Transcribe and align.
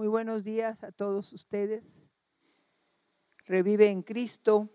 Muy 0.00 0.08
buenos 0.08 0.44
días 0.44 0.82
a 0.82 0.92
todos 0.92 1.30
ustedes. 1.34 1.84
Revive 3.44 3.90
en 3.90 4.00
Cristo, 4.00 4.70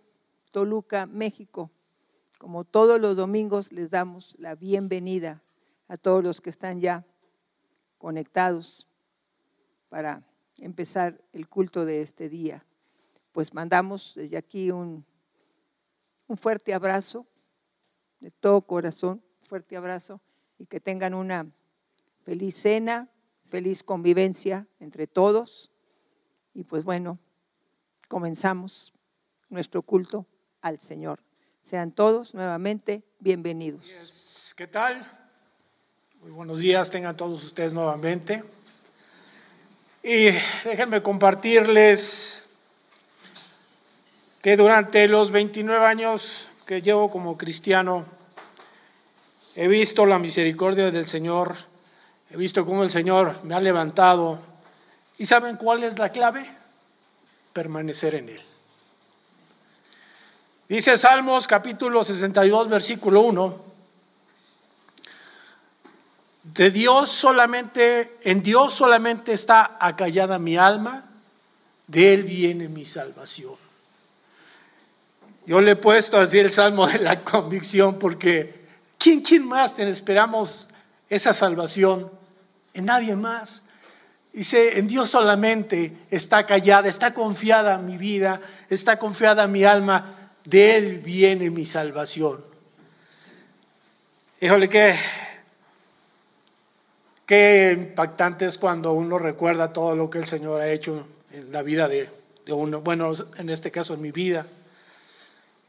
Toluca, 0.51 1.07
México. 1.07 1.71
Como 2.37 2.63
todos 2.63 3.01
los 3.01 3.17
domingos 3.17 3.71
les 3.71 3.89
damos 3.89 4.35
la 4.37 4.53
bienvenida 4.53 5.41
a 5.87 5.97
todos 5.97 6.23
los 6.23 6.41
que 6.41 6.51
están 6.51 6.79
ya 6.79 7.07
conectados 7.97 8.87
para 9.89 10.21
empezar 10.59 11.19
el 11.33 11.49
culto 11.49 11.85
de 11.85 12.03
este 12.03 12.29
día. 12.29 12.63
Pues 13.31 13.51
mandamos 13.51 14.13
desde 14.15 14.37
aquí 14.37 14.69
un, 14.69 15.07
un 16.27 16.37
fuerte 16.37 16.71
abrazo 16.71 17.25
de 18.19 18.29
todo 18.29 18.61
corazón, 18.61 19.23
fuerte 19.49 19.75
abrazo 19.75 20.21
y 20.59 20.67
que 20.67 20.79
tengan 20.79 21.15
una 21.15 21.47
feliz 22.21 22.55
cena, 22.57 23.09
feliz 23.49 23.83
convivencia 23.83 24.67
entre 24.79 25.07
todos. 25.07 25.71
Y 26.53 26.63
pues 26.63 26.83
bueno, 26.83 27.19
comenzamos 28.07 28.93
nuestro 29.49 29.81
culto 29.81 30.25
al 30.61 30.79
Señor. 30.79 31.19
Sean 31.63 31.91
todos 31.91 32.33
nuevamente 32.33 33.03
bienvenidos. 33.19 34.53
¿Qué 34.55 34.67
tal? 34.67 35.05
Muy 36.21 36.31
buenos 36.31 36.59
días, 36.59 36.89
tengan 36.89 37.17
todos 37.17 37.43
ustedes 37.43 37.73
nuevamente. 37.73 38.43
Y 40.03 40.25
déjenme 40.63 41.01
compartirles 41.01 42.41
que 44.41 44.55
durante 44.55 45.07
los 45.07 45.31
29 45.31 45.85
años 45.85 46.51
que 46.65 46.81
llevo 46.81 47.09
como 47.09 47.37
cristiano, 47.37 48.05
he 49.55 49.67
visto 49.67 50.05
la 50.05 50.19
misericordia 50.19 50.91
del 50.91 51.07
Señor, 51.07 51.55
he 52.29 52.37
visto 52.37 52.65
cómo 52.65 52.83
el 52.83 52.89
Señor 52.89 53.39
me 53.43 53.55
ha 53.55 53.59
levantado. 53.59 54.39
¿Y 55.17 55.25
saben 55.25 55.57
cuál 55.57 55.83
es 55.83 55.97
la 55.97 56.09
clave? 56.09 56.49
Permanecer 57.53 58.15
en 58.15 58.29
Él. 58.29 58.41
Dice 60.67 60.97
Salmos 60.97 61.45
capítulo 61.47 62.03
62, 62.03 62.69
versículo 62.69 63.21
1. 63.21 63.65
De 66.43 66.71
Dios 66.71 67.09
solamente, 67.09 68.17
en 68.21 68.41
Dios 68.41 68.73
solamente 68.73 69.33
está 69.33 69.77
acallada 69.79 70.39
mi 70.39 70.57
alma, 70.57 71.05
de 71.87 72.13
Él 72.13 72.23
viene 72.23 72.67
mi 72.67 72.85
salvación. 72.85 73.55
Yo 75.45 75.61
le 75.61 75.71
he 75.71 75.75
puesto 75.75 76.17
así 76.17 76.39
el 76.39 76.51
salmo 76.51 76.87
de 76.87 76.99
la 76.99 77.21
convicción 77.23 77.99
porque 77.99 78.65
¿quién, 78.97 79.21
quién 79.21 79.47
más 79.47 79.77
esperamos 79.77 80.67
esa 81.09 81.33
salvación? 81.33 82.11
En 82.73 82.85
nadie 82.85 83.15
más. 83.15 83.63
Dice, 84.33 84.77
en 84.77 84.87
Dios 84.87 85.09
solamente 85.09 85.93
está 86.11 86.45
callada, 86.45 86.89
está 86.89 87.13
confiada 87.13 87.77
mi 87.77 87.97
vida, 87.97 88.41
está 88.69 88.99
confiada 88.99 89.47
mi 89.47 89.63
alma, 89.63 90.31
de 90.43 90.75
Él 90.75 90.97
viene 90.99 91.49
mi 91.49 91.65
salvación. 91.65 92.43
Híjole, 94.41 94.67
qué, 94.67 94.99
qué 97.25 97.73
impactante 97.77 98.45
es 98.45 98.57
cuando 98.57 98.91
uno 98.91 99.17
recuerda 99.17 99.71
todo 99.71 99.95
lo 99.95 100.09
que 100.09 100.17
el 100.17 100.25
Señor 100.25 100.59
ha 100.59 100.69
hecho 100.69 101.07
en 101.31 101.53
la 101.53 101.61
vida 101.61 101.87
de, 101.87 102.09
de 102.45 102.51
uno, 102.51 102.81
bueno, 102.81 103.13
en 103.37 103.49
este 103.49 103.71
caso 103.71 103.93
en 103.93 104.01
mi 104.01 104.11
vida. 104.11 104.45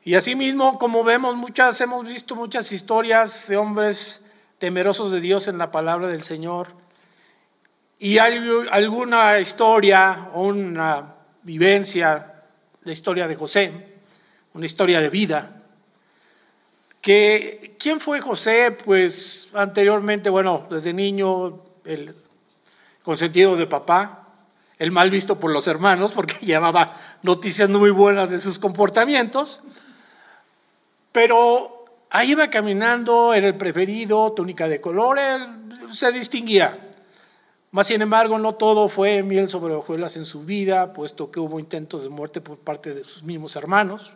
Y 0.02 0.14
asimismo, 0.14 0.76
como 0.78 1.04
vemos 1.04 1.36
muchas, 1.36 1.80
hemos 1.80 2.04
visto 2.04 2.34
muchas 2.34 2.70
historias 2.72 3.46
de 3.46 3.56
hombres 3.56 4.25
temerosos 4.58 5.12
de 5.12 5.20
Dios 5.20 5.48
en 5.48 5.58
la 5.58 5.70
palabra 5.70 6.08
del 6.08 6.22
Señor. 6.22 6.68
Y 7.98 8.18
hay 8.18 8.38
alguna 8.70 9.38
historia 9.40 10.28
o 10.34 10.42
una 10.42 11.14
vivencia, 11.42 12.42
la 12.82 12.92
historia 12.92 13.28
de 13.28 13.36
José, 13.36 13.96
una 14.54 14.66
historia 14.66 15.00
de 15.00 15.10
vida. 15.10 15.62
Que, 17.00 17.76
¿Quién 17.78 18.00
fue 18.00 18.20
José? 18.20 18.76
Pues 18.84 19.48
anteriormente, 19.54 20.28
bueno, 20.28 20.66
desde 20.70 20.92
niño, 20.92 21.62
el 21.84 22.14
consentido 23.02 23.56
de 23.56 23.66
papá, 23.66 24.26
el 24.78 24.90
mal 24.90 25.10
visto 25.10 25.38
por 25.38 25.52
los 25.52 25.66
hermanos, 25.66 26.12
porque 26.12 26.34
llevaba 26.44 27.18
noticias 27.22 27.68
muy 27.70 27.90
buenas 27.90 28.30
de 28.30 28.40
sus 28.40 28.58
comportamientos. 28.58 29.60
Pero 31.12 31.75
ahí 32.10 32.32
iba 32.32 32.48
caminando, 32.48 33.34
era 33.34 33.48
el 33.48 33.56
preferido, 33.56 34.32
túnica 34.32 34.68
de 34.68 34.80
colores, 34.80 35.40
se 35.92 36.12
distinguía. 36.12 36.78
Más 37.70 37.88
sin 37.88 38.00
embargo, 38.00 38.38
no 38.38 38.54
todo 38.54 38.88
fue 38.88 39.22
miel 39.22 39.48
sobre 39.48 39.74
hojuelas 39.74 40.16
en 40.16 40.24
su 40.24 40.44
vida, 40.44 40.92
puesto 40.92 41.30
que 41.30 41.40
hubo 41.40 41.60
intentos 41.60 42.02
de 42.02 42.08
muerte 42.08 42.40
por 42.40 42.58
parte 42.58 42.94
de 42.94 43.04
sus 43.04 43.22
mismos 43.22 43.56
hermanos. 43.56 44.12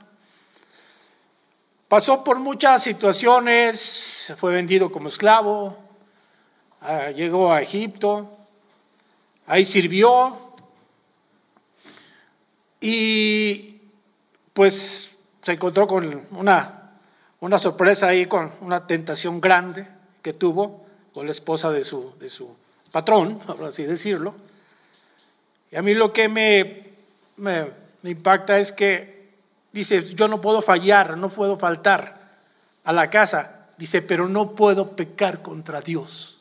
Pasó 1.89 2.23
por 2.23 2.39
muchas 2.39 2.83
situaciones, 2.83 4.33
fue 4.39 4.55
vendido 4.55 4.93
como 4.93 5.09
esclavo, 5.09 5.77
ah, 6.81 7.11
llegó 7.11 7.53
a 7.53 7.61
Egipto, 7.61 8.31
ahí 9.47 9.65
sirvió 9.65 10.55
y 12.81 13.81
pues 14.53 15.11
se 15.43 15.53
encontró 15.53 15.87
con 15.87 16.29
una 16.31 16.80
una 17.41 17.59
sorpresa 17.59 18.09
ahí 18.09 18.27
con 18.27 18.53
una 18.61 18.87
tentación 18.87 19.41
grande 19.41 19.87
que 20.23 20.33
tuvo 20.33 20.87
con 21.13 21.27
la 21.27 21.33
esposa 21.33 21.71
de 21.71 21.85
su, 21.85 22.15
de 22.19 22.29
su 22.29 22.55
patrón, 22.93 23.39
por 23.47 23.65
así 23.65 23.85
decirlo. 23.85 24.35
Y 25.71 25.77
a 25.77 25.83
mí 25.83 25.95
lo 25.95 26.13
que 26.13 26.29
me, 26.29 26.91
me, 27.37 27.73
impacta 28.05 28.59
es 28.59 28.73
que 28.73 29.31
dice, 29.73 30.15
yo 30.15 30.29
no 30.29 30.41
puedo 30.41 30.63
fallar, 30.63 31.17
no 31.17 31.29
puedo 31.29 31.59
faltar 31.59 32.21
a 32.85 32.93
la 32.93 33.09
casa. 33.09 33.69
Dice, 33.79 34.03
pero 34.03 34.29
no 34.29 34.55
puedo 34.55 34.95
pecar 34.95 35.43
contra 35.43 35.81
Dios. 35.81 36.39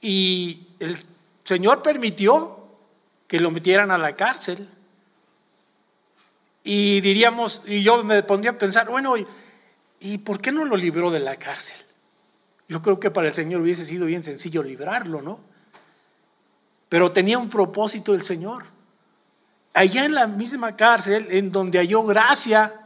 Y 0.00 0.68
el 0.80 0.98
Señor 1.44 1.82
permitió 1.82 2.58
que 3.28 3.40
lo 3.40 3.50
metieran 3.50 3.90
a 3.90 3.98
la 3.98 4.16
cárcel 4.16 4.68
y 6.66 7.02
diríamos, 7.02 7.60
y 7.66 7.82
yo 7.82 8.02
me 8.02 8.22
pondría 8.22 8.52
a 8.52 8.58
pensar, 8.58 8.88
bueno, 8.88 9.14
¿y, 10.00 10.18
por 10.18 10.40
qué 10.40 10.50
no 10.50 10.64
lo 10.64 10.76
libró 10.76 11.10
de 11.10 11.20
la 11.20 11.36
cárcel? 11.36 11.76
Yo 12.68 12.80
creo 12.80 12.98
que 12.98 13.10
para 13.10 13.28
el 13.28 13.34
Señor 13.34 13.60
hubiese 13.60 13.84
sido 13.84 14.06
bien 14.06 14.24
sencillo 14.24 14.62
librarlo, 14.62 15.20
¿no? 15.20 15.40
Pero 16.88 17.12
tenía 17.12 17.36
un 17.36 17.50
propósito 17.50 18.14
el 18.14 18.22
Señor. 18.22 18.64
Allá 19.74 20.06
en 20.06 20.14
la 20.14 20.26
misma 20.26 20.74
cárcel, 20.74 21.26
en 21.30 21.52
donde 21.52 21.78
halló 21.78 22.02
gracia, 22.04 22.80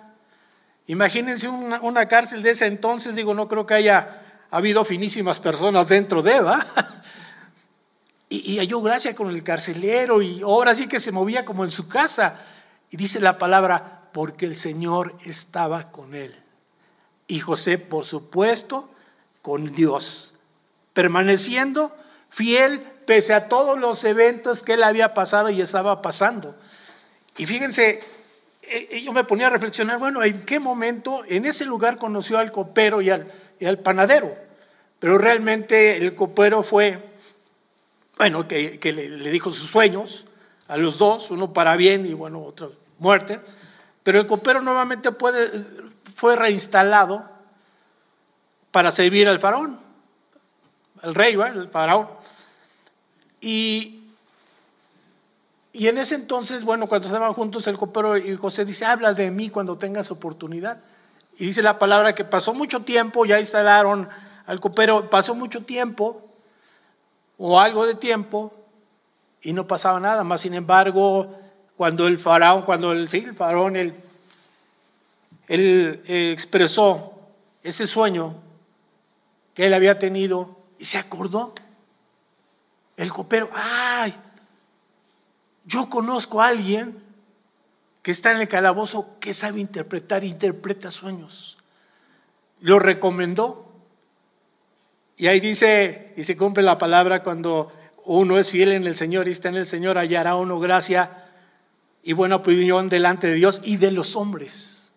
imagínense 0.89 1.49
una, 1.49 1.81
una 1.81 2.09
cárcel 2.09 2.43
de 2.43 2.50
ese 2.50 2.66
entonces, 2.66 3.15
digo, 3.15 3.33
no 3.33 3.47
creo 3.47 3.65
que 3.65 3.75
haya 3.75 4.22
habido 4.50 4.84
finísimas 4.84 5.39
personas 5.39 5.87
dentro 5.89 6.21
de, 6.21 6.41
¿va? 6.41 6.66
Y, 8.31 8.53
y 8.53 8.59
halló 8.59 8.83
gracia 8.83 9.15
con 9.15 9.31
el 9.31 9.43
carcelero 9.43 10.21
y 10.21 10.43
ahora 10.43 10.75
sí 10.75 10.87
que 10.87 11.00
se 11.00 11.10
movía 11.10 11.47
como 11.47 11.65
en 11.65 11.71
su 11.71 11.89
casa. 11.89 12.39
Y 12.91 12.97
dice 12.97 13.21
la 13.21 13.38
palabra, 13.38 13.99
porque 14.12 14.47
el 14.47 14.56
Señor 14.56 15.15
estaba 15.25 15.91
con 15.91 16.15
él. 16.15 16.34
Y 17.26 17.41
José, 17.41 17.78
por 17.78 18.04
supuesto, 18.04 18.88
con 19.43 19.75
Dios, 19.75 20.34
permaneciendo 20.94 21.94
fiel 22.31 22.81
pese 23.06 23.32
a 23.32 23.48
todos 23.48 23.78
los 23.78 24.03
eventos 24.04 24.62
que 24.62 24.75
él 24.75 24.82
había 24.82 25.15
pasado 25.15 25.50
y 25.50 25.60
estaba 25.60 26.03
pasando. 26.03 26.56
Y 27.37 27.47
fíjense, 27.47 28.00
eh, 28.62 28.88
eh, 28.91 29.03
yo 29.03 29.12
me 29.12 29.25
ponía 29.25 29.47
a 29.47 29.50
reflexionar, 29.50 29.98
bueno, 29.98 30.22
¿en 30.22 30.44
qué 30.44 30.59
momento 30.59 31.22
en 31.27 31.47
ese 31.47 31.65
lugar 31.65 31.98
conoció 31.98 32.38
al 32.38 32.50
copero 32.50 33.00
y 33.00 33.10
al, 33.10 33.78
panadero? 33.82 34.34
Pero 34.98 35.16
realmente 35.16 35.97
el 35.97 36.15
copero 36.15 36.62
fue, 36.62 36.98
bueno, 38.16 38.48
que, 38.48 38.80
le 38.83 39.30
dijo 39.30 39.53
sus 39.53 39.71
sueños, 39.71 40.27
a 40.66 40.77
los 40.77 40.98
dos, 40.98 41.30
uno 41.30 41.53
para 41.53 41.77
bien 41.77 42.04
y 42.04 42.12
bueno, 42.12 42.42
otro 42.42 42.87
muerte, 42.98 43.41
pero 44.03 44.21
el 44.21 44.27
copero 44.27 44.60
nuevamente 44.60 45.12
puede, 45.12 45.65
fue 46.16 46.36
reinstalado 46.36 47.28
para 48.71 48.91
servir 48.91 49.28
al 49.28 49.39
faraón, 49.39 49.78
el 51.03 51.15
rey, 51.15 51.34
el 51.34 51.68
faraón. 51.68 52.09
Y, 53.41 54.03
y 55.72 55.89
en 55.89 55.98
ese 55.98 56.16
entonces, 56.16 56.65
bueno, 56.65 56.86
cuando 56.86 57.06
estaban 57.09 57.33
juntos 57.33 57.66
el 57.66 57.78
copero 57.78 58.16
y 58.16 58.36
José 58.36 58.65
dice, 58.65 58.84
habla 58.84 59.12
de 59.12 59.30
mí 59.30 59.50
cuando 59.50 59.77
tengas 59.77 60.10
oportunidad. 60.10 60.78
Y 61.39 61.47
dice 61.47 61.62
la 61.62 61.78
palabra 61.78 62.15
que 62.15 62.24
pasó 62.24 62.53
mucho 62.53 62.80
tiempo, 62.80 63.24
ya 63.24 63.39
instalaron 63.39 64.09
al 64.47 64.60
copero, 64.60 65.09
pasó 65.09 65.34
mucho 65.34 65.65
tiempo, 65.65 66.24
o 67.36 67.60
algo 67.60 67.86
de 67.86 67.95
tiempo, 67.95 68.53
y 69.42 69.53
no 69.53 69.66
pasaba 69.66 70.00
nada. 70.00 70.24
Más 70.24 70.41
sin 70.41 70.54
embargo, 70.54 71.39
cuando 71.78 72.09
el 72.09 72.19
faraón, 72.19 72.63
cuando 72.63 72.91
el, 72.91 73.09
sí, 73.09 73.19
el 73.19 73.36
faraón, 73.36 73.77
él, 73.77 73.95
eh, 75.47 76.33
expresó 76.33 77.13
ese 77.63 77.86
sueño 77.86 78.34
que 79.54 79.66
él 79.66 79.75
había 79.75 79.97
tenido 79.97 80.57
y 80.77 80.84
se 80.86 80.98
acordó. 80.98 81.54
El 82.97 83.13
copero, 83.13 83.48
ay, 83.54 84.13
yo 85.66 85.89
conozco 85.89 86.42
a 86.42 86.48
alguien 86.48 87.01
que 88.03 88.10
está 88.10 88.33
en 88.33 88.41
el 88.41 88.48
calabozo 88.48 89.16
que 89.21 89.33
sabe 89.33 89.60
interpretar, 89.60 90.24
interpreta 90.24 90.91
sueños. 90.91 91.59
Lo 92.59 92.81
recomendó. 92.81 93.72
Y 95.16 95.28
ahí 95.28 95.39
dice, 95.39 96.13
y 96.16 96.24
se 96.24 96.36
cumple 96.36 96.65
la 96.65 96.77
palabra 96.77 97.22
cuando 97.22 97.71
uno 98.04 98.36
es 98.36 98.51
fiel 98.51 98.72
en 98.72 98.84
el 98.84 98.97
Señor 98.97 99.28
y 99.28 99.31
está 99.31 99.48
en 99.48 99.57
el 99.57 99.66
Señor, 99.66 99.97
hallará 99.97 100.34
uno 100.34 100.59
gracia 100.59 101.27
y 102.03 102.12
buena 102.12 102.36
opinión 102.36 102.89
delante 102.89 103.27
de 103.27 103.34
Dios 103.34 103.60
y 103.65 103.77
de 103.77 103.92
los 103.92 104.16
hombres. 104.16 104.91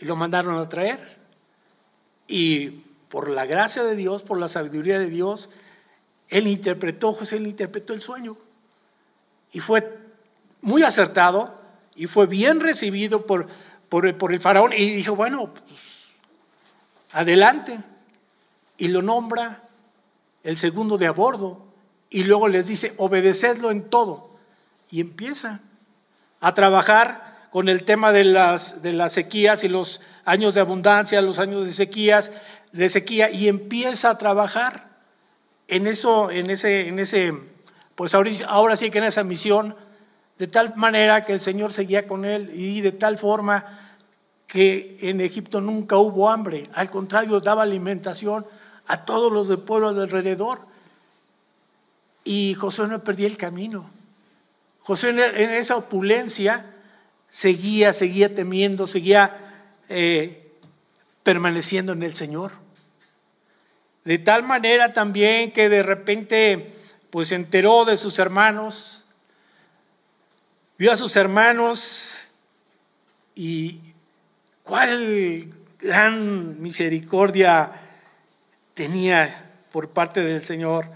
Y 0.00 0.04
lo 0.04 0.16
mandaron 0.16 0.58
a 0.58 0.68
traer. 0.68 1.16
Y 2.26 2.82
por 3.08 3.28
la 3.28 3.46
gracia 3.46 3.84
de 3.84 3.96
Dios, 3.96 4.22
por 4.22 4.38
la 4.38 4.48
sabiduría 4.48 4.98
de 4.98 5.08
Dios, 5.08 5.48
él 6.28 6.46
interpretó, 6.46 7.12
José 7.12 7.36
él 7.36 7.46
interpretó 7.46 7.92
el 7.92 8.02
sueño. 8.02 8.36
Y 9.52 9.60
fue 9.60 9.98
muy 10.60 10.82
acertado 10.82 11.58
y 11.94 12.06
fue 12.06 12.26
bien 12.26 12.60
recibido 12.60 13.24
por, 13.26 13.46
por, 13.88 14.06
el 14.06 14.40
faraón. 14.40 14.72
Y 14.72 14.96
dijo, 14.96 15.14
bueno, 15.14 15.52
pues, 15.52 15.64
adelante. 17.12 17.78
Y 18.76 18.88
lo 18.88 19.02
nombra 19.02 19.62
el 20.42 20.58
segundo 20.58 20.98
de 20.98 21.06
a 21.06 21.12
bordo 21.12 21.64
y 22.10 22.24
luego 22.24 22.48
les 22.48 22.66
dice, 22.66 22.94
obedecedlo 22.98 23.70
en 23.70 23.88
todo. 23.88 24.30
Y 24.90 25.00
empieza 25.00 25.60
a 26.40 26.54
trabajar 26.54 27.48
con 27.50 27.68
el 27.68 27.84
tema 27.84 28.12
de 28.12 28.24
las, 28.24 28.82
de 28.82 28.92
las 28.92 29.12
sequías 29.12 29.64
y 29.64 29.68
los 29.68 30.00
años 30.24 30.54
de 30.54 30.60
abundancia, 30.60 31.22
los 31.22 31.38
años 31.38 31.64
de 31.64 31.72
sequías, 31.72 32.30
de 32.72 32.88
sequía, 32.88 33.30
y 33.30 33.48
empieza 33.48 34.10
a 34.10 34.18
trabajar 34.18 34.88
en 35.68 35.86
eso, 35.86 36.30
en 36.30 36.50
ese, 36.50 36.88
en 36.88 36.98
ese, 36.98 37.32
pues 37.94 38.14
ahora, 38.14 38.76
sí 38.76 38.90
que 38.90 38.98
en 38.98 39.04
esa 39.04 39.24
misión, 39.24 39.74
de 40.38 40.46
tal 40.46 40.76
manera 40.76 41.24
que 41.24 41.32
el 41.32 41.40
Señor 41.40 41.72
seguía 41.72 42.06
con 42.06 42.24
él 42.24 42.50
y 42.54 42.82
de 42.82 42.92
tal 42.92 43.16
forma 43.16 43.94
que 44.46 44.98
en 45.00 45.20
Egipto 45.20 45.60
nunca 45.60 45.96
hubo 45.96 46.28
hambre, 46.28 46.68
al 46.74 46.90
contrario, 46.90 47.40
daba 47.40 47.62
alimentación 47.62 48.46
a 48.86 49.04
todos 49.04 49.32
los 49.32 49.48
del 49.48 49.58
pueblo 49.58 49.94
de 49.94 50.02
alrededor. 50.02 50.60
Y 52.22 52.54
Josué 52.54 52.86
no 52.88 53.02
perdía 53.02 53.26
el 53.26 53.36
camino. 53.36 53.88
Josué 54.86 55.10
en 55.10 55.50
esa 55.50 55.74
opulencia 55.74 56.64
seguía, 57.28 57.92
seguía 57.92 58.32
temiendo, 58.36 58.86
seguía 58.86 59.36
eh, 59.88 60.52
permaneciendo 61.24 61.92
en 61.92 62.04
el 62.04 62.14
Señor. 62.14 62.52
De 64.04 64.18
tal 64.18 64.44
manera 64.44 64.92
también 64.92 65.50
que 65.50 65.68
de 65.68 65.82
repente 65.82 66.72
pues 67.10 67.30
se 67.30 67.34
enteró 67.34 67.84
de 67.84 67.96
sus 67.96 68.20
hermanos, 68.20 69.04
vio 70.78 70.92
a 70.92 70.96
sus 70.96 71.16
hermanos 71.16 72.18
y 73.34 73.80
cuál 74.62 75.52
gran 75.80 76.62
misericordia 76.62 77.72
tenía 78.74 79.50
por 79.72 79.88
parte 79.90 80.20
del 80.20 80.42
Señor 80.42 80.86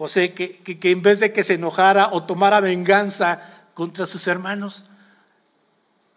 José, 0.00 0.32
que, 0.32 0.62
en 0.64 1.02
vez 1.02 1.20
de 1.20 1.30
que 1.30 1.44
se 1.44 1.56
enojara 1.56 2.08
o 2.12 2.22
tomara 2.22 2.60
venganza 2.60 3.66
contra 3.74 4.06
sus 4.06 4.26
hermanos, 4.28 4.82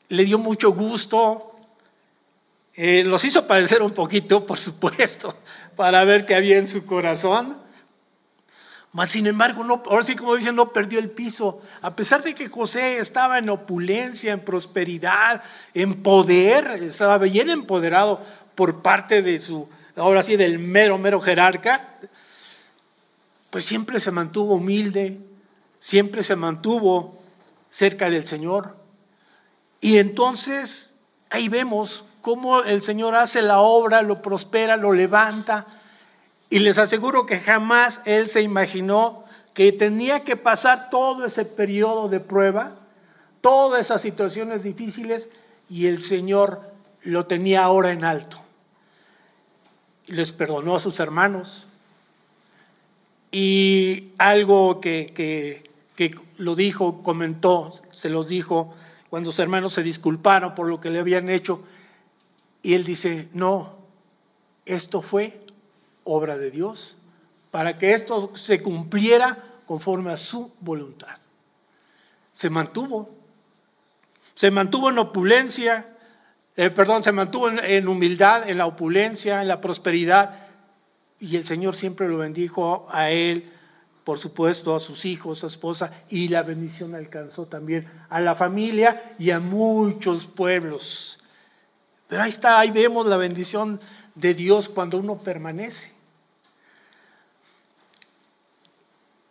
le 0.08 0.24
dio 0.24 0.40
mucho 0.40 0.72
gusto, 0.72 1.60
eh, 2.76 3.04
los 3.04 3.26
hizo 3.26 3.46
padecer 3.46 3.82
un 3.82 3.92
poquito, 3.92 4.48
por 4.48 4.58
supuesto, 4.58 5.36
para 5.76 6.06
ver 6.06 6.26
qué 6.26 6.34
había 6.34 6.60
en 6.60 6.68
su 6.68 6.86
corazón. 6.86 7.58
Mas, 8.94 9.12
sin 9.12 9.28
embargo, 9.28 9.66
no, 9.66 9.84
ahora 9.88 10.06
sí 10.06 10.16
como 10.16 10.38
dicen, 10.38 10.56
no 10.56 10.72
perdió 10.72 10.98
el 10.98 11.10
piso. 11.10 11.62
A 11.82 11.94
pesar 11.94 12.24
de 12.24 12.34
que 12.34 12.48
José 12.48 13.00
estaba 13.00 13.38
en 13.38 13.50
opulencia, 13.50 14.32
en 14.32 14.46
prosperidad, 14.46 15.44
en 15.74 16.02
poder, 16.02 16.82
estaba 16.84 17.18
bien 17.18 17.50
empoderado 17.50 18.22
por 18.56 18.82
parte 18.82 19.22
de 19.22 19.40
su, 19.40 19.68
ahora 19.98 20.24
sí, 20.24 20.38
del 20.38 20.58
mero, 20.58 20.98
mero 20.98 21.20
jerarca, 21.20 21.93
pues 23.54 23.66
siempre 23.66 24.00
se 24.00 24.10
mantuvo 24.10 24.56
humilde, 24.56 25.20
siempre 25.80 26.24
se 26.24 26.36
mantuvo 26.36 27.20
cerca 27.70 28.10
del 28.10 28.26
Señor. 28.26 28.76
Y 29.80 30.00
entonces 30.00 30.96
ahí 31.30 31.50
vemos 31.50 32.04
cómo 32.22 32.64
el 32.64 32.82
Señor 32.82 33.16
hace 33.16 33.44
la 33.44 33.60
obra, 33.60 34.02
lo 34.02 34.24
prospera, 34.24 34.76
lo 34.76 34.92
levanta. 34.92 35.68
Y 36.50 36.58
les 36.58 36.80
aseguro 36.80 37.28
que 37.28 37.42
jamás 37.42 38.02
Él 38.06 38.28
se 38.28 38.42
imaginó 38.42 39.24
que 39.54 39.72
tenía 39.72 40.24
que 40.24 40.36
pasar 40.36 40.90
todo 40.90 41.24
ese 41.24 41.46
periodo 41.46 42.10
de 42.10 42.22
prueba, 42.22 42.74
todas 43.40 43.82
esas 43.82 44.02
situaciones 44.02 44.64
difíciles, 44.64 45.30
y 45.70 45.86
el 45.86 46.02
Señor 46.02 46.74
lo 47.04 47.28
tenía 47.28 47.64
ahora 47.64 47.92
en 47.92 48.04
alto. 48.04 48.42
Les 50.08 50.32
perdonó 50.32 50.76
a 50.76 50.80
sus 50.80 51.00
hermanos, 51.00 51.68
y 53.36 54.12
algo 54.20 54.80
que, 54.80 55.64
lo 56.38 56.56
dijo, 56.56 57.02
comentó, 57.02 57.74
se 57.92 58.10
los 58.10 58.28
dijo 58.28 58.76
cuando 59.10 59.32
sus 59.32 59.40
hermanos 59.40 59.74
se 59.74 59.82
disculparon 59.82 60.54
por 60.54 60.68
lo 60.68 60.80
que 60.80 60.92
le 60.92 61.00
habían 61.00 61.30
hecho. 61.30 61.64
Y 62.62 62.76
él 62.76 62.84
dice, 62.84 63.30
no, 63.34 63.76
esto 64.68 65.02
fue 65.02 65.42
obra 66.04 66.38
de 66.38 66.52
Dios 66.52 66.96
para 67.50 67.80
que 67.80 67.94
esto 67.94 68.32
se 68.36 68.62
cumpliera 68.62 69.44
conforme 69.66 70.12
a 70.12 70.18
su 70.18 70.52
voluntad. 70.60 71.18
Se 72.34 72.52
mantuvo, 72.52 73.10
se 74.36 74.52
mantuvo 74.52 74.92
en 74.92 75.00
opulencia, 75.00 75.88
eh, 76.56 76.70
perdón, 76.70 77.04
se 77.04 77.12
mantuvo 77.12 77.50
en 77.50 77.88
humildad, 77.88 78.48
en 78.48 78.60
la 78.60 78.68
opulencia, 78.68 79.42
en 79.42 79.48
la 79.48 79.60
prosperidad, 79.60 80.43
y 81.24 81.38
el 81.38 81.46
Señor 81.46 81.74
siempre 81.74 82.10
lo 82.10 82.18
bendijo 82.18 82.86
a 82.92 83.10
él, 83.10 83.50
por 84.04 84.20
supuesto, 84.20 84.76
a 84.76 84.82
sus 84.82 85.06
hijos, 85.06 85.38
a 85.38 85.42
su 85.42 85.48
esposa, 85.48 86.04
y 86.10 86.28
la 86.28 86.44
bendición 86.44 86.96
alcanzó 86.96 87.46
también 87.46 87.90
a 88.10 88.20
la 88.20 88.36
familia 88.36 89.16
y 89.18 89.32
a 89.32 89.40
muchos 89.40 90.26
pueblos. 90.26 91.22
Pero 92.10 92.24
ahí 92.24 92.30
está, 92.30 92.60
ahí 92.60 92.72
vemos 92.72 93.08
la 93.08 93.16
bendición 93.16 93.80
de 94.16 94.34
Dios 94.34 94.68
cuando 94.68 94.98
uno 94.98 95.18
permanece. 95.18 95.94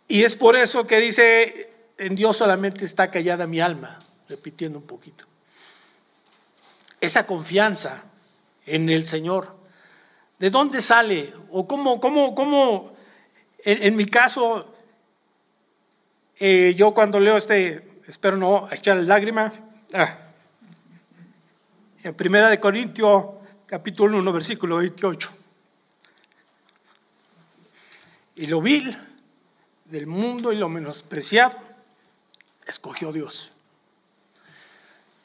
Y 0.07 0.23
es 0.23 0.33
por 0.35 0.55
eso 0.55 0.87
que 0.87 0.97
dice, 0.97 1.69
en 1.99 2.15
Dios 2.15 2.37
solamente 2.37 2.85
está 2.85 3.11
callada 3.11 3.45
mi 3.45 3.59
alma, 3.59 3.99
repitiendo 4.27 4.79
un 4.79 4.87
poquito. 4.87 5.25
Esa 6.99 7.27
confianza 7.27 8.01
en 8.65 8.89
el 8.89 9.05
Señor 9.05 9.61
¿De 10.39 10.49
dónde 10.49 10.81
sale? 10.81 11.33
¿O 11.51 11.67
cómo, 11.67 11.99
cómo, 11.99 12.35
cómo 12.35 12.93
en, 13.65 13.95
mi 13.95 14.05
caso, 14.05 14.75
eh, 16.37 16.73
yo 16.75 16.93
cuando 16.93 17.19
leo 17.19 17.37
este, 17.37 18.01
espero 18.07 18.35
no 18.35 18.67
echar 18.71 18.97
lágrima, 18.97 19.53
ah, 19.93 20.17
en 22.03 22.13
Primera 22.13 22.49
de 22.49 22.59
Corintios, 22.59 23.23
capítulo 23.65 24.17
1, 24.17 24.33
versículo 24.33 24.77
28. 24.77 25.29
Y 28.35 28.47
lo 28.47 28.61
vil 28.61 28.97
del 29.85 30.07
mundo 30.07 30.51
y 30.51 30.57
lo 30.57 30.67
menospreciado, 30.67 31.57
escogió 32.67 33.13
Dios. 33.13 33.51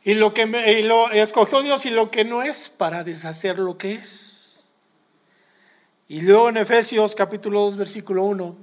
Y 0.05 0.15
lo 0.15 0.33
que 0.33 0.43
y 0.43 0.83
lo 0.85 1.11
escogió 1.11 1.62
Dios 1.62 1.85
y 1.87 1.91
lo 1.91 2.11
que 2.12 2.25
no 2.25 2.43
es 2.45 2.69
para 2.69 3.03
deshacer 3.03 3.59
lo 3.59 3.77
que 3.77 3.95
es. 3.95 4.38
Y 6.11 6.23
luego 6.23 6.49
en 6.49 6.57
Efesios 6.57 7.15
capítulo 7.15 7.61
2, 7.61 7.77
versículo 7.77 8.25
1, 8.25 8.57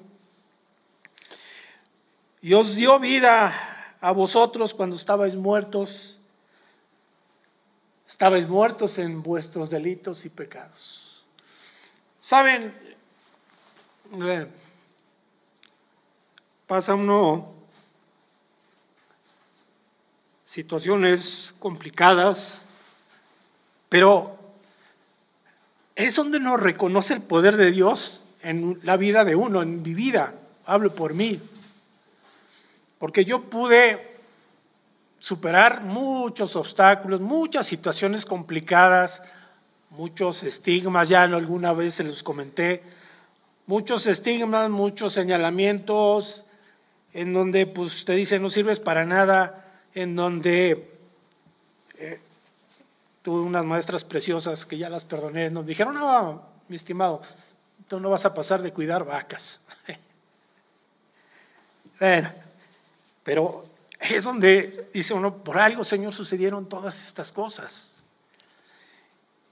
y 2.42 2.54
os 2.56 2.76
dio 2.76 3.00
vida 3.00 3.96
a 4.02 4.12
vosotros 4.12 4.74
cuando 4.74 4.96
estabais 4.96 5.36
muertos, 5.36 6.20
estabais 8.08 8.48
muertos 8.48 8.98
en 8.98 9.22
vuestros 9.22 9.70
delitos 9.70 10.26
y 10.26 10.30
pecados. 10.30 11.24
Saben, 12.20 12.74
eh, 14.24 14.48
pasa 16.66 16.96
uno 16.96 17.54
situaciones 20.46 21.54
complicadas, 21.60 22.60
pero 23.88 24.45
es 25.96 26.16
donde 26.16 26.40
nos 26.40 26.60
reconoce 26.60 27.14
el 27.14 27.22
poder 27.22 27.58
de 27.58 27.72
Dios 27.72 28.22
en 28.44 28.80
la 28.84 28.98
vida 28.98 29.24
de 29.24 29.36
uno, 29.36 29.62
en 29.62 29.82
mi 29.82 29.94
vida. 29.94 30.36
Hablo 30.66 30.94
por 30.94 31.14
mí. 31.14 31.40
Porque 33.00 33.26
yo 33.26 33.44
pude 33.44 34.16
superar 35.20 35.84
muchos 35.84 36.56
obstáculos, 36.56 37.22
muchas 37.22 37.66
situaciones 37.66 38.26
complicadas, 38.26 39.22
muchos 39.90 40.44
estigmas, 40.44 41.10
ya 41.10 41.24
alguna 41.24 41.74
vez 41.74 41.96
se 41.96 42.04
los 42.04 42.22
comenté, 42.22 42.84
muchos 43.66 44.06
estigmas, 44.06 44.70
muchos 44.70 45.14
señalamientos, 45.14 46.46
en 47.14 47.34
donde 47.34 47.66
pues 47.66 48.06
te 48.06 48.14
dicen 48.14 48.42
no 48.42 48.50
sirves 48.50 48.80
para 48.80 49.06
nada, 49.06 49.66
en 49.94 50.16
donde 50.16 50.95
tuve 53.26 53.42
unas 53.42 53.66
maestras 53.66 54.04
preciosas 54.04 54.68
que 54.68 54.78
ya 54.78 54.88
las 54.88 55.04
perdoné, 55.04 55.50
nos 55.50 55.66
dijeron, 55.66 55.96
no, 55.96 56.44
mi 56.68 56.76
estimado, 56.76 57.24
tú 57.88 58.00
no 58.00 58.12
vas 58.12 58.24
a 58.24 58.36
pasar 58.36 58.62
de 58.62 58.72
cuidar 58.72 59.04
vacas. 59.04 59.62
bueno, 62.00 62.32
pero 63.24 63.66
es 64.00 64.24
donde 64.24 64.90
dice 64.94 65.16
uno, 65.16 65.38
por 65.38 65.58
algo, 65.58 65.84
Señor, 65.84 66.14
sucedieron 66.14 66.70
todas 66.70 67.04
estas 67.04 67.32
cosas. 67.32 67.96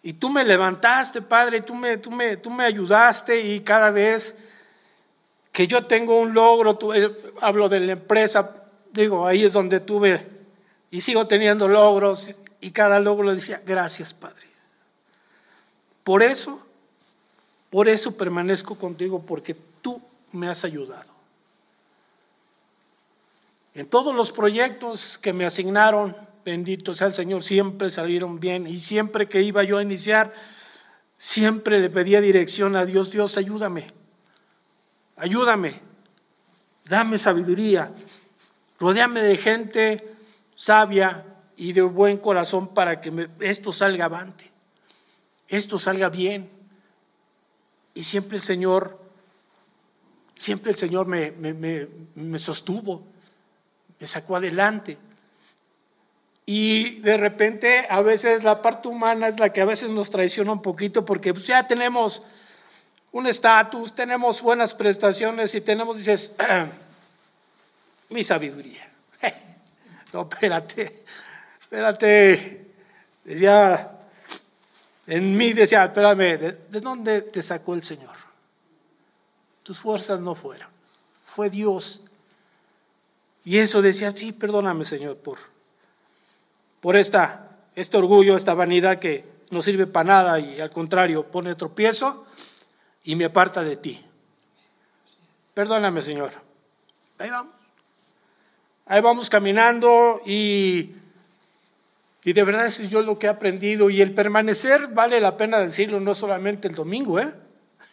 Y 0.03 0.13
tú 0.13 0.29
me 0.29 0.43
levantaste, 0.43 1.23
Padre, 1.23 1.61
tú 1.61 1.73
me, 1.73 1.97
tú 1.97 2.11
me, 2.11 2.37
tú 2.37 2.51
me 2.51 2.65
ayudaste 2.65 3.39
y 3.41 3.61
cada 3.61 3.89
vez 3.89 4.35
que 5.51 5.65
yo 5.65 5.87
tengo 5.87 6.19
un 6.19 6.31
logro, 6.31 6.75
tú, 6.75 6.93
eh, 6.93 7.11
hablo 7.41 7.67
de 7.67 7.79
la 7.79 7.93
empresa, 7.93 8.53
digo, 8.91 9.25
ahí 9.25 9.45
es 9.45 9.53
donde 9.53 9.79
tuve 9.79 10.27
y 10.91 11.01
sigo 11.01 11.25
teniendo 11.25 11.67
logros 11.67 12.35
y 12.63 12.71
cada 12.71 12.97
logro 12.97 13.27
le 13.27 13.35
decía, 13.35 13.61
gracias, 13.65 14.13
Padre. 14.13 14.47
Por 16.01 16.23
eso, 16.23 16.65
por 17.69 17.89
eso 17.89 18.15
permanezco 18.15 18.75
contigo, 18.75 19.21
porque 19.21 19.53
tú 19.81 20.01
me 20.31 20.47
has 20.47 20.63
ayudado. 20.63 21.11
En 23.75 23.85
todos 23.87 24.15
los 24.15 24.31
proyectos 24.31 25.17
que 25.17 25.33
me 25.33 25.45
asignaron, 25.45 26.15
bendito 26.45 26.95
sea 26.95 27.07
el 27.07 27.13
Señor, 27.13 27.43
siempre 27.43 27.89
salieron 27.89 28.39
bien. 28.39 28.65
Y 28.65 28.79
siempre 28.79 29.27
que 29.27 29.41
iba 29.41 29.63
yo 29.63 29.79
a 29.79 29.83
iniciar, 29.83 30.33
siempre 31.17 31.81
le 31.81 31.89
pedía 31.89 32.21
dirección 32.21 32.77
a 32.77 32.85
Dios, 32.85 33.11
Dios, 33.11 33.37
ayúdame, 33.37 33.87
ayúdame, 35.17 35.81
dame 36.85 37.19
sabiduría, 37.19 37.91
rodeame 38.79 39.21
de 39.21 39.37
gente 39.37 40.15
sabia 40.55 41.25
y 41.63 41.71
de 41.71 41.81
buen 41.81 42.17
corazón 42.17 42.67
para 42.67 42.99
que 42.99 43.29
esto 43.39 43.71
salga 43.71 44.03
avante, 44.03 44.51
esto 45.47 45.79
salga 45.79 46.09
bien. 46.09 46.49
Y 47.93 48.03
siempre 48.03 48.35
el 48.35 48.43
Señor, 48.43 48.99
siempre 50.35 50.73
el 50.73 50.77
Señor 50.77 51.07
me, 51.07 51.31
me 51.31 52.37
sostuvo, 52.37 53.03
me 53.97 54.05
sacó 54.07 54.35
adelante. 54.35 54.97
Y 56.45 56.99
de 56.99 57.15
repente 57.15 57.87
a 57.89 58.01
veces 58.01 58.43
la 58.43 58.61
parte 58.61 58.89
humana 58.89 59.29
es 59.29 59.39
la 59.39 59.53
que 59.53 59.61
a 59.61 59.65
veces 59.65 59.89
nos 59.89 60.11
traiciona 60.11 60.51
un 60.51 60.61
poquito 60.61 61.05
porque 61.05 61.33
pues, 61.33 61.47
ya 61.47 61.65
tenemos 61.65 62.23
un 63.13 63.25
estatus, 63.25 63.95
tenemos 63.95 64.41
buenas 64.41 64.73
prestaciones 64.73 65.55
y 65.55 65.61
tenemos, 65.61 65.95
dices, 65.95 66.35
mi 68.09 68.21
sabiduría. 68.21 68.91
no, 70.11 70.27
espérate, 70.29 71.03
espérate. 71.73 72.67
Decía, 73.23 73.91
en 75.07 75.35
mí 75.35 75.53
decía, 75.53 75.85
espérame, 75.85 76.37
¿de 76.69 76.81
dónde 76.81 77.21
te 77.23 77.41
sacó 77.41 77.73
el 77.73 77.81
Señor? 77.81 78.15
Tus 79.63 79.79
fuerzas 79.79 80.19
no 80.19 80.35
fueron, 80.35 80.67
fue 81.25 81.49
Dios 81.49 82.01
y 83.45 83.57
eso 83.57 83.81
decía, 83.81 84.13
sí, 84.15 84.33
perdóname 84.33 84.83
Señor 84.85 85.17
por, 85.17 85.37
por 86.81 86.95
esta, 86.95 87.49
este 87.75 87.97
orgullo, 87.97 88.35
esta 88.35 88.53
vanidad 88.53 88.99
que 88.99 89.25
no 89.49 89.61
sirve 89.61 89.87
para 89.87 90.03
nada 90.03 90.39
y 90.39 90.59
al 90.59 90.69
contrario 90.69 91.25
pone 91.25 91.55
tropiezo 91.55 92.25
y 93.05 93.15
me 93.15 93.25
aparta 93.25 93.63
de 93.63 93.77
ti. 93.77 94.05
Perdóname 95.53 96.01
Señor. 96.01 96.33
Ahí 97.17 97.29
vamos. 97.29 97.53
Ahí 98.85 99.01
vamos 99.01 99.29
caminando 99.29 100.21
y, 100.25 100.91
y 102.25 102.33
de 102.33 102.43
verdad 102.43 102.67
es 102.67 102.89
yo 102.89 103.01
lo 103.01 103.19
que 103.19 103.27
he 103.27 103.29
aprendido 103.29 103.89
y 103.89 104.01
el 104.01 104.13
permanecer 104.13 104.87
vale 104.87 105.19
la 105.19 105.35
pena 105.35 105.59
decirlo, 105.59 105.99
no 105.99 106.15
solamente 106.15 106.67
el 106.67 106.75
domingo, 106.75 107.19
¿eh? 107.19 107.33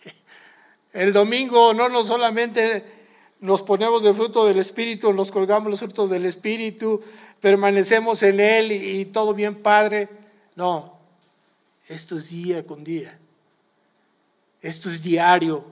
El 0.92 1.12
domingo 1.12 1.72
no, 1.72 1.88
no 1.88 2.04
solamente 2.04 2.84
nos 3.40 3.62
ponemos 3.62 4.02
de 4.02 4.12
fruto 4.12 4.44
del 4.44 4.58
Espíritu, 4.58 5.12
nos 5.12 5.30
colgamos 5.32 5.70
los 5.70 5.80
frutos 5.80 6.10
del 6.10 6.26
Espíritu, 6.26 7.02
permanecemos 7.40 8.22
en 8.22 8.40
Él 8.40 8.72
y, 8.72 9.04
todo 9.06 9.32
bien, 9.34 9.56
Padre. 9.56 10.08
No, 10.56 10.98
esto 11.88 12.18
es 12.18 12.28
día 12.28 12.66
con 12.66 12.84
día. 12.84 13.18
Esto 14.60 14.90
es 14.90 15.02
diario. 15.02 15.64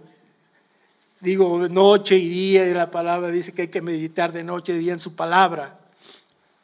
Digo, 1.21 1.69
noche 1.69 2.17
y 2.17 2.29
día, 2.29 2.67
y 2.67 2.73
la 2.73 2.91
palabra 2.91 3.29
dice 3.29 3.53
que 3.53 3.63
hay 3.63 3.69
que 3.69 3.83
meditar 3.83 4.33
de 4.33 4.45
noche 4.45 4.73
y 4.73 4.79
día 4.79 4.93
en 4.93 5.01
su 5.01 5.15
palabra, 5.15 5.79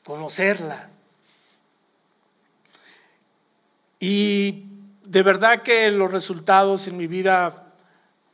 conocerla. 0.04 0.90
Y 4.06 4.66
de 5.02 5.22
verdad 5.22 5.62
que 5.62 5.90
los 5.90 6.10
resultados 6.10 6.86
en 6.88 6.98
mi 6.98 7.06
vida 7.06 7.72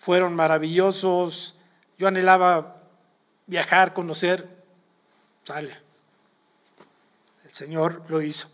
fueron 0.00 0.34
maravillosos 0.34 1.54
yo 1.96 2.08
anhelaba 2.08 2.82
viajar, 3.46 3.92
conocer, 3.92 4.48
sale. 5.44 5.76
El 7.44 7.54
Señor 7.54 8.02
lo 8.08 8.20
hizo. 8.20 8.50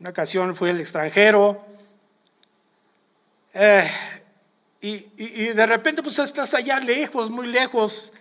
Una 0.00 0.10
ocasión 0.10 0.54
fui 0.54 0.68
al 0.68 0.80
extranjero 0.80 1.64
eh, 3.54 3.90
y, 4.82 5.00
de 5.54 5.66
repente 5.66 6.02
pues 6.02 6.18
estás 6.18 6.52
allá 6.52 6.80
lejos, 6.80 7.30
muy 7.30 7.46
lejos, 7.46 8.12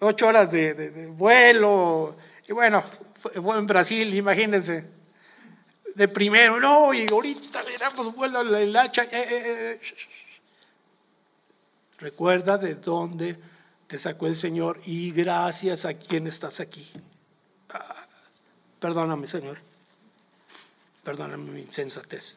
ocho 0.00 0.26
horas 0.26 0.50
de, 0.50 1.06
vuelo. 1.16 2.16
Y 2.46 2.52
bueno, 2.52 2.84
en 3.32 3.66
Brasil, 3.66 4.12
imagínense. 4.12 5.01
De 5.94 6.08
primero, 6.08 6.58
no, 6.58 6.94
y 6.94 7.06
ahorita 7.10 7.62
le 7.62 7.76
damos 7.76 8.14
vuelo 8.14 8.40
a 8.40 8.44
la 8.44 8.82
hacha. 8.82 9.04
Eh, 9.04 9.10
eh, 9.12 9.80
Recuerda 11.98 12.58
de 12.58 12.74
dónde 12.74 13.38
te 13.86 13.98
sacó 13.98 14.26
el 14.26 14.36
Señor 14.36 14.80
y 14.86 15.12
gracias 15.12 15.84
a 15.84 15.94
quien 15.94 16.26
estás 16.26 16.58
aquí. 16.58 16.90
Ah, 17.70 18.06
perdóname, 18.80 19.28
Señor. 19.28 19.58
Perdóname 21.04 21.50
mi 21.50 21.60
insensatez. 21.60 22.36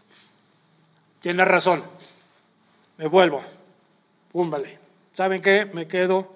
Tienes 1.21 1.47
razón. 1.47 1.83
Me 2.97 3.07
vuelvo. 3.07 3.41
Púmbale. 4.31 4.77
¿Saben 5.13 5.41
qué? 5.41 5.65
Me 5.65 5.87
quedo 5.87 6.35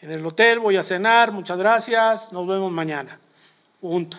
en 0.00 0.12
el 0.12 0.24
hotel, 0.24 0.60
voy 0.60 0.76
a 0.76 0.84
cenar, 0.84 1.32
muchas 1.32 1.58
gracias, 1.58 2.32
nos 2.32 2.46
vemos 2.46 2.70
mañana. 2.70 3.18
Punto. 3.80 4.16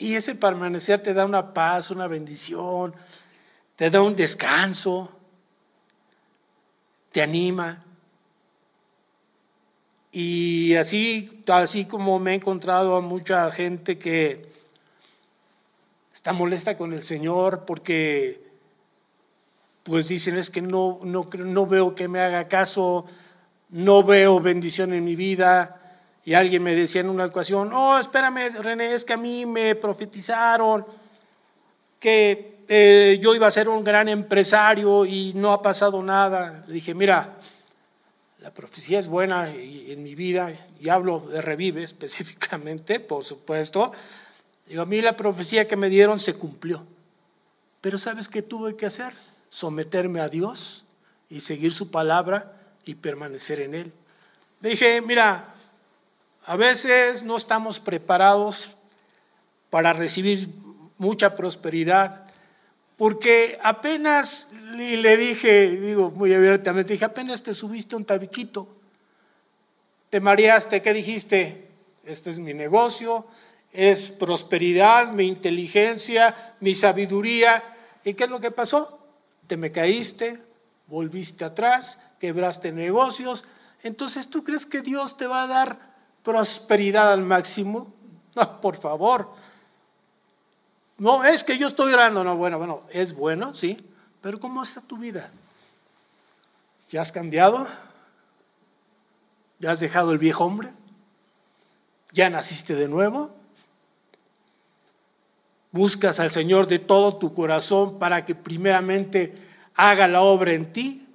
Y 0.00 0.16
ese 0.16 0.34
permanecer 0.34 1.00
te 1.00 1.14
da 1.14 1.24
una 1.24 1.54
paz, 1.54 1.92
una 1.92 2.08
bendición, 2.08 2.92
te 3.76 3.88
da 3.88 4.02
un 4.02 4.16
descanso 4.16 5.10
te 7.12 7.22
anima. 7.22 7.82
Y 10.12 10.74
así, 10.74 11.42
así 11.46 11.84
como 11.84 12.18
me 12.18 12.32
he 12.32 12.34
encontrado 12.34 12.96
a 12.96 13.00
mucha 13.00 13.50
gente 13.52 13.98
que 13.98 14.50
está 16.12 16.32
molesta 16.32 16.76
con 16.76 16.92
el 16.92 17.04
Señor 17.04 17.64
porque 17.64 18.48
pues 19.84 20.08
dicen 20.08 20.36
es 20.36 20.50
que 20.50 20.60
no, 20.60 21.00
no, 21.02 21.28
no 21.32 21.66
veo 21.66 21.94
que 21.94 22.08
me 22.08 22.20
haga 22.20 22.48
caso, 22.48 23.06
no 23.70 24.04
veo 24.04 24.40
bendición 24.40 24.92
en 24.92 25.04
mi 25.04 25.16
vida. 25.16 25.79
Y 26.30 26.34
alguien 26.34 26.62
me 26.62 26.76
decía 26.76 27.00
en 27.00 27.10
una 27.10 27.24
ocasión, 27.24 27.72
oh, 27.72 27.98
espérame, 27.98 28.50
René, 28.60 28.94
es 28.94 29.04
que 29.04 29.14
a 29.14 29.16
mí 29.16 29.44
me 29.44 29.74
profetizaron 29.74 30.86
que 31.98 32.58
eh, 32.68 33.18
yo 33.20 33.34
iba 33.34 33.48
a 33.48 33.50
ser 33.50 33.68
un 33.68 33.82
gran 33.82 34.08
empresario 34.08 35.04
y 35.04 35.32
no 35.34 35.50
ha 35.50 35.60
pasado 35.60 36.00
nada. 36.00 36.62
Le 36.68 36.74
dije, 36.74 36.94
mira, 36.94 37.36
la 38.38 38.54
profecía 38.54 39.00
es 39.00 39.08
buena 39.08 39.50
en 39.50 40.04
mi 40.04 40.14
vida, 40.14 40.52
y 40.78 40.88
hablo 40.88 41.18
de 41.18 41.42
revive 41.42 41.82
específicamente, 41.82 43.00
por 43.00 43.24
supuesto. 43.24 43.90
Digo, 44.68 44.82
a 44.82 44.86
mí 44.86 45.02
la 45.02 45.16
profecía 45.16 45.66
que 45.66 45.74
me 45.74 45.88
dieron 45.88 46.20
se 46.20 46.34
cumplió. 46.34 46.86
Pero 47.80 47.98
¿sabes 47.98 48.28
qué 48.28 48.42
tuve 48.42 48.76
que 48.76 48.86
hacer? 48.86 49.14
Someterme 49.50 50.20
a 50.20 50.28
Dios 50.28 50.84
y 51.28 51.40
seguir 51.40 51.74
su 51.74 51.90
palabra 51.90 52.52
y 52.84 52.94
permanecer 52.94 53.58
en 53.58 53.74
Él. 53.74 53.92
Le 54.60 54.70
dije, 54.70 55.00
mira, 55.00 55.56
a 56.50 56.56
veces 56.56 57.22
no 57.22 57.36
estamos 57.36 57.78
preparados 57.78 58.70
para 59.70 59.92
recibir 59.92 60.48
mucha 60.98 61.36
prosperidad, 61.36 62.26
porque 62.96 63.56
apenas 63.62 64.48
le 64.74 65.16
dije, 65.16 65.70
digo 65.70 66.10
muy 66.10 66.34
abiertamente, 66.34 66.94
dije, 66.94 67.04
apenas 67.04 67.44
te 67.44 67.54
subiste 67.54 67.94
un 67.94 68.04
tabiquito, 68.04 68.66
te 70.10 70.18
mareaste, 70.18 70.82
¿qué 70.82 70.92
dijiste? 70.92 71.68
Este 72.04 72.30
es 72.30 72.40
mi 72.40 72.52
negocio, 72.52 73.26
es 73.72 74.10
prosperidad, 74.10 75.12
mi 75.12 75.28
inteligencia, 75.28 76.56
mi 76.58 76.74
sabiduría. 76.74 77.62
¿Y 78.04 78.14
qué 78.14 78.24
es 78.24 78.30
lo 78.30 78.40
que 78.40 78.50
pasó? 78.50 78.98
Te 79.46 79.56
me 79.56 79.70
caíste, 79.70 80.42
volviste 80.88 81.44
atrás, 81.44 82.00
quebraste 82.18 82.72
negocios. 82.72 83.44
Entonces, 83.84 84.28
¿tú 84.28 84.42
crees 84.42 84.66
que 84.66 84.80
Dios 84.80 85.16
te 85.16 85.28
va 85.28 85.44
a 85.44 85.46
dar 85.46 85.89
prosperidad 86.22 87.12
al 87.12 87.22
máximo? 87.22 87.92
No, 88.34 88.60
por 88.60 88.76
favor. 88.76 89.34
No, 90.98 91.24
es 91.24 91.42
que 91.42 91.58
yo 91.58 91.66
estoy 91.66 91.92
orando. 91.92 92.22
No, 92.22 92.36
bueno, 92.36 92.58
bueno, 92.58 92.82
es 92.90 93.14
bueno, 93.14 93.54
sí, 93.54 93.76
pero 94.20 94.38
¿cómo 94.38 94.62
está 94.62 94.80
tu 94.80 94.98
vida? 94.98 95.30
¿Ya 96.90 97.00
has 97.00 97.10
cambiado? 97.10 97.66
¿Ya 99.58 99.72
has 99.72 99.80
dejado 99.80 100.12
el 100.12 100.18
viejo 100.18 100.44
hombre? 100.44 100.68
¿Ya 102.12 102.28
naciste 102.28 102.74
de 102.74 102.88
nuevo? 102.88 103.30
¿Buscas 105.72 106.18
al 106.18 106.32
Señor 106.32 106.66
de 106.66 106.80
todo 106.80 107.16
tu 107.16 107.32
corazón 107.32 107.98
para 107.98 108.24
que 108.24 108.34
primeramente 108.34 109.36
haga 109.74 110.08
la 110.08 110.22
obra 110.22 110.52
en 110.52 110.72
ti 110.72 111.06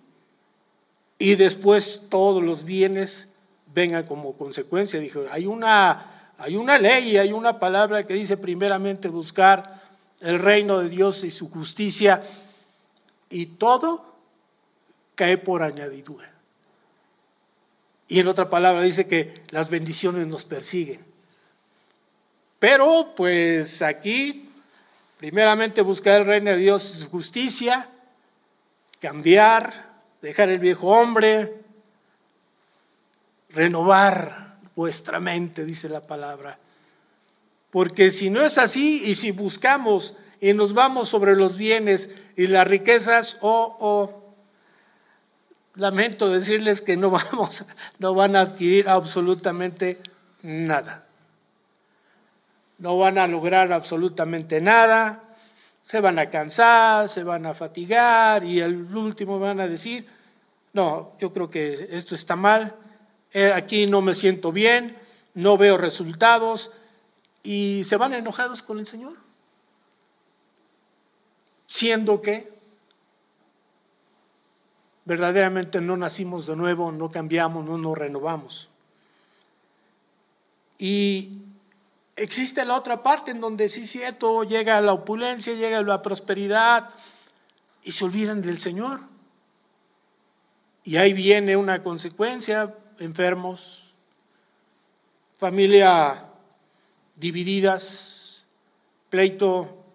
y 1.19 1.35
después 1.35 2.07
todos 2.09 2.41
los 2.41 2.63
bienes 2.63 3.29
vengan 3.75 4.05
como 4.05 4.33
consecuencia? 4.33 4.99
Dijo, 4.99 5.25
hay 5.29 5.45
una, 5.45 6.31
hay 6.39 6.55
una 6.55 6.79
ley, 6.79 7.17
hay 7.17 7.31
una 7.33 7.59
palabra 7.59 8.07
que 8.07 8.13
dice 8.13 8.37
primeramente 8.37 9.09
buscar 9.09 9.83
el 10.21 10.39
reino 10.39 10.79
de 10.79 10.89
Dios 10.89 11.23
y 11.23 11.29
su 11.29 11.51
justicia 11.51 12.23
y 13.29 13.45
todo 13.45 14.15
cae 15.13 15.37
por 15.37 15.61
añadidura. 15.61 16.31
Y 18.07 18.19
en 18.19 18.27
otra 18.27 18.49
palabra 18.49 18.81
dice 18.83 19.07
que 19.07 19.43
las 19.49 19.69
bendiciones 19.69 20.25
nos 20.27 20.45
persiguen. 20.45 21.03
Pero 22.59 23.13
pues 23.15 23.81
aquí, 23.81 24.49
primeramente 25.17 25.81
buscar 25.81 26.21
el 26.21 26.27
reino 26.27 26.51
de 26.51 26.57
Dios 26.57 26.95
y 26.95 26.99
su 26.99 27.09
justicia, 27.09 27.89
cambiar, 29.01 29.89
dejar 30.21 30.49
el 30.49 30.59
viejo 30.59 30.87
hombre, 30.87 31.64
renovar 33.55 34.57
vuestra 34.75 35.19
mente, 35.19 35.65
dice 35.65 35.89
la 35.89 36.01
palabra. 36.01 36.59
Porque 37.71 38.11
si 38.11 38.29
no 38.29 38.41
es 38.41 38.57
así 38.57 39.03
y 39.05 39.15
si 39.15 39.31
buscamos 39.31 40.15
y 40.39 40.53
nos 40.53 40.73
vamos 40.73 41.09
sobre 41.09 41.35
los 41.35 41.57
bienes 41.57 42.09
y 42.35 42.47
las 42.47 42.67
riquezas, 42.67 43.37
oh, 43.41 43.77
oh, 43.79 44.33
lamento 45.75 46.29
decirles 46.29 46.81
que 46.81 46.97
no 46.97 47.09
vamos, 47.11 47.65
no 47.99 48.13
van 48.13 48.35
a 48.35 48.41
adquirir 48.41 48.89
absolutamente 48.89 49.99
nada. 50.43 51.05
No 52.77 52.97
van 52.97 53.17
a 53.17 53.27
lograr 53.27 53.71
absolutamente 53.71 54.59
nada. 54.59 55.21
Se 55.83 56.01
van 56.01 56.19
a 56.19 56.29
cansar, 56.29 57.09
se 57.09 57.23
van 57.23 57.45
a 57.45 57.53
fatigar 57.53 58.43
y 58.43 58.59
el 58.59 58.93
último 58.95 59.39
van 59.39 59.61
a 59.61 59.67
decir, 59.67 60.05
no, 60.73 61.13
yo 61.19 61.31
creo 61.31 61.49
que 61.49 61.87
esto 61.91 62.15
está 62.15 62.35
mal, 62.35 62.75
eh, 63.35 63.51
aquí 63.51 63.85
no 63.85 64.01
me 64.01 64.15
siento 64.15 64.53
bien, 64.53 64.97
no 65.33 65.57
veo 65.57 65.77
resultados 65.77 66.71
y 67.43 67.81
se 67.83 67.97
van 67.97 68.13
enojados 68.13 68.63
con 68.63 68.79
el 68.79 68.85
Señor. 68.85 69.17
Siendo 71.67 72.21
que 72.21 72.53
verdaderamente 75.03 75.81
no 75.81 75.97
nacimos 75.97 76.47
de 76.47 76.55
nuevo, 76.55 76.93
no 76.93 77.11
cambiamos, 77.11 77.65
no 77.65 77.77
nos 77.77 77.97
renovamos. 77.97 78.69
Y 80.79 81.39
existe 82.15 82.63
la 82.63 82.77
otra 82.77 83.03
parte 83.03 83.31
en 83.31 83.41
donde 83.41 83.67
sí 83.67 83.81
es 83.81 83.91
cierto, 83.91 84.45
llega 84.45 84.79
la 84.79 84.93
opulencia, 84.93 85.53
llega 85.55 85.81
la 85.81 86.01
prosperidad 86.01 86.91
y 87.83 87.91
se 87.91 88.05
olvidan 88.05 88.41
del 88.41 88.59
Señor. 88.61 89.01
Y 90.85 90.95
ahí 90.95 91.11
viene 91.11 91.57
una 91.57 91.83
consecuencia, 91.83 92.73
enfermos, 92.99 93.93
familia 95.37 96.25
divididas, 97.15 98.45
pleito, 99.09 99.85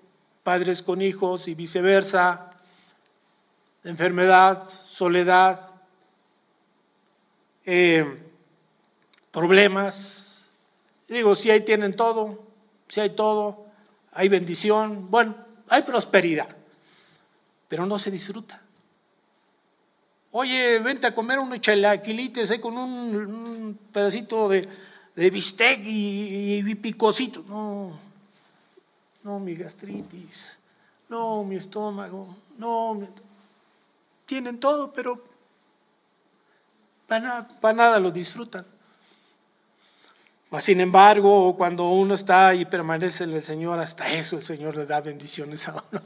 padres 0.42 0.82
con 0.82 1.02
hijos 1.02 1.48
y 1.48 1.54
viceversa, 1.54 2.52
enfermedad, 3.84 4.68
soledad, 4.86 5.70
eh, 7.64 8.04
problemas. 9.30 10.50
Digo, 11.08 11.36
si 11.36 11.50
ahí 11.50 11.60
tienen 11.60 11.94
todo, 11.94 12.42
si 12.88 13.00
hay 13.00 13.10
todo, 13.10 13.66
hay 14.12 14.28
bendición, 14.28 15.10
bueno, 15.10 15.34
hay 15.68 15.82
prosperidad, 15.82 16.48
pero 17.68 17.86
no 17.86 17.98
se 17.98 18.10
disfruta. 18.10 18.60
Oye, 20.32 20.78
vente 20.78 21.06
a 21.06 21.14
comer 21.14 21.38
unos 21.38 21.60
chalaquilites 21.60 22.50
ahí 22.50 22.60
con 22.60 22.78
un, 22.78 23.78
pedacito 23.92 24.48
de, 24.48 24.68
bistec 25.30 25.80
y, 25.84 26.58
y. 26.58 26.96
No, 27.48 27.98
no, 29.24 29.38
mi 29.40 29.54
gastritis, 29.54 30.52
no, 31.08 31.42
mi 31.42 31.56
estómago, 31.56 32.36
no, 32.56 33.08
tienen 34.24 34.60
todo, 34.60 34.92
pero 34.92 35.22
para, 37.08 37.74
nada 37.74 37.98
lo 37.98 38.12
disfrutan. 38.12 38.64
Sin 40.60 40.80
embargo, 40.80 41.56
cuando 41.56 41.88
uno 41.90 42.14
está 42.14 42.54
y 42.54 42.64
permanece 42.64 43.24
en 43.24 43.32
el 43.32 43.44
Señor, 43.44 43.80
hasta 43.80 44.12
eso 44.12 44.36
el 44.36 44.44
Señor 44.44 44.76
le 44.76 44.86
da 44.86 45.00
bendiciones 45.00 45.66
a 45.68 45.72
uno. 45.90 46.02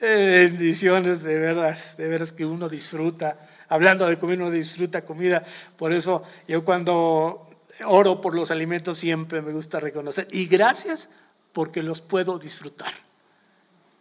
Bendiciones 0.00 1.22
de 1.22 1.38
verdad, 1.38 1.76
de 1.96 2.08
veras 2.08 2.32
que 2.32 2.44
uno 2.44 2.68
disfruta. 2.68 3.48
Hablando 3.68 4.06
de 4.06 4.18
comer, 4.18 4.40
uno 4.40 4.50
disfruta 4.50 5.04
comida. 5.04 5.44
Por 5.76 5.92
eso 5.92 6.22
yo 6.46 6.64
cuando 6.64 7.48
oro 7.84 8.20
por 8.20 8.34
los 8.34 8.50
alimentos 8.50 8.98
siempre 8.98 9.42
me 9.42 9.52
gusta 9.52 9.80
reconocer. 9.80 10.28
Y 10.30 10.46
gracias 10.46 11.08
porque 11.52 11.82
los 11.82 12.00
puedo 12.00 12.38
disfrutar. 12.38 12.92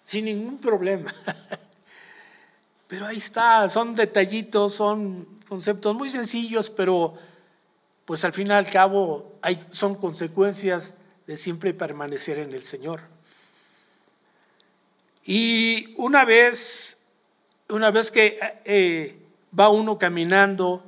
Sin 0.03 0.25
ningún 0.25 0.60
problema. 0.60 1.13
Pero 2.88 3.08
ahí 3.08 3.17
está, 3.17 3.67
son 3.69 3.95
detallitos, 3.95 4.75
son 4.75 5.27
conceptos 5.47 5.95
muy 5.95 6.10
sencillos, 6.10 6.69
pero 6.69 7.15
pues 8.05 8.23
al 8.23 8.31
fin 8.31 8.47
y 8.47 8.51
al 8.51 8.69
cabo 8.69 9.39
hay, 9.41 9.65
son 9.71 9.95
consecuencias 9.95 10.93
de 11.25 11.38
siempre 11.38 11.73
permanecer 11.73 12.38
en 12.38 12.53
el 12.53 12.63
Señor. 12.63 13.01
Y 15.25 15.93
una 15.97 16.23
vez, 16.23 16.97
una 17.69 17.91
vez 17.91 18.11
que 18.11 18.39
eh, 18.63 19.19
va 19.57 19.69
uno 19.69 19.97
caminando, 19.97 20.83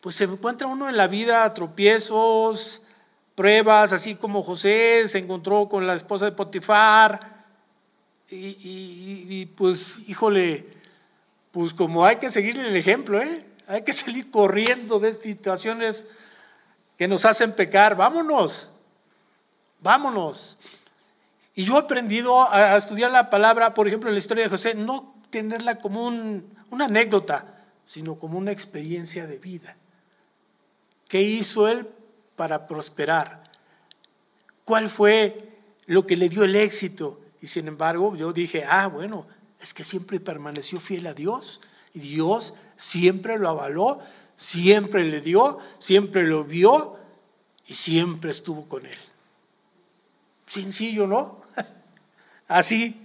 pues 0.00 0.16
se 0.16 0.24
encuentra 0.24 0.66
uno 0.66 0.88
en 0.88 0.96
la 0.96 1.08
vida 1.08 1.52
tropiezos, 1.52 2.82
pruebas, 3.34 3.92
así 3.92 4.14
como 4.14 4.42
José 4.42 5.08
se 5.08 5.18
encontró 5.18 5.68
con 5.68 5.86
la 5.86 5.94
esposa 5.94 6.26
de 6.26 6.32
Potifar, 6.32 7.40
y 8.32 9.44
pues, 9.56 9.98
híjole, 10.06 10.64
pues 11.50 11.74
como 11.74 12.04
hay 12.04 12.16
que 12.16 12.30
seguir 12.30 12.58
el 12.58 12.76
ejemplo, 12.76 13.20
¿eh? 13.20 13.44
hay 13.66 13.82
que 13.82 13.92
salir 13.92 14.30
corriendo 14.30 14.98
de 14.98 15.14
situaciones 15.14 16.06
que 16.98 17.08
nos 17.08 17.24
hacen 17.24 17.52
pecar, 17.52 17.96
vámonos, 17.96 18.68
vámonos. 19.80 20.58
Y 21.60 21.64
yo 21.64 21.76
he 21.76 21.80
aprendido 21.80 22.50
a, 22.50 22.74
estudiar 22.78 23.10
la 23.10 23.28
palabra, 23.28 23.74
por 23.74 23.86
ejemplo, 23.86 24.08
en 24.08 24.14
la 24.14 24.18
historia 24.18 24.44
de 24.44 24.48
José, 24.48 24.74
no 24.74 25.14
tenerla 25.28 25.78
como 25.78 26.06
una 26.06 26.86
anécdota, 26.86 27.66
sino 27.84 28.14
como 28.14 28.38
una 28.38 28.50
experiencia 28.50 29.26
de 29.26 29.36
vida. 29.36 29.76
¿Qué 31.06 31.20
hizo 31.20 31.68
él 31.68 31.86
para 32.34 32.66
prosperar? 32.66 33.44
¿Cuál 34.64 34.88
fue 34.88 35.50
lo 35.84 36.06
que 36.06 36.16
le 36.16 36.30
dio 36.30 36.44
el 36.44 36.56
éxito? 36.56 37.20
Y 37.42 37.46
sin 37.46 37.68
embargo, 37.68 38.16
yo 38.16 38.32
dije, 38.32 38.64
ah, 38.66 38.86
bueno, 38.86 39.26
es 39.60 39.74
que 39.74 39.84
siempre 39.84 40.18
permaneció 40.18 40.80
fiel 40.80 41.08
a 41.08 41.12
Dios 41.12 41.60
y 41.92 41.98
Dios 41.98 42.54
siempre 42.78 43.38
lo 43.38 43.50
avaló, 43.50 44.00
siempre 44.34 45.04
le 45.04 45.20
dio, 45.20 45.58
siempre 45.78 46.22
lo 46.22 46.42
vio 46.42 46.96
y 47.66 47.74
siempre 47.74 48.30
estuvo 48.30 48.66
con 48.66 48.86
él. 48.86 48.98
Sencillo, 50.46 51.06
¿no? 51.06 51.39
Así. 52.50 53.00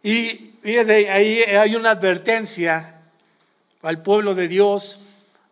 Y 0.00 0.52
fíjense, 0.62 1.10
ahí 1.10 1.40
hay 1.42 1.74
una 1.74 1.90
advertencia 1.90 3.00
al 3.82 4.00
pueblo 4.00 4.36
de 4.36 4.46
Dios 4.46 5.00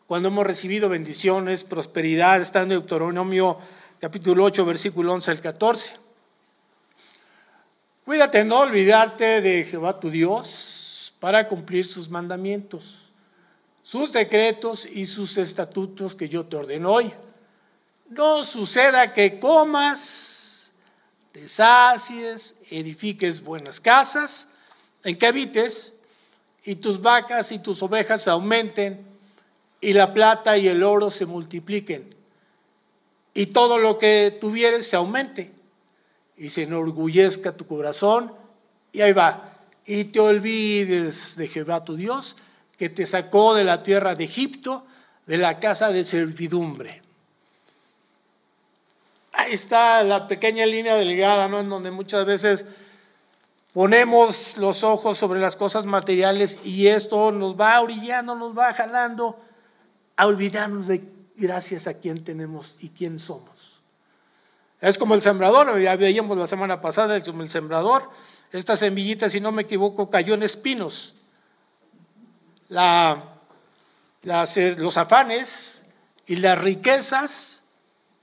cuando 0.06 0.28
hemos 0.28 0.46
recibido 0.46 0.88
bendiciones, 0.88 1.64
prosperidad, 1.64 2.40
está 2.40 2.62
en 2.62 2.68
Deuteronomio 2.68 3.58
capítulo 3.98 4.44
8, 4.44 4.64
versículo 4.64 5.14
11 5.14 5.30
al 5.32 5.40
14. 5.40 5.96
Cuídate 8.04 8.44
no 8.44 8.60
olvidarte 8.60 9.40
de 9.40 9.64
Jehová 9.64 9.98
tu 9.98 10.08
Dios 10.08 11.12
para 11.18 11.48
cumplir 11.48 11.84
sus 11.88 12.08
mandamientos, 12.08 13.10
sus 13.82 14.12
decretos 14.12 14.86
y 14.86 15.06
sus 15.06 15.38
estatutos 15.38 16.14
que 16.14 16.28
yo 16.28 16.46
te 16.46 16.54
ordeno 16.54 16.92
hoy. 16.92 17.12
No 18.10 18.44
suceda 18.44 19.12
que 19.12 19.40
comas, 19.40 20.35
te 21.36 21.50
sacies, 21.50 22.56
edifiques 22.70 23.44
buenas 23.44 23.78
casas, 23.78 24.48
en 25.04 25.18
que 25.18 25.26
habites 25.26 25.92
y 26.64 26.76
tus 26.76 27.02
vacas 27.02 27.52
y 27.52 27.58
tus 27.58 27.82
ovejas 27.82 28.26
aumenten, 28.26 29.04
y 29.78 29.92
la 29.92 30.14
plata 30.14 30.56
y 30.56 30.66
el 30.66 30.82
oro 30.82 31.10
se 31.10 31.26
multipliquen, 31.26 32.14
y 33.34 33.46
todo 33.46 33.76
lo 33.76 33.98
que 33.98 34.38
tuvieres 34.40 34.88
se 34.88 34.96
aumente, 34.96 35.52
y 36.38 36.48
se 36.48 36.62
enorgullezca 36.62 37.52
tu 37.52 37.66
corazón, 37.66 38.32
y 38.90 39.02
ahí 39.02 39.12
va, 39.12 39.58
y 39.84 40.04
te 40.04 40.20
olvides 40.20 41.36
de 41.36 41.48
Jehová 41.48 41.84
tu 41.84 41.96
Dios, 41.96 42.38
que 42.78 42.88
te 42.88 43.04
sacó 43.04 43.54
de 43.54 43.64
la 43.64 43.82
tierra 43.82 44.14
de 44.14 44.24
Egipto, 44.24 44.86
de 45.26 45.36
la 45.36 45.60
casa 45.60 45.90
de 45.90 46.02
servidumbre. 46.02 47.02
Ahí 49.38 49.52
está 49.52 50.02
la 50.02 50.26
pequeña 50.28 50.64
línea 50.64 50.94
delgada, 50.94 51.46
¿no? 51.46 51.60
En 51.60 51.68
donde 51.68 51.90
muchas 51.90 52.24
veces 52.24 52.64
ponemos 53.74 54.56
los 54.56 54.82
ojos 54.82 55.18
sobre 55.18 55.38
las 55.38 55.56
cosas 55.56 55.84
materiales 55.84 56.58
y 56.64 56.86
esto 56.86 57.30
nos 57.32 57.60
va 57.60 57.78
orillando, 57.82 58.34
nos 58.34 58.56
va 58.56 58.72
jalando 58.72 59.38
a 60.16 60.26
olvidarnos 60.26 60.88
de 60.88 61.04
gracias 61.36 61.86
a 61.86 61.92
quién 61.92 62.24
tenemos 62.24 62.76
y 62.80 62.88
quién 62.88 63.18
somos. 63.18 63.50
Es 64.80 64.96
como 64.96 65.14
el 65.14 65.20
sembrador, 65.20 65.78
ya 65.78 65.96
veíamos 65.96 66.38
la 66.38 66.46
semana 66.46 66.80
pasada, 66.80 67.22
como 67.22 67.42
el 67.42 67.50
sembrador, 67.50 68.08
esta 68.52 68.74
semillita, 68.74 69.28
si 69.28 69.40
no 69.40 69.52
me 69.52 69.62
equivoco, 69.62 70.08
cayó 70.08 70.32
en 70.32 70.44
espinos. 70.44 71.14
La, 72.70 73.22
los 74.22 74.96
afanes 74.96 75.84
y 76.26 76.36
las 76.36 76.58
riquezas 76.58 77.55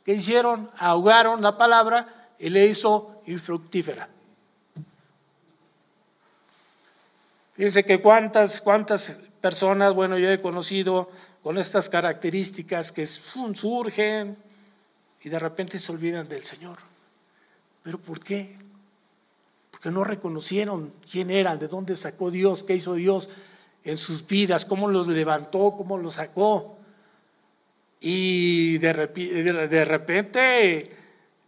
que 0.04 0.14
hicieron, 0.14 0.70
ahogaron 0.78 1.42
la 1.42 1.58
palabra 1.58 2.32
y 2.40 2.50
le 2.50 2.66
hizo 2.66 3.22
infructífera. 3.26 4.10
Fíjense 7.56 7.86
que 7.86 8.02
cuántas, 8.02 8.62
cuántas 8.62 9.18
personas, 9.40 9.94
bueno, 9.94 10.18
yo 10.18 10.30
he 10.30 10.42
conocido 10.42 11.10
con 11.44 11.58
estas 11.58 11.90
características 11.90 12.92
que 12.92 13.06
surgen 13.06 14.38
y 15.22 15.30
de 15.30 15.40
repente 15.40 15.80
se 15.80 15.92
olvidan 15.92 16.28
del 16.28 16.44
Señor. 16.44 16.78
¿Pero 17.84 18.00
por 18.00 18.20
qué? 18.22 18.58
Porque 19.72 19.92
no 19.92 20.04
reconocieron 20.04 20.94
quién 21.10 21.30
eran, 21.30 21.60
de 21.60 21.68
dónde 21.68 21.96
sacó 21.96 22.32
Dios, 22.32 22.64
qué 22.64 22.76
hizo 22.76 22.94
Dios 22.96 23.30
en 23.84 23.98
sus 23.98 24.26
vidas, 24.26 24.66
cómo 24.66 24.88
los 24.88 25.08
levantó, 25.08 25.76
cómo 25.78 25.98
los 25.98 26.16
sacó. 26.16 26.78
Y 28.06 28.80
de, 28.80 28.92
repente, 29.86 30.92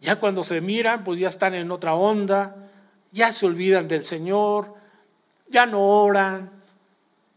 ya 0.00 0.16
cuando 0.16 0.42
se 0.42 0.62
miran, 0.62 1.04
pues 1.04 1.20
ya 1.20 1.28
están 1.28 1.52
en 1.52 1.70
otra 1.70 1.94
onda, 1.94 2.56
ya 3.12 3.30
se 3.30 3.44
olvidan 3.44 3.88
del 3.88 4.06
Señor, 4.06 4.74
ya 5.50 5.66
no 5.66 5.86
oran, 5.86 6.50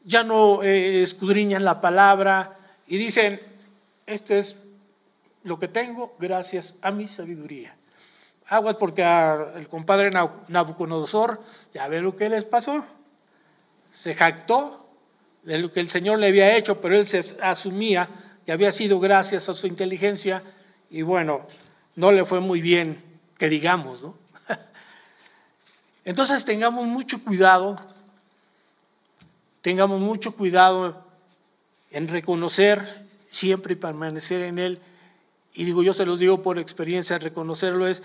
ya 0.06 0.24
no 0.24 0.64
eh, 0.64 1.04
escudriñan 1.04 1.66
la 1.66 1.82
palabra 1.82 2.58
y 2.88 2.96
dicen, 2.96 3.42
esto 4.06 4.34
es 4.34 4.56
lo 5.44 5.60
que 5.60 5.68
tengo 5.68 6.16
gracias 6.18 6.78
a 6.82 6.92
mi 6.92 7.06
sabiduría. 7.10 7.76
Aguas 8.48 8.78
porque 8.78 9.04
el 9.04 9.68
compadre 9.68 10.12
Nabucodonosor, 10.12 11.44
ya 11.74 11.90
ve 11.90 12.00
lo 12.00 12.16
que 12.16 12.30
les 12.30 12.46
pasó, 12.46 12.86
se 13.92 14.16
jactó 14.16 14.88
de 15.44 15.58
lo 15.58 15.74
que 15.74 15.82
el 15.82 15.90
Señor 15.90 16.20
le 16.20 16.28
había 16.28 16.56
hecho, 16.56 16.80
pero 16.80 16.96
él 16.96 17.06
se 17.06 17.36
asumía 17.42 18.29
había 18.52 18.72
sido 18.72 19.00
gracias 19.00 19.50
a 19.50 19.54
su 19.54 19.68
inteligencia 19.68 20.44
y 20.90 21.02
bueno, 21.02 21.42
no 21.96 22.12
le 22.12 22.26
fue 22.26 22.40
muy 22.40 22.62
bien, 22.62 23.02
que 23.38 23.50
digamos, 23.50 24.02
¿no? 24.02 24.16
Entonces 26.06 26.46
tengamos 26.46 26.86
mucho 26.86 27.24
cuidado 27.24 27.78
tengamos 29.62 30.00
mucho 30.00 30.34
cuidado 30.34 31.04
en 31.92 32.08
reconocer 32.08 33.06
siempre 33.30 33.74
y 33.74 33.76
permanecer 33.76 34.42
en 34.42 34.60
Él. 34.60 34.80
Y 35.54 35.66
digo, 35.66 35.84
yo 35.84 35.94
se 35.94 36.06
los 36.06 36.20
digo 36.20 36.42
por 36.42 36.60
experiencia, 36.60 37.18
reconocerlo 37.18 37.88
es, 37.88 38.02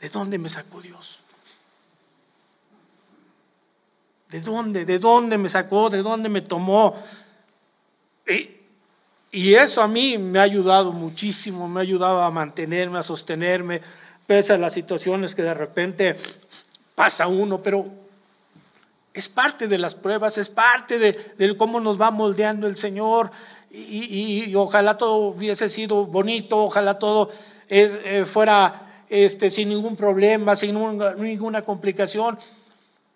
¿de 0.00 0.08
dónde 0.08 0.38
me 0.38 0.48
sacó 0.48 0.80
Dios? 0.80 1.20
¿De 4.28 4.40
dónde? 4.40 4.84
¿De 4.84 4.98
dónde 4.98 5.38
me 5.38 5.48
sacó? 5.48 5.90
¿De 5.90 6.02
dónde 6.02 6.28
me 6.28 6.40
tomó? 6.42 7.02
Y, 9.32 9.54
eso 9.54 9.82
a 9.82 9.88
mí 9.88 10.18
me 10.18 10.38
ha 10.38 10.42
ayudado 10.42 10.92
muchísimo, 10.92 11.68
me 11.68 11.80
ha 11.80 11.82
ayudado 11.82 12.20
a 12.20 12.30
mantenerme, 12.30 12.98
a 12.98 13.02
sostenerme, 13.02 13.80
pese 14.26 14.52
a 14.52 14.58
las 14.58 14.72
situaciones 14.72 15.34
que 15.34 15.42
de 15.42 15.54
repente 15.54 16.16
pasa 16.94 17.28
uno, 17.28 17.62
pero 17.62 17.86
es 19.14 19.28
parte 19.28 19.68
de 19.68 19.78
las 19.78 19.94
pruebas, 19.94 20.38
es 20.38 20.48
parte 20.48 20.98
de, 20.98 21.56
cómo 21.56 21.80
nos 21.80 22.00
va 22.00 22.10
moldeando 22.10 22.66
el 22.66 22.76
Señor. 22.76 23.30
Y, 23.70 24.52
ojalá 24.56 24.98
todo 24.98 25.28
hubiese 25.28 25.68
sido 25.68 26.06
bonito, 26.06 26.58
ojalá 26.58 26.98
todo 26.98 27.30
eh, 27.68 28.24
fuera 28.26 29.04
este, 29.08 29.50
sin 29.50 29.68
ningún 29.68 29.96
problema, 29.96 30.56
sin 30.56 30.76
ninguna 31.18 31.62
complicación. 31.62 32.38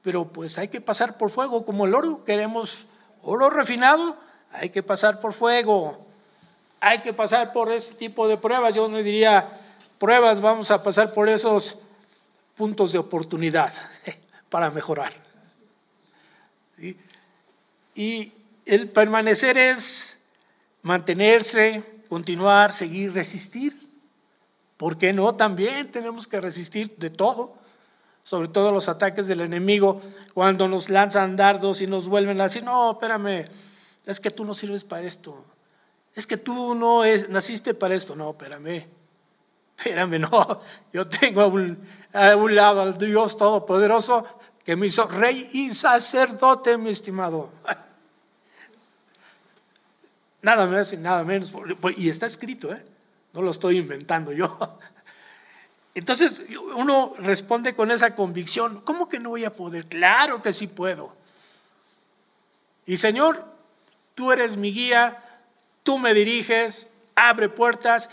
Pero 0.02 0.26
pues 0.26 0.58
hay 0.58 0.68
que 0.68 0.80
pasar 0.80 1.16
por 1.16 1.30
fuego, 1.30 1.64
como 1.64 1.86
el 1.86 1.94
oro. 1.94 2.24
Queremos 2.24 2.86
oro 3.22 3.48
refinado, 3.48 4.16
hay 4.52 4.68
que 4.70 4.82
pasar 4.82 5.18
por 5.18 5.32
fuego. 5.32 6.03
Hay 6.86 6.98
que 6.98 7.14
pasar 7.14 7.54
por 7.54 7.72
ese 7.72 7.94
tipo 7.94 8.28
de 8.28 8.36
pruebas. 8.36 8.74
Yo 8.74 8.86
no 8.88 8.98
diría 8.98 9.58
pruebas, 9.98 10.42
vamos 10.42 10.70
a 10.70 10.82
pasar 10.82 11.14
por 11.14 11.30
esos 11.30 11.78
puntos 12.54 12.92
de 12.92 12.98
oportunidad 12.98 13.72
para 14.50 14.70
mejorar. 14.70 15.14
Y 17.94 18.32
el 18.66 18.90
permanecer 18.90 19.56
es 19.56 20.18
mantenerse, 20.82 21.82
continuar, 22.10 22.74
seguir, 22.74 23.14
resistir. 23.14 23.88
¿Por 24.76 24.98
qué 24.98 25.14
no? 25.14 25.34
También 25.36 25.90
tenemos 25.90 26.26
que 26.26 26.38
resistir 26.38 26.94
de 26.98 27.08
todo, 27.08 27.54
sobre 28.24 28.48
todo 28.48 28.72
los 28.72 28.90
ataques 28.90 29.26
del 29.26 29.40
enemigo, 29.40 30.02
cuando 30.34 30.68
nos 30.68 30.90
lanzan 30.90 31.36
dardos 31.36 31.80
y 31.80 31.86
nos 31.86 32.08
vuelven 32.08 32.42
a 32.42 32.44
decir, 32.44 32.62
no, 32.62 32.92
espérame, 32.92 33.48
es 34.04 34.20
que 34.20 34.30
tú 34.30 34.44
no 34.44 34.52
sirves 34.52 34.84
para 34.84 35.02
esto, 35.02 35.46
es 36.14 36.26
que 36.26 36.36
tú 36.36 36.74
no 36.74 37.04
es, 37.04 37.28
naciste 37.28 37.74
para 37.74 37.94
esto, 37.94 38.14
no, 38.14 38.30
espérame, 38.30 38.86
espérame, 39.76 40.20
no, 40.20 40.60
yo 40.92 41.06
tengo 41.08 41.40
a 41.42 41.46
un, 41.46 41.78
a 42.12 42.36
un 42.36 42.54
lado 42.54 42.82
al 42.82 42.96
Dios 42.96 43.36
Todopoderoso 43.36 44.26
que 44.64 44.76
me 44.76 44.86
hizo 44.86 45.06
rey 45.06 45.50
y 45.52 45.70
sacerdote, 45.70 46.78
mi 46.78 46.90
estimado. 46.90 47.52
Nada 50.42 50.66
más 50.66 50.92
y 50.92 50.98
nada 50.98 51.24
menos. 51.24 51.50
Y 51.96 52.10
está 52.10 52.26
escrito, 52.26 52.70
¿eh? 52.70 52.84
No 53.32 53.40
lo 53.40 53.50
estoy 53.50 53.78
inventando 53.78 54.30
yo. 54.30 54.58
Entonces 55.94 56.42
uno 56.76 57.14
responde 57.18 57.74
con 57.74 57.90
esa 57.90 58.14
convicción, 58.14 58.82
¿cómo 58.82 59.08
que 59.08 59.18
no 59.18 59.30
voy 59.30 59.44
a 59.44 59.54
poder? 59.54 59.86
Claro 59.86 60.42
que 60.42 60.52
sí 60.52 60.66
puedo. 60.66 61.16
Y 62.84 62.98
Señor, 62.98 63.42
tú 64.14 64.32
eres 64.32 64.58
mi 64.58 64.70
guía, 64.70 65.23
tú 65.84 65.98
me 65.98 66.12
diriges, 66.14 66.88
abre 67.14 67.48
puertas 67.48 68.10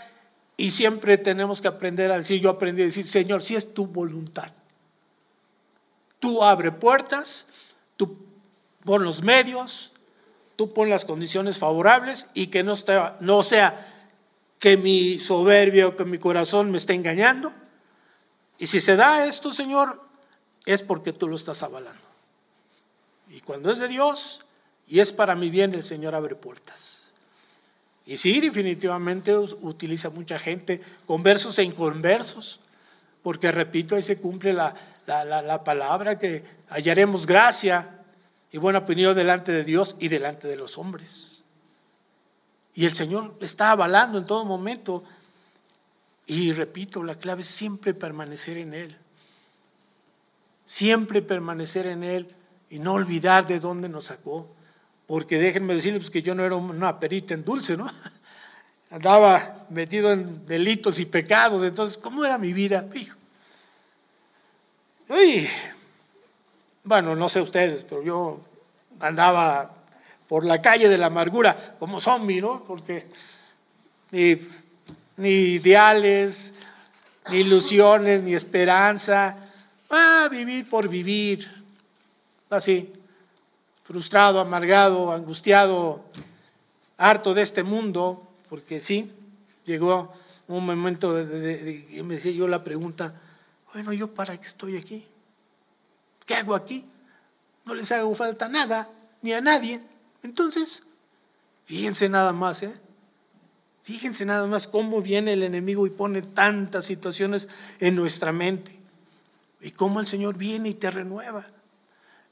y 0.56 0.70
siempre 0.70 1.18
tenemos 1.18 1.60
que 1.60 1.66
aprender 1.66 2.12
a 2.12 2.18
decir, 2.18 2.40
yo 2.40 2.50
aprendí 2.50 2.82
a 2.82 2.84
decir, 2.84 3.08
Señor, 3.08 3.42
si 3.42 3.56
es 3.56 3.74
tu 3.74 3.86
voluntad. 3.86 4.52
Tú 6.20 6.44
abre 6.44 6.70
puertas, 6.70 7.48
tú 7.96 8.16
pon 8.84 9.02
los 9.02 9.22
medios, 9.22 9.92
tú 10.54 10.72
pon 10.72 10.88
las 10.88 11.04
condiciones 11.04 11.58
favorables 11.58 12.28
y 12.34 12.46
que 12.46 12.62
no, 12.62 12.74
no 13.18 13.42
sea 13.42 13.88
que 14.60 14.76
mi 14.76 15.18
soberbia 15.18 15.88
o 15.88 15.96
que 15.96 16.04
mi 16.04 16.18
corazón 16.18 16.70
me 16.70 16.78
esté 16.78 16.92
engañando. 16.92 17.52
Y 18.58 18.68
si 18.68 18.80
se 18.80 18.94
da 18.94 19.26
esto, 19.26 19.52
Señor, 19.52 20.00
es 20.64 20.82
porque 20.82 21.12
tú 21.12 21.26
lo 21.26 21.34
estás 21.34 21.64
avalando. 21.64 22.00
Y 23.28 23.40
cuando 23.40 23.72
es 23.72 23.78
de 23.78 23.88
Dios 23.88 24.44
y 24.86 25.00
es 25.00 25.10
para 25.10 25.34
mi 25.34 25.50
bien, 25.50 25.74
el 25.74 25.82
Señor 25.82 26.14
abre 26.14 26.36
puertas. 26.36 26.91
Y 28.04 28.16
sí, 28.16 28.40
definitivamente 28.40 29.36
utiliza 29.36 30.10
mucha 30.10 30.38
gente, 30.38 30.80
conversos 31.06 31.58
e 31.58 31.62
inconversos, 31.62 32.60
porque 33.22 33.52
repito, 33.52 33.94
ahí 33.94 34.02
se 34.02 34.20
cumple 34.20 34.52
la, 34.52 34.74
la, 35.06 35.64
palabra, 35.64 36.18
que 36.18 36.44
hallaremos 36.68 37.26
gracia 37.26 38.00
y 38.50 38.58
buena 38.58 38.80
opinión 38.80 39.14
delante 39.14 39.52
de 39.52 39.64
Dios 39.64 39.96
y 40.00 40.08
delante 40.08 40.48
de 40.48 40.56
los 40.56 40.78
hombres. 40.78 41.44
Y 42.74 42.86
el 42.86 42.94
Señor 42.94 43.36
está 43.40 43.70
avalando 43.70 44.18
en 44.18 44.26
todo 44.26 44.44
momento. 44.44 45.04
Y 46.26 46.52
repito, 46.52 47.02
la 47.02 47.16
clave 47.16 47.42
es 47.42 47.48
siempre 47.48 47.94
permanecer 47.94 48.56
en 48.58 48.74
Él. 48.74 48.96
Siempre 50.64 51.22
permanecer 51.22 51.86
en 51.86 52.02
Él 52.02 52.34
y 52.70 52.78
no 52.78 52.94
olvidar 52.94 53.46
de 53.46 53.60
dónde 53.60 53.88
nos 53.88 54.06
sacó. 54.06 54.48
Porque 55.12 55.38
déjenme 55.38 55.74
decirles 55.74 56.08
que 56.08 56.22
yo 56.22 56.34
no 56.34 56.42
era 56.42 56.56
una 56.56 56.98
perita 56.98 57.34
en 57.34 57.44
dulce, 57.44 57.76
¿no? 57.76 57.86
Andaba 58.90 59.66
metido 59.68 60.10
en 60.10 60.46
delitos 60.46 60.98
y 61.00 61.04
pecados. 61.04 61.62
Entonces, 61.64 61.98
¿cómo 61.98 62.24
era 62.24 62.38
mi 62.38 62.54
vida? 62.54 62.86
Hijo, 62.94 63.14
bueno, 66.82 67.14
no 67.14 67.28
sé 67.28 67.42
ustedes, 67.42 67.84
pero 67.84 68.02
yo 68.02 68.40
andaba 69.00 69.70
por 70.26 70.46
la 70.46 70.62
calle 70.62 70.88
de 70.88 70.96
la 70.96 71.08
amargura 71.08 71.76
como 71.78 72.00
zombie, 72.00 72.40
¿no? 72.40 72.64
Porque 72.64 73.04
ni, 74.12 74.40
ni 75.18 75.28
ideales, 75.28 76.54
ni 77.30 77.40
ilusiones, 77.40 78.22
ni 78.22 78.32
esperanza. 78.32 79.36
Ah, 79.90 80.26
vivir 80.30 80.70
por 80.70 80.88
vivir. 80.88 81.50
Así, 82.48 82.90
frustrado, 83.92 84.40
amargado, 84.40 85.12
angustiado, 85.12 86.02
harto 86.96 87.34
de 87.34 87.42
este 87.42 87.62
mundo, 87.62 88.26
porque 88.48 88.80
sí, 88.80 89.12
llegó 89.66 90.14
un 90.48 90.64
momento 90.64 91.12
de, 91.12 92.00
me 92.02 92.14
decía 92.14 92.32
yo 92.32 92.48
la 92.48 92.64
pregunta, 92.64 93.20
bueno, 93.74 93.92
¿yo 93.92 94.08
para 94.14 94.40
qué 94.40 94.46
estoy 94.46 94.78
aquí? 94.78 95.04
¿Qué 96.24 96.34
hago 96.34 96.54
aquí? 96.54 96.86
No 97.66 97.74
les 97.74 97.92
hago 97.92 98.14
falta 98.14 98.48
nada, 98.48 98.88
ni 99.20 99.34
a 99.34 99.42
nadie. 99.42 99.82
Entonces, 100.22 100.82
fíjense 101.66 102.08
nada 102.08 102.32
más, 102.32 102.62
¿eh? 102.62 102.72
Fíjense 103.82 104.24
nada 104.24 104.46
más 104.46 104.68
cómo 104.68 105.02
viene 105.02 105.34
el 105.34 105.42
enemigo 105.42 105.86
y 105.86 105.90
pone 105.90 106.22
tantas 106.22 106.86
situaciones 106.86 107.48
en 107.78 107.94
nuestra 107.96 108.32
mente. 108.32 108.78
Y 109.60 109.72
cómo 109.72 110.00
el 110.00 110.06
Señor 110.06 110.38
viene 110.38 110.70
y 110.70 110.74
te 110.74 110.90
renueva. 110.90 111.46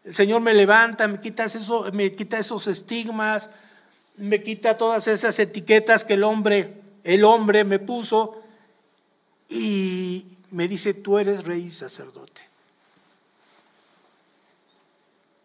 El 0.04 0.14
Señor 0.14 0.40
me 0.40 0.54
levanta, 0.54 1.06
me 1.08 1.20
quita, 1.20 1.44
eso, 1.44 1.90
me 1.92 2.12
quita 2.12 2.38
esos 2.38 2.66
estigmas, 2.66 3.50
me 4.16 4.42
quita 4.42 4.76
todas 4.76 5.06
esas 5.08 5.38
etiquetas 5.38 6.04
que 6.04 6.14
el 6.14 6.24
hombre, 6.24 6.80
el 7.04 7.24
hombre 7.24 7.64
me 7.64 7.78
puso 7.78 8.42
y 9.48 10.38
me 10.50 10.68
dice, 10.68 10.94
tú 10.94 11.18
eres 11.18 11.44
rey 11.44 11.66
y 11.66 11.70
sacerdote. 11.70 12.42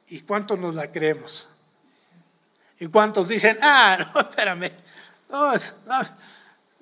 ¿Y 0.07 0.21
cuántos 0.21 0.59
nos 0.59 0.75
la 0.75 0.91
creemos? 0.91 1.47
¿Y 2.79 2.87
cuántos 2.87 3.27
dicen, 3.27 3.57
ah, 3.61 4.11
no, 4.13 4.21
espérame, 4.21 4.71
no, 5.29 5.53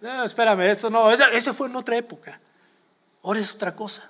no, 0.01 0.23
espérame, 0.25 0.61
eso 0.61 0.89
no, 0.89 1.11
eso, 1.11 1.53
fue 1.53 1.67
en 1.67 1.75
otra 1.75 1.95
época. 1.95 2.39
Ahora 3.23 3.39
es 3.39 3.53
otra 3.53 3.75
cosa. 3.75 4.09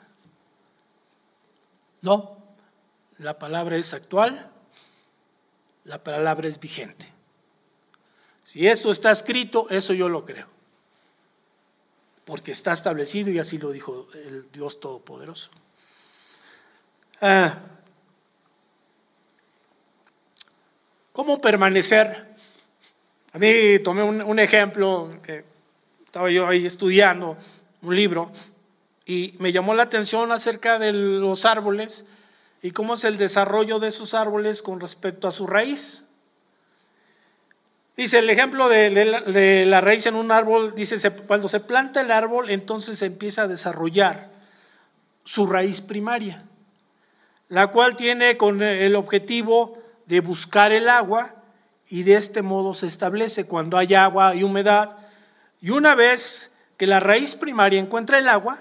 No, 2.02 2.42
la 3.17 3.38
palabra 3.39 3.78
es 3.78 3.93
actual, 3.93 4.52
la 5.86 6.04
palabra 6.04 6.47
es 6.47 6.60
vigente. 6.60 7.12
Si 8.43 8.67
eso 8.67 8.91
está 8.91 9.12
escrito, 9.12 9.67
eso 9.69 9.93
yo 9.93 10.10
lo 10.10 10.26
creo. 10.26 10.47
Porque 12.26 12.52
está 12.52 12.73
establecido 12.73 13.32
y 13.32 13.39
así 13.39 13.58
lo 13.58 13.71
dijo 13.71 14.08
el 14.13 14.52
Dios 14.52 14.80
Todopoderoso. 14.80 15.52
Ah, 17.21 17.60
¿Cómo 21.13 21.39
permanecer? 21.39 22.34
A 23.34 23.38
mí 23.38 23.80
tomé 23.84 24.02
un, 24.02 24.39
ejemplo 24.39 25.19
que 25.21 25.45
estaba 26.06 26.30
yo 26.32 26.47
ahí 26.47 26.65
estudiando 26.65 27.38
un 27.84 27.95
libro 27.95 28.32
y 29.06 29.36
me 29.38 29.52
llamó 29.52 29.76
la 29.76 29.84
atención 29.84 30.32
acerca 30.32 30.80
de 30.80 30.91
los 30.91 31.45
árboles 31.45 32.04
y 32.63 32.71
cómo 32.71 32.93
es 32.93 33.04
el 33.04 33.17
desarrollo 33.17 33.78
de 33.78 33.89
esos 33.89 34.13
árboles 34.13 34.62
con 34.62 34.80
respecto 34.80 35.28
a 35.28 35.34
su 35.34 35.45
raíz. 35.45 36.06
Dice 37.97 38.19
el 38.19 38.30
ejemplo 38.30 38.69
de, 38.69 39.65
la, 39.67 39.82
raíz 39.82 40.06
en 40.06 40.15
un 40.15 40.32
árbol, 40.32 40.73
dice, 40.73 40.97
cuando 41.28 41.49
se 41.49 41.60
planta 41.60 41.99
el 41.99 42.10
árbol, 42.10 42.49
entonces 42.49 42.99
se 42.99 43.06
empieza 43.06 43.43
a 43.43 43.47
desarrollar 43.49 44.32
su 45.26 45.45
raíz 45.45 45.82
primaria, 45.82 46.45
la 47.49 47.67
cual 47.67 47.97
tiene 47.97 48.38
con 48.38 48.62
el 48.62 48.95
objetivo 48.95 49.78
de 50.06 50.21
buscar 50.21 50.71
el 50.71 50.88
agua 50.88 51.36
y 51.89 52.04
de 52.04 52.15
este 52.15 52.41
modo 52.41 52.73
se 52.73 52.88
establece 52.88 53.45
cuando 53.45 53.78
hay 53.78 53.93
agua 53.93 54.36
y 54.36 54.43
humedad. 54.43 54.95
Y 55.60 55.71
una 55.71 55.95
vez 55.95 56.54
que 56.78 56.88
la 56.88 57.02
raíz 57.02 57.36
primaria 57.36 57.80
encuentra 57.80 58.19
el 58.19 58.30
agua, 58.30 58.60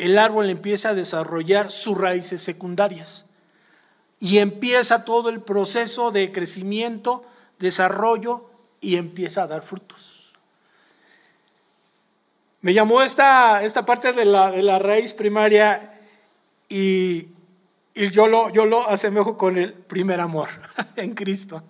el 0.00 0.16
árbol 0.16 0.48
empieza 0.48 0.88
a 0.88 0.94
desarrollar 0.94 1.70
sus 1.70 1.96
raíces 1.96 2.42
secundarias 2.42 3.26
y 4.18 4.38
empieza 4.38 5.04
todo 5.04 5.28
el 5.28 5.42
proceso 5.42 6.10
de 6.10 6.32
crecimiento, 6.32 7.26
desarrollo 7.58 8.48
y 8.80 8.96
empieza 8.96 9.42
a 9.42 9.46
dar 9.46 9.60
frutos. 9.60 10.32
Me 12.62 12.72
llamó 12.72 13.02
esta, 13.02 13.62
esta 13.62 13.84
parte 13.84 14.14
de 14.14 14.24
la, 14.24 14.50
de 14.50 14.62
la 14.62 14.78
raíz 14.78 15.12
primaria 15.12 16.00
y 16.66 17.28
yo 17.94 18.26
lo, 18.26 18.48
yo 18.48 18.64
lo 18.64 18.88
asemejo 18.88 19.36
con 19.36 19.58
el 19.58 19.74
primer 19.74 20.20
amor 20.20 20.48
en 20.96 21.14
Cristo, 21.14 21.62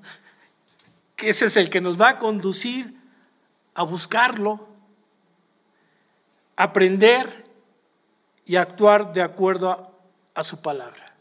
que 1.16 1.30
ese 1.30 1.46
es 1.46 1.56
el 1.56 1.68
que 1.68 1.80
nos 1.80 2.00
va 2.00 2.10
a 2.10 2.18
conducir 2.18 2.94
a 3.74 3.82
buscarlo, 3.82 4.68
aprender 6.54 7.49
y 8.50 8.56
actuar 8.56 9.12
de 9.12 9.22
acuerdo 9.22 9.92
a, 10.34 10.42
su 10.42 10.60
palabra. 10.60 11.14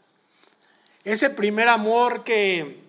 Ese 1.04 1.30
primer 1.30 1.68
amor 1.68 2.24
que 2.24 2.82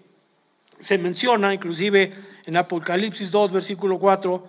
se 0.80 0.97
menciona 0.97 1.54
inclusive 1.54 2.12
en 2.47 2.58
Apocalipsis 2.58 3.30
2, 3.30 3.51
versículo 3.51 3.99
4, 3.99 4.47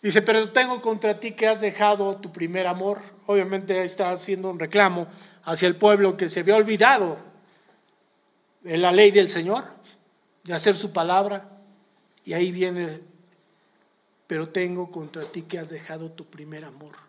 dice, 0.00 0.22
pero 0.22 0.50
tengo 0.50 0.80
contra 0.80 1.20
ti 1.20 1.32
que 1.32 1.46
has 1.46 1.60
dejado 1.60 2.16
tu 2.16 2.32
primer 2.32 2.66
amor. 2.66 3.02
Obviamente 3.26 3.84
está 3.84 4.12
haciendo 4.12 4.48
un 4.48 4.58
reclamo 4.58 5.08
hacia 5.44 5.68
el 5.68 5.76
pueblo 5.76 6.16
que 6.16 6.30
se 6.30 6.40
había 6.40 6.56
olvidado 6.56 7.18
de 8.62 8.78
la 8.78 8.92
ley 8.92 9.10
del 9.10 9.28
Señor, 9.28 9.64
de 10.42 10.54
hacer 10.54 10.74
su 10.74 10.90
palabra. 10.90 11.50
Y 12.24 12.32
ahí 12.32 12.50
viene, 12.50 13.02
pero 14.26 14.48
tengo 14.48 14.90
contra 14.90 15.24
ti 15.24 15.42
que 15.42 15.58
has 15.58 15.68
dejado 15.68 16.10
tu 16.12 16.24
primer 16.24 16.64
amor. 16.64 17.03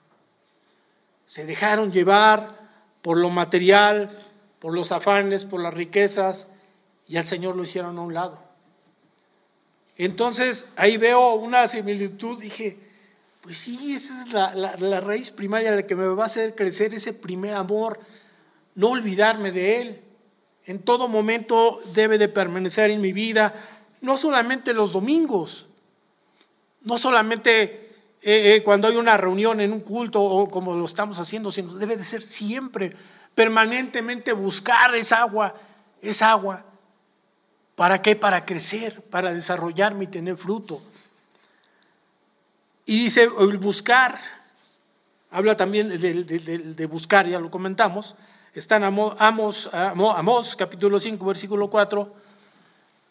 Se 1.36 1.46
dejaron 1.46 1.92
llevar 1.92 2.56
por 3.02 3.18
lo 3.18 3.30
material, 3.30 4.18
por 4.58 4.74
los 4.74 4.94
afanes, 4.94 5.44
por 5.44 5.60
las 5.60 5.74
riquezas, 5.74 6.48
y 7.10 7.18
al 7.18 7.28
Señor 7.28 7.58
lo 7.58 7.66
hicieron 7.66 7.98
a 7.98 8.02
un 8.04 8.14
lado. 8.14 8.40
Entonces 9.98 10.66
ahí 10.78 10.96
veo 10.96 11.34
una 11.34 11.68
similitud, 11.68 12.40
dije, 12.40 12.78
pues 13.42 13.58
sí, 13.58 13.96
esa 13.96 14.22
es 14.22 14.32
la, 14.32 14.56
la 14.78 15.02
raíz 15.02 15.30
primaria 15.30 15.76
la 15.76 15.86
que 15.86 15.98
me 15.98 16.08
va 16.08 16.24
a 16.24 16.28
hacer 16.28 16.56
crecer 16.56 16.94
ese 16.94 17.12
primer 17.12 17.54
amor, 17.54 18.00
no 18.74 18.92
olvidarme 18.92 19.52
de 19.52 19.82
Él. 19.82 20.02
En 20.66 20.80
todo 20.80 21.10
momento 21.10 21.82
debe 21.94 22.18
de 22.18 22.30
permanecer 22.30 22.92
en 22.92 23.02
mi 23.02 23.12
vida, 23.12 23.54
no 24.00 24.18
solamente 24.18 24.74
los 24.74 24.94
domingos, 24.94 25.68
no 26.84 26.98
solamente 26.98 27.85
eh, 28.28 28.56
eh, 28.56 28.64
cuando 28.64 28.88
hay 28.88 28.96
una 28.96 29.16
reunión 29.16 29.62
en 29.62 29.72
un 29.72 29.82
culto 29.82 30.22
o 30.22 30.50
como 30.50 30.76
lo 30.76 30.86
estamos 30.86 31.20
haciendo, 31.20 31.52
sino 31.52 31.76
debe 31.76 31.96
de 31.96 32.04
ser 32.04 32.24
siempre, 32.24 32.96
permanentemente 33.36 34.34
buscar 34.34 34.96
esa 34.96 35.22
agua, 35.22 35.54
esa 36.02 36.32
agua. 36.32 36.66
¿Para 37.76 38.02
qué? 38.02 38.16
Para 38.16 38.46
crecer, 38.46 39.02
para 39.04 39.32
desarrollarme 39.32 40.06
y 40.06 40.08
tener 40.08 40.38
fruto. 40.38 40.82
Y 42.86 43.04
dice, 43.04 43.30
el 43.40 43.58
buscar, 43.58 44.20
habla 45.30 45.56
también 45.56 45.90
de 45.90 46.86
buscar, 46.88 47.28
ya 47.28 47.40
lo 47.40 47.52
comentamos, 47.52 48.16
Está 48.56 48.78
en 48.78 48.86
Amos, 48.86 49.70
Amos, 49.74 50.56
capítulo 50.56 50.98
5, 50.98 51.26
versículo 51.26 51.70
4. 51.70 52.16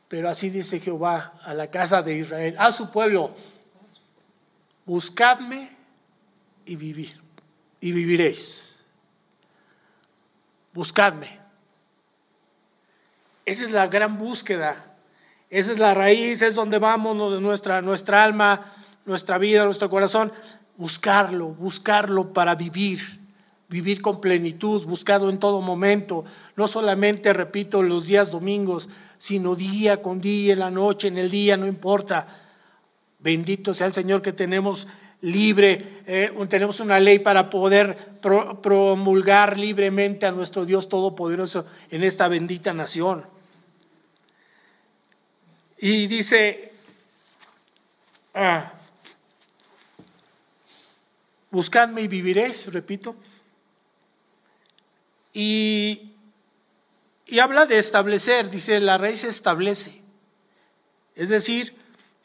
Pero 0.09 0.31
así 0.31 0.49
dice 0.49 0.81
Jehová 0.81 1.35
a 1.43 1.53
la 1.53 1.71
casa 1.71 2.03
de 2.03 2.17
Israel, 2.17 2.57
a 2.59 2.73
su 2.73 2.91
pueblo, 2.91 3.35
buscadme 4.87 5.71
y 6.65 6.77
vivir, 6.77 7.21
y 7.81 7.93
viviréis. 7.93 8.85
Buscadme. 10.73 11.41
Esa 13.45 13.65
es 13.65 13.71
la 13.71 13.87
gran 13.87 14.19
búsqueda. 14.19 14.97
Esa 15.51 15.73
es 15.73 15.79
la 15.79 15.95
raíz, 15.95 16.43
es 16.43 16.55
donde 16.55 16.79
vamos 16.79 17.17
nuestra, 17.41 17.81
nuestra 17.81 18.25
alma, 18.25 18.75
nuestra 19.05 19.39
vida, 19.39 19.65
nuestro 19.65 19.89
corazón. 19.89 20.33
Buscarlo, 20.77 21.49
buscarlo 21.49 22.33
para 22.33 22.55
vivir 22.57 23.25
vivir 23.75 24.03
con 24.03 24.21
plenitud, 24.21 24.85
buscado 24.85 25.31
en 25.31 25.39
todo 25.39 25.61
momento, 25.61 26.25
no 26.55 26.69
solamente, 26.69 27.33
repito, 27.33 27.83
los 27.83 28.07
días 28.07 28.31
domingos, 28.31 28.89
sino 29.19 29.57
día 29.57 30.03
con 30.03 30.21
día, 30.21 30.53
en 30.53 30.61
la 30.61 30.71
noche, 30.71 31.09
en 31.09 31.19
el 31.19 31.29
día, 31.29 31.57
no 31.57 31.67
importa. 31.67 32.44
Bendito 33.25 33.73
sea 33.73 33.87
el 33.87 33.95
Señor 33.95 34.21
que 34.21 34.35
tenemos 34.35 34.87
libre, 35.23 36.03
eh, 36.07 36.47
tenemos 36.51 36.79
una 36.81 37.01
ley 37.01 37.21
para 37.21 37.49
poder 37.49 37.97
promulgar 38.63 39.59
libremente 39.59 40.27
a 40.27 40.31
nuestro 40.31 40.67
Dios 40.67 40.91
Todopoderoso 40.91 41.67
en 41.91 42.05
esta 42.05 42.29
bendita 42.29 42.75
nación. 42.75 43.25
Y 45.79 46.07
dice, 46.07 46.75
ah, 48.35 48.75
buscadme 51.51 52.03
y 52.03 52.09
viviréis, 52.09 52.71
repito. 52.71 53.17
Y 55.33 56.11
Y 57.27 57.39
habla 57.39 57.65
de 57.65 57.79
establecer, 57.79 58.51
dice, 58.51 58.81
la 58.81 58.99
raíz 58.99 59.25
establece. 59.25 60.03
Es 61.17 61.31
decir, 61.31 61.75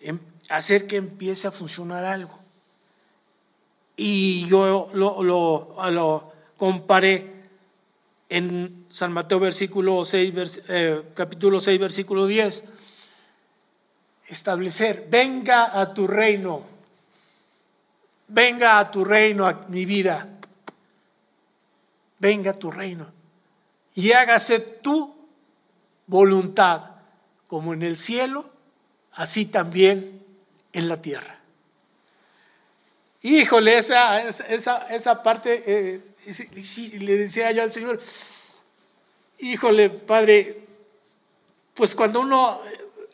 em, 0.01 0.19
hacer 0.49 0.87
que 0.87 0.97
empiece 0.97 1.47
a 1.47 1.51
funcionar 1.51 2.05
algo. 2.05 2.37
Y 3.95 4.47
yo 4.47 4.89
lo, 4.93 5.23
lo, 5.23 6.33
comparé 6.57 7.47
en 8.29 8.85
San 8.89 9.11
Mateo 9.11 9.39
versículo 9.39 10.03
6, 10.05 10.61
eh, 10.67 11.03
capítulo 11.13 11.59
6, 11.59 11.79
versículo 11.79 12.27
10. 12.27 12.63
Establecer, 14.27 15.07
venga 15.09 15.79
a 15.79 15.93
tu 15.93 16.05
reino, 16.05 16.63
venga 18.27 18.79
a 18.79 18.91
tu 18.91 19.03
reino, 19.03 19.47
a 19.47 19.65
mi 19.69 19.85
vida, 19.85 20.27
venga 22.19 22.51
a 22.51 22.53
tu 22.53 22.69
reino 22.69 23.19
y 23.95 24.13
hágase 24.13 24.59
tu 24.59 25.13
voluntad, 26.07 26.91
como 27.47 27.73
en 27.73 27.81
el 27.81 27.97
cielo, 27.97 28.49
así 29.11 29.45
también 29.45 30.23
en 30.73 30.87
la 30.87 31.01
tierra. 31.01 31.39
Híjole, 33.21 33.77
esa, 33.77 34.21
esa, 34.27 34.87
esa 34.93 35.23
parte, 35.23 35.63
eh, 35.65 36.01
le 36.99 37.17
decía 37.17 37.51
yo 37.51 37.63
al 37.63 37.73
Señor, 37.73 37.99
híjole, 39.39 39.89
Padre, 39.89 40.65
pues 41.73 41.95
cuando 41.95 42.21
uno 42.21 42.61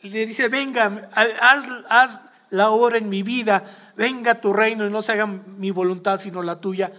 le 0.02 0.26
dice, 0.26 0.48
venga, 0.48 1.10
haz, 1.12 1.66
haz 1.88 2.20
la 2.50 2.70
obra 2.70 2.98
en 2.98 3.08
mi 3.08 3.22
vida, 3.22 3.92
venga 3.96 4.40
tu 4.40 4.52
reino 4.52 4.86
y 4.86 4.90
no 4.90 5.02
se 5.02 5.12
haga 5.12 5.26
mi 5.26 5.70
voluntad 5.70 6.20
sino 6.20 6.42
la 6.42 6.60
tuya, 6.60 6.92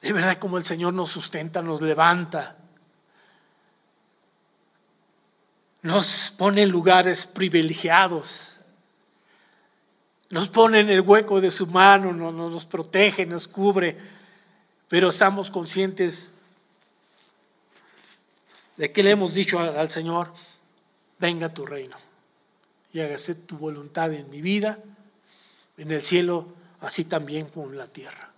de 0.00 0.12
verdad 0.12 0.38
como 0.38 0.58
el 0.58 0.64
Señor 0.64 0.94
nos 0.94 1.10
sustenta, 1.10 1.62
nos 1.62 1.80
levanta, 1.80 2.56
nos 5.82 6.32
pone 6.36 6.62
en 6.62 6.70
lugares 6.70 7.26
privilegiados, 7.26 8.51
nos 10.32 10.48
pone 10.48 10.80
en 10.80 10.90
el 10.90 11.02
hueco 11.02 11.40
de 11.40 11.50
su 11.50 11.68
mano, 11.68 12.12
nos, 12.12 12.34
nos 12.34 12.64
protege, 12.64 13.24
nos 13.24 13.46
cubre, 13.46 13.96
pero 14.88 15.10
estamos 15.10 15.50
conscientes 15.50 16.32
de 18.76 18.90
que 18.90 19.02
le 19.02 19.12
hemos 19.12 19.34
dicho 19.34 19.60
al, 19.60 19.90
Señor, 19.90 20.32
venga 21.18 21.54
tu 21.54 21.64
reino 21.64 21.96
y 22.92 23.00
hágase 23.00 23.34
tu 23.36 23.56
voluntad 23.56 24.12
en 24.12 24.28
mi 24.30 24.40
vida, 24.40 24.78
en 25.76 25.90
el 25.90 26.02
cielo, 26.02 26.48
así 26.80 27.04
también 27.04 27.46
como 27.46 27.70
en 27.70 27.78
la 27.78 27.86
tierra. 27.86 28.30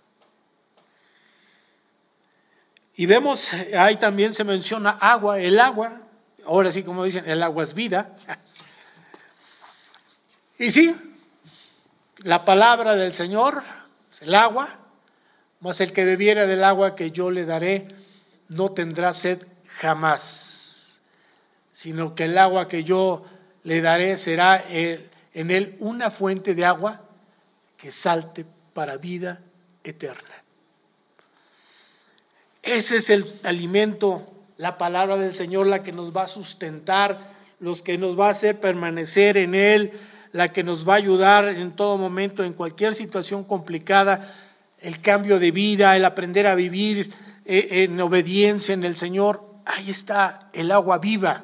Y 2.97 3.07
vemos, 3.07 3.51
ahí 3.53 3.97
también 3.97 4.33
se 4.33 4.43
menciona 4.43 4.91
agua, 4.91 5.39
el 5.39 5.59
agua 5.59 6.01
Ahora 6.45 6.71
sí, 6.71 6.83
como 6.83 7.03
dicen, 7.03 7.27
el 7.27 7.41
agua 7.41 7.63
es 7.63 7.73
vida. 7.73 8.15
Y 10.57 10.71
sí, 10.71 10.95
la 12.25 12.43
palabra 12.43 12.95
del 12.95 13.13
Señor 13.13 13.61
es 14.11 14.23
el 14.23 14.33
agua, 14.33 14.67
mas 15.59 15.79
el 15.79 15.93
que 15.93 16.05
bebiera 16.05 16.47
del 16.47 16.63
agua 16.63 16.95
que 16.95 17.11
yo 17.11 17.29
le 17.29 17.45
daré 17.45 17.87
no 18.49 18.71
tendrá 18.71 19.13
sed 19.13 19.45
jamás, 19.77 21.01
sino 21.71 22.15
que 22.15 22.23
el 22.23 22.35
agua 22.39 22.67
que 22.67 22.83
yo 22.83 23.23
le 23.61 23.79
daré 23.79 24.17
será 24.17 24.63
en 24.67 25.51
él 25.51 25.77
una 25.79 26.09
fuente 26.09 26.55
de 26.55 26.65
agua 26.65 27.03
que 27.77 27.91
salte 27.91 28.43
para 28.73 28.97
vida 28.97 29.41
eterna. 29.83 30.43
Ese 32.63 32.97
es 32.97 33.11
el 33.11 33.39
alimento 33.43 34.31
la 34.57 34.79
palabra 34.79 35.17
del 35.17 35.35
Señor 35.35 35.67
la 35.67 35.83
que 35.83 35.91
nos 35.91 36.15
va 36.15 36.23
a 36.23 36.27
sustentar, 36.27 37.35
los 37.59 37.83
que 37.83 37.99
nos 37.99 38.19
va 38.19 38.29
a 38.29 38.31
hacer 38.31 38.59
permanecer 38.59 39.37
en 39.37 39.53
Él, 39.53 39.91
la 40.35 40.51
que 40.51 40.63
nos 40.63 40.85
va 40.85 40.95
a 40.95 40.97
ayudar 40.97 41.47
en 41.47 41.77
todo 41.77 41.97
momento, 41.97 42.43
en 42.43 42.51
cualquier 42.51 42.93
situación 42.93 43.45
complicada, 43.45 44.35
el 44.79 44.99
cambio 44.99 45.39
de 45.39 45.51
vida, 45.51 45.95
el 45.95 46.03
aprender 46.03 46.45
a 46.45 46.55
vivir 46.55 47.13
eh, 47.45 47.85
en 47.85 48.01
obediencia 48.01 48.73
en 48.73 48.83
el 48.83 48.97
Señor. 48.97 49.45
Ahí 49.63 49.89
está 49.89 50.49
el 50.51 50.73
agua 50.73 50.97
viva. 50.97 51.43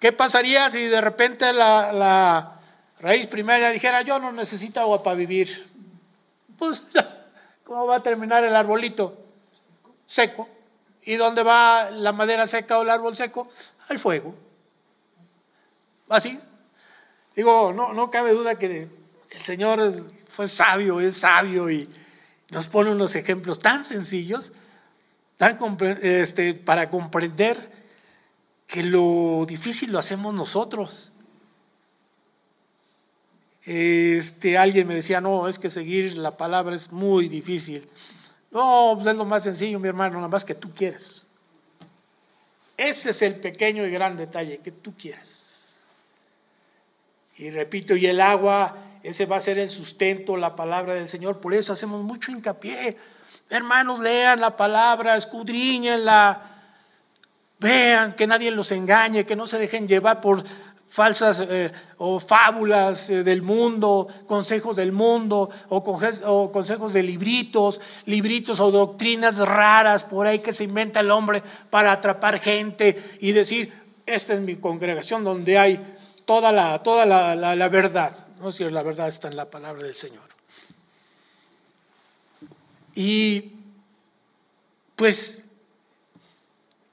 ¿Qué 0.00 0.10
pasaría 0.10 0.68
si 0.68 0.82
de 0.86 1.00
repente 1.00 1.52
la, 1.52 2.58
raíz 2.98 3.28
primaria 3.28 3.70
dijera, 3.70 4.02
yo 4.02 4.18
no 4.18 4.32
necesito 4.32 4.80
agua 4.80 5.00
para 5.00 5.14
vivir? 5.14 5.68
Pues, 6.58 6.82
¿cómo 7.62 7.86
va 7.86 7.96
a 7.96 8.02
terminar 8.02 8.42
el 8.42 8.56
arbolito? 8.56 9.16
seco. 10.08 10.48
¿Y 11.04 11.14
dónde 11.14 11.44
va 11.44 11.92
la 11.92 12.10
madera 12.10 12.48
seca 12.48 12.80
o 12.80 12.82
el 12.82 12.90
árbol 12.90 13.16
seco? 13.16 13.48
Al 13.88 14.00
fuego. 14.00 14.34
Así. 16.12 16.38
Digo, 17.34 17.72
no, 17.72 17.92
no 17.92 18.10
cabe 18.10 18.32
duda 18.32 18.58
que 18.58 18.88
el 19.30 19.42
Señor 19.42 20.06
fue 20.28 20.46
sabio, 20.46 21.00
es 21.00 21.18
sabio 21.18 21.70
y 21.70 21.88
nos 22.50 22.68
pone 22.68 22.90
unos 22.90 23.14
ejemplos 23.14 23.58
tan 23.58 23.84
sencillos 23.84 24.52
tan 25.42 25.58
este, 26.02 26.54
para 26.54 26.88
comprender 26.88 27.68
que 28.68 28.84
lo 28.84 29.44
difícil 29.44 29.90
lo 29.90 29.98
hacemos 29.98 30.32
nosotros. 30.32 31.10
Este, 33.64 34.56
alguien 34.56 34.86
me 34.86 34.94
decía, 34.94 35.20
no, 35.20 35.48
es 35.48 35.58
que 35.58 35.68
seguir 35.68 36.16
la 36.16 36.36
palabra 36.36 36.76
es 36.76 36.92
muy 36.92 37.28
difícil. 37.28 37.88
No, 38.52 38.92
pues 38.94 39.08
es 39.08 39.16
lo 39.16 39.24
más 39.24 39.42
sencillo, 39.42 39.80
mi 39.80 39.88
hermano, 39.88 40.14
nada 40.14 40.28
más 40.28 40.44
que 40.44 40.54
tú 40.54 40.72
quieres. 40.72 41.26
Ese 42.76 43.10
es 43.10 43.22
el 43.22 43.34
pequeño 43.34 43.84
y 43.84 43.90
gran 43.90 44.16
detalle, 44.16 44.58
que 44.58 44.70
tú 44.70 44.94
quieres. 44.96 45.41
Y 47.42 47.50
repito, 47.50 47.96
y 47.96 48.06
el 48.06 48.20
agua, 48.20 48.76
ese 49.02 49.26
va 49.26 49.34
a 49.34 49.40
ser 49.40 49.58
el 49.58 49.68
sustento, 49.68 50.36
la 50.36 50.54
palabra 50.54 50.94
del 50.94 51.08
Señor. 51.08 51.40
Por 51.40 51.54
eso 51.54 51.72
hacemos 51.72 52.00
mucho 52.00 52.30
hincapié. 52.30 52.96
Hermanos, 53.50 53.98
lean 53.98 54.40
la 54.40 54.56
palabra, 54.56 55.16
escudriñenla, 55.16 56.40
vean 57.58 58.12
que 58.12 58.28
nadie 58.28 58.52
los 58.52 58.70
engañe, 58.70 59.26
que 59.26 59.34
no 59.34 59.48
se 59.48 59.58
dejen 59.58 59.88
llevar 59.88 60.20
por 60.20 60.44
falsas 60.88 61.42
eh, 61.50 61.72
o 61.98 62.20
fábulas 62.20 63.10
eh, 63.10 63.24
del 63.24 63.42
mundo, 63.42 64.06
consejos 64.28 64.76
del 64.76 64.92
mundo 64.92 65.50
o, 65.68 65.78
o, 65.78 66.52
consejos 66.52 66.92
de 66.92 67.02
libritos, 67.02 67.80
libritos 68.06 68.60
o 68.60 68.70
doctrinas 68.70 69.36
raras 69.38 70.04
por 70.04 70.28
ahí 70.28 70.38
que 70.38 70.52
se 70.52 70.62
inventa 70.62 71.00
el 71.00 71.10
hombre 71.10 71.42
para 71.70 71.90
atrapar 71.90 72.38
gente 72.38 73.16
y 73.18 73.32
decir, 73.32 73.72
esta 74.06 74.32
es 74.34 74.40
mi 74.42 74.54
congregación 74.54 75.24
donde 75.24 75.58
hay 75.58 75.80
toda 76.32 76.50
la, 76.50 76.82
toda 76.82 77.04
la, 77.04 77.36
la, 77.36 77.68
verdad. 77.68 78.16
No 78.40 78.50
si 78.50 78.64
la 78.64 78.82
verdad 78.82 79.08
está 79.08 79.28
en 79.28 79.36
la 79.36 79.50
palabra 79.50 79.82
del 79.82 79.94
Señor. 79.94 80.24
Y 82.94 83.52
pues 84.96 85.44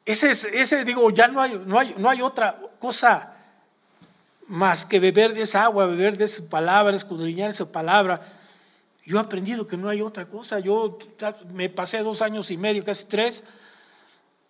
ese, 0.05 0.31
ese 0.31 0.83
digo, 0.83 1.09
ya 1.11 1.29
no 1.29 1.41
hay, 1.41 1.57
no 1.65 1.79
hay, 1.79 1.95
no 1.97 2.09
hay 2.09 2.21
otra 2.21 2.59
cosa 2.79 3.33
más 4.47 4.83
que 4.83 4.99
beber 4.99 5.33
de 5.33 5.43
esa 5.43 5.63
agua, 5.63 5.85
beber 5.85 6.17
de 6.17 6.25
esa 6.25 6.43
palabra, 6.49 6.97
escudriñar 6.97 7.51
esa 7.51 7.71
palabra. 7.71 8.19
Yo 9.05 9.19
he 9.19 9.21
aprendido 9.21 9.67
que 9.67 9.77
no 9.77 9.87
hay 9.87 10.01
otra 10.01 10.25
cosa. 10.25 10.59
Yo 10.59 10.99
me 11.53 11.69
pasé 11.69 11.99
dos 11.99 12.21
años 12.21 12.51
y 12.51 12.57
medio, 12.57 12.83
casi 12.83 13.05
tres, 13.05 13.45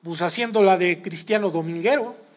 pues 0.02 0.23
haciendo 0.23 0.63
la 0.63 0.78
de 0.78 0.99
cristiano 1.04 1.52
dominguero. 1.52 2.28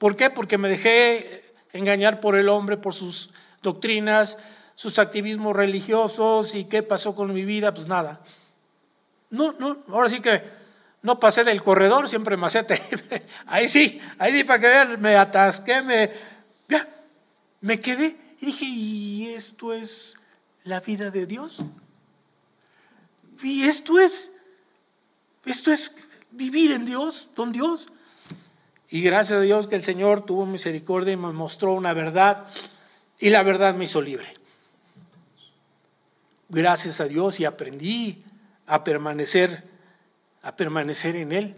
¿Por 0.00 0.16
qué? 0.16 0.30
Porque 0.30 0.56
me 0.56 0.70
dejé 0.70 1.44
engañar 1.74 2.20
por 2.20 2.34
el 2.34 2.48
hombre, 2.48 2.78
por 2.78 2.94
sus 2.94 3.28
doctrinas, 3.62 4.38
sus 4.74 4.98
activismos 4.98 5.54
religiosos 5.54 6.54
y 6.54 6.64
qué 6.64 6.82
pasó 6.82 7.14
con 7.14 7.34
mi 7.34 7.44
vida, 7.44 7.74
pues 7.74 7.86
nada. 7.86 8.22
No, 9.28 9.52
no, 9.58 9.84
ahora 9.88 10.08
sí 10.08 10.20
que 10.20 10.42
no 11.02 11.20
pasé 11.20 11.44
del 11.44 11.62
corredor, 11.62 12.08
siempre 12.08 12.38
macete. 12.38 12.80
ahí 13.46 13.68
sí, 13.68 14.00
ahí 14.18 14.32
sí, 14.32 14.44
para 14.44 14.58
que 14.58 14.66
vean, 14.68 14.98
me 15.02 15.16
atasqué, 15.16 15.82
me, 15.82 16.10
ya, 16.66 16.88
me 17.60 17.78
quedé 17.78 18.16
y 18.40 18.46
dije, 18.46 18.64
¿y 18.64 19.28
esto 19.34 19.74
es 19.74 20.18
la 20.64 20.80
vida 20.80 21.10
de 21.10 21.26
Dios? 21.26 21.58
Y 23.42 23.64
esto 23.64 24.00
es, 24.00 24.32
esto 25.44 25.70
es 25.70 25.94
vivir 26.30 26.72
en 26.72 26.86
Dios, 26.86 27.28
con 27.36 27.52
Dios. 27.52 27.86
Y 28.90 29.02
gracias 29.02 29.38
a 29.38 29.42
Dios 29.42 29.68
que 29.68 29.76
el 29.76 29.84
Señor 29.84 30.26
tuvo 30.26 30.46
misericordia 30.46 31.12
y 31.12 31.16
me 31.16 31.30
mostró 31.32 31.72
una 31.74 31.94
verdad 31.94 32.46
y 33.20 33.30
la 33.30 33.44
verdad 33.44 33.76
me 33.76 33.84
hizo 33.84 34.02
libre. 34.02 34.26
Gracias 36.48 37.00
a 37.00 37.04
Dios 37.04 37.38
y 37.38 37.44
aprendí 37.44 38.24
a 38.66 38.82
permanecer, 38.82 39.62
a 40.42 40.56
permanecer 40.56 41.14
en 41.14 41.30
Él. 41.30 41.54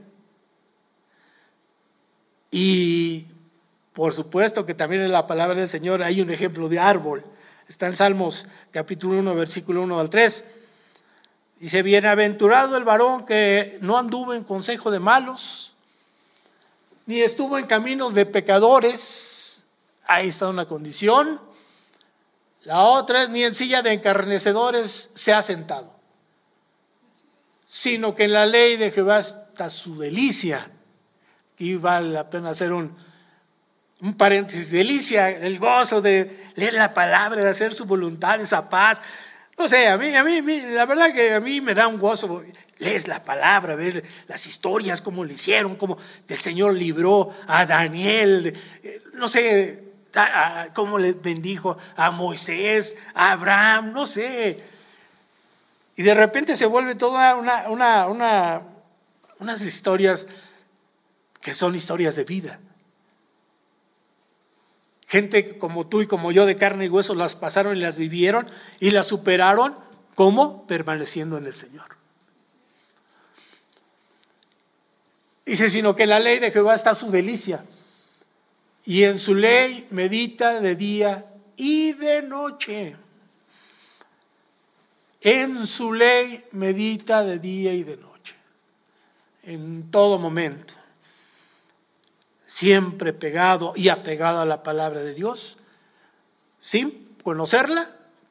Y 2.51 3.25
por 3.95 4.13
supuesto 4.13 4.67
que 4.67 4.75
también 4.75 5.01
en 5.01 5.13
la 5.13 5.27
palabra 5.27 5.59
del 5.59 5.69
Señor 5.69 6.03
hay 6.03 6.21
un 6.21 6.31
ejemplo 6.31 6.69
de 6.69 6.79
árbol. 6.79 7.25
Está 7.67 7.87
en 7.87 7.97
Salmos 7.97 8.47
capítulo 8.71 9.19
1, 9.19 9.35
versículo 9.35 9.83
1 9.83 9.99
al 9.99 10.11
3. 10.11 10.45
Dice, 11.61 11.81
bienaventurado 11.81 12.77
el 12.77 12.85
varón 12.85 13.25
que 13.25 13.79
no 13.81 13.97
anduvo 13.97 14.35
en 14.35 14.45
consejo 14.45 14.91
de 14.91 14.99
malos, 14.99 15.72
ni 17.07 17.21
estuvo 17.21 17.59
en 17.59 17.67
caminos 17.67 18.15
de 18.15 18.27
pecadores. 18.27 19.65
Ahí 20.07 20.29
está 20.29 20.49
una 20.49 20.67
condición. 20.67 21.41
La 22.65 22.83
otra 22.83 23.25
es, 23.25 23.31
ni 23.31 23.43
en 23.43 23.55
silla 23.55 23.83
de 23.83 23.93
encarnecedores 23.93 25.11
se 25.15 25.33
ha 25.33 25.43
sentado, 25.43 25.93
sino 27.67 28.15
que 28.15 28.25
en 28.25 28.33
la 28.33 28.47
ley 28.47 28.77
de 28.77 28.93
Jehová 28.93 29.19
está 29.19 29.69
su 29.69 29.99
delicia. 29.99 30.71
Aquí 31.55 31.75
vale 31.75 32.11
la 32.11 32.31
pena 32.31 32.51
hacer 32.51 32.73
un, 32.73 32.97
un 34.01 34.15
paréntesis, 34.15 34.71
delicia, 34.71 35.31
el 35.31 35.59
gozo 35.59 36.01
de 36.01 36.51
leer 36.55 36.75
la 36.75 36.95
palabra, 36.95 37.43
de 37.43 37.51
hacer 37.51 37.75
su 37.75 37.85
voluntad, 37.85 38.41
esa 38.41 38.69
paz. 38.69 39.01
No 39.63 39.69
sé, 39.69 39.87
a 39.87 39.97
mí, 39.97 40.13
a 40.13 40.25
mí, 40.25 40.61
la 40.63 40.87
verdad 40.87 41.15
que 41.15 41.35
a 41.35 41.39
mí 41.39 41.61
me 41.61 41.73
da 41.73 41.87
un 41.87 41.97
gozo 41.97 42.43
leer 42.79 43.07
la 43.07 43.23
palabra, 43.23 43.77
ver 43.77 44.03
las 44.27 44.45
historias, 44.45 45.01
cómo 45.01 45.25
le 45.25 45.35
hicieron, 45.35 45.77
cómo 45.77 45.99
el 46.27 46.41
Señor 46.41 46.75
libró 46.75 47.33
a 47.47 47.65
Daniel, 47.65 48.61
eh, 48.83 49.03
no 49.15 49.29
sé, 49.29 49.85
cómo 50.75 50.99
le 50.99 51.13
bendijo 51.13 51.79
a 51.95 52.11
Moisés, 52.11 52.97
a 53.15 53.31
Abraham, 53.31 53.93
no 53.93 54.05
sé. 54.05 54.65
Y 55.95 56.03
de 56.03 56.15
repente 56.15 56.57
se 56.57 56.67
vuelve 56.67 56.97
toda 56.97 57.37
una, 57.37 57.69
una, 57.69 58.09
una, 58.09 58.63
unas 59.39 59.61
historias 59.61 60.27
que 61.41 61.55
son 61.55 61.77
historias 61.77 62.17
de 62.17 62.25
vida. 62.25 62.59
Gente 65.13 65.59
como 65.59 65.87
tú 65.87 66.01
y 66.01 66.07
como 66.07 66.33
yo 66.33 66.47
de 66.47 66.57
carne 66.57 66.87
y 66.87 66.89
hueso 66.89 67.15
las 67.15 67.37
pasaron 67.37 67.77
y 67.77 67.81
las 67.81 67.99
vivieron 67.99 68.51
y 68.81 68.93
las 68.93 69.09
superaron. 69.09 69.75
¿Cómo? 70.15 70.67
Permaneciendo 70.67 71.37
en 71.37 71.45
el 71.45 71.55
Señor. 71.55 71.85
Dice, 75.45 75.69
sino 75.69 75.95
que 75.95 76.07
la 76.07 76.19
ley 76.19 76.39
de 76.39 76.51
Jehová 76.51 76.75
está 76.77 76.95
su 76.95 77.11
delicia. 77.11 77.63
Y 78.87 79.03
en 79.03 79.19
su 79.19 79.35
ley 79.35 79.87
medita 79.91 80.63
de 80.63 80.77
día 80.77 81.27
y 81.57 81.93
de 81.93 82.23
noche. 82.23 82.97
En 85.21 85.67
su 85.67 85.93
ley 85.93 86.43
medita 86.53 87.23
de 87.23 87.39
día 87.39 87.75
y 87.75 87.83
de 87.83 87.99
noche. 87.99 88.35
En 89.43 89.91
todo 89.91 90.19
momento 90.19 90.73
siempre 92.53 93.15
pegado 93.15 93.73
y 93.75 93.89
apegado 93.89 94.41
a 94.41 94.45
la 94.45 94.63
palabra 94.63 95.03
de 95.03 95.15
Dios, 95.15 95.57
sin 96.61 97.17
conocerla, 97.23 97.91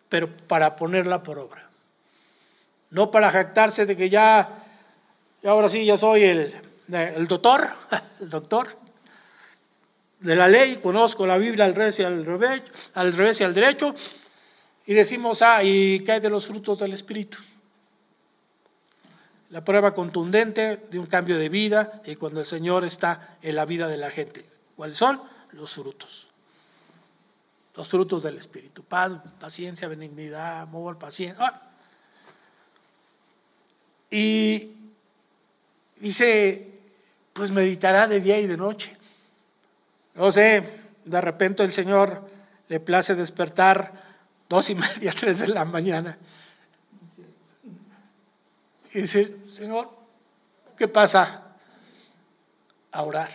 pero 0.09 0.30
para 0.30 0.76
ponerla 0.76 1.24
por 1.24 1.39
obra. 1.39 1.67
No 2.91 3.09
para 3.09 3.32
jactarse 3.32 3.88
de 3.88 3.97
que 3.97 4.11
ya, 4.11 4.63
ahora 5.43 5.69
sí, 5.69 5.86
ya 5.86 5.97
soy 5.97 6.24
el, 6.24 6.55
el 6.91 7.28
doctor, 7.28 7.67
el 8.22 8.30
doctor 8.30 8.78
de 10.19 10.36
la 10.36 10.47
ley, 10.47 10.78
conozco 10.78 11.26
la 11.26 11.39
Biblia 11.39 11.65
al 11.65 11.74
revés 11.74 11.99
y 11.99 12.03
al 12.03 12.24
revés, 12.24 12.61
al 12.93 13.13
revés 13.13 13.41
y 13.41 13.43
al 13.43 13.55
derecho, 13.55 13.95
y 14.86 14.93
decimos, 14.93 15.41
ah, 15.41 15.63
¿y 15.63 16.01
qué 16.01 16.11
hay 16.11 16.19
de 16.19 16.30
los 16.30 16.45
frutos 16.45 16.78
del 16.78 16.93
Espíritu? 16.93 17.39
La 19.52 19.64
prueba 19.64 19.93
contundente 19.93 20.78
de 20.89 20.97
un 20.97 21.06
cambio 21.06 21.38
de 21.38 21.49
vida 21.49 22.02
y 22.06 22.16
cuando 22.16 22.39
el 22.39 22.45
Señor 22.45 22.86
está 22.86 23.38
en 23.41 23.56
la 23.56 23.66
vida 23.66 23.88
de 23.89 23.97
la 23.97 24.10
gente. 24.10 24.45
¿Cuáles 24.78 24.97
son? 24.97 25.22
Los 25.52 25.74
frutos. 25.74 26.28
Los 27.76 27.88
frutos 27.88 28.24
del 28.24 28.38
Espíritu. 28.38 28.84
Paz, 28.84 29.12
paciencia, 29.39 29.89
benignidad, 29.89 30.62
amor, 30.62 30.97
paciencia. 30.97 31.45
Ah. 31.45 31.62
Y 34.10 34.72
dice, 35.97 36.80
pues 37.34 37.52
meditará 37.52 38.08
de 38.08 38.22
día 38.22 38.39
y 38.39 38.47
de 38.47 38.58
noche. 38.58 38.97
No 40.16 40.32
sé, 40.32 40.82
de 41.04 41.22
repente 41.22 41.64
el 41.64 41.74
Señor 41.74 42.26
le 42.70 42.80
place 42.80 43.16
despertar 43.16 43.91
dos 44.47 44.70
y 44.70 44.76
media, 44.76 45.14
tres 45.20 45.39
de 45.39 45.47
la 45.47 45.66
mañana 45.66 46.18
y 48.93 49.01
decir, 49.01 49.45
Señor, 49.49 49.89
¿qué 50.77 50.87
pasa? 50.87 51.43
A 52.91 53.03
orar. 53.03 53.29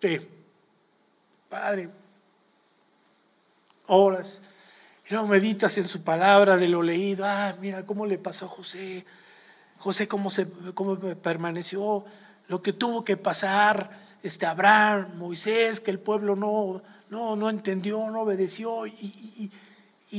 Sí. 0.00 0.28
Padre, 1.48 1.88
oras. 3.86 4.42
Y 5.06 5.12
luego 5.12 5.28
meditas 5.28 5.76
en 5.78 5.88
su 5.88 6.02
palabra 6.02 6.56
de 6.56 6.68
lo 6.68 6.82
leído. 6.82 7.24
Ah, 7.26 7.54
mira 7.60 7.84
cómo 7.84 8.06
le 8.06 8.18
pasó 8.18 8.46
a 8.46 8.48
José. 8.48 9.04
José 9.78 10.08
cómo, 10.08 10.30
se, 10.30 10.46
cómo 10.72 10.96
permaneció. 10.96 12.04
Lo 12.48 12.62
que 12.62 12.72
tuvo 12.72 13.04
que 13.04 13.16
pasar 13.16 13.90
este 14.22 14.46
Abraham, 14.46 15.18
Moisés, 15.18 15.80
que 15.80 15.90
el 15.90 15.98
pueblo 15.98 16.34
no, 16.34 16.82
no, 17.10 17.36
no 17.36 17.50
entendió, 17.50 18.08
no 18.10 18.22
obedeció. 18.22 18.86
y, 18.86 18.92
¿Y 18.92 19.52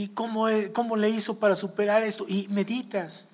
cómo, 0.10 0.48
cómo 0.74 0.98
le 0.98 1.10
hizo 1.10 1.39
para 1.39 1.56
superar 1.56 2.04
esto? 2.04 2.26
Y 2.28 2.48
meditas. 2.50 3.28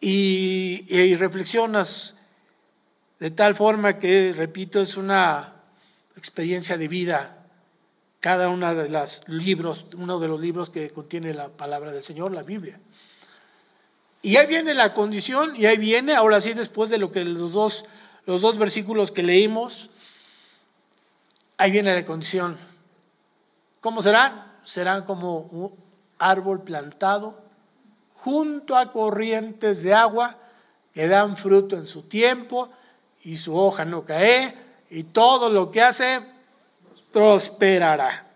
Y, 0.00 1.16
reflexionas 1.16 2.14
de 3.18 3.30
tal 3.30 3.56
forma 3.56 3.98
que, 3.98 4.32
repito, 4.36 4.80
es 4.80 4.96
una 4.96 5.54
experiencia 6.16 6.76
de 6.76 6.86
vida. 6.86 7.44
Cada 8.20 8.48
uno 8.48 8.72
de 8.74 8.88
los 8.88 9.22
libros, 9.26 9.86
uno 9.96 10.20
de 10.20 10.28
los 10.28 10.40
libros 10.40 10.70
que 10.70 10.90
contiene 10.90 11.34
la 11.34 11.48
palabra 11.48 11.90
del 11.90 12.04
Señor, 12.04 12.32
la 12.32 12.44
Biblia. 12.44 12.78
Y 14.22 14.36
ahí 14.36 14.46
viene 14.46 14.74
la 14.74 14.94
condición, 14.94 15.56
y 15.56 15.66
ahí 15.66 15.76
viene, 15.76 16.14
ahora 16.14 16.40
sí, 16.40 16.52
después 16.52 16.90
de 16.90 16.98
lo 16.98 17.10
que 17.10 17.24
los 17.24 17.52
dos, 17.52 17.84
los 18.26 18.42
dos 18.42 18.58
versículos 18.58 19.10
que 19.10 19.22
leímos, 19.22 19.90
ahí 21.56 21.70
viene 21.70 21.94
la 21.94 22.04
condición. 22.04 22.56
¿Cómo 23.86 24.02
serán? 24.02 24.44
Serán 24.64 25.04
como 25.04 25.38
un 25.38 25.72
árbol 26.18 26.60
plantado 26.62 27.40
junto 28.16 28.76
a 28.76 28.90
corrientes 28.90 29.84
de 29.84 29.94
agua 29.94 30.36
que 30.92 31.06
dan 31.06 31.36
fruto 31.36 31.76
en 31.76 31.86
su 31.86 32.02
tiempo 32.02 32.68
y 33.22 33.36
su 33.36 33.56
hoja 33.56 33.84
no 33.84 34.04
cae 34.04 34.56
y 34.90 35.04
todo 35.04 35.48
lo 35.48 35.70
que 35.70 35.82
hace 35.82 36.20
prosperará. 37.12 38.26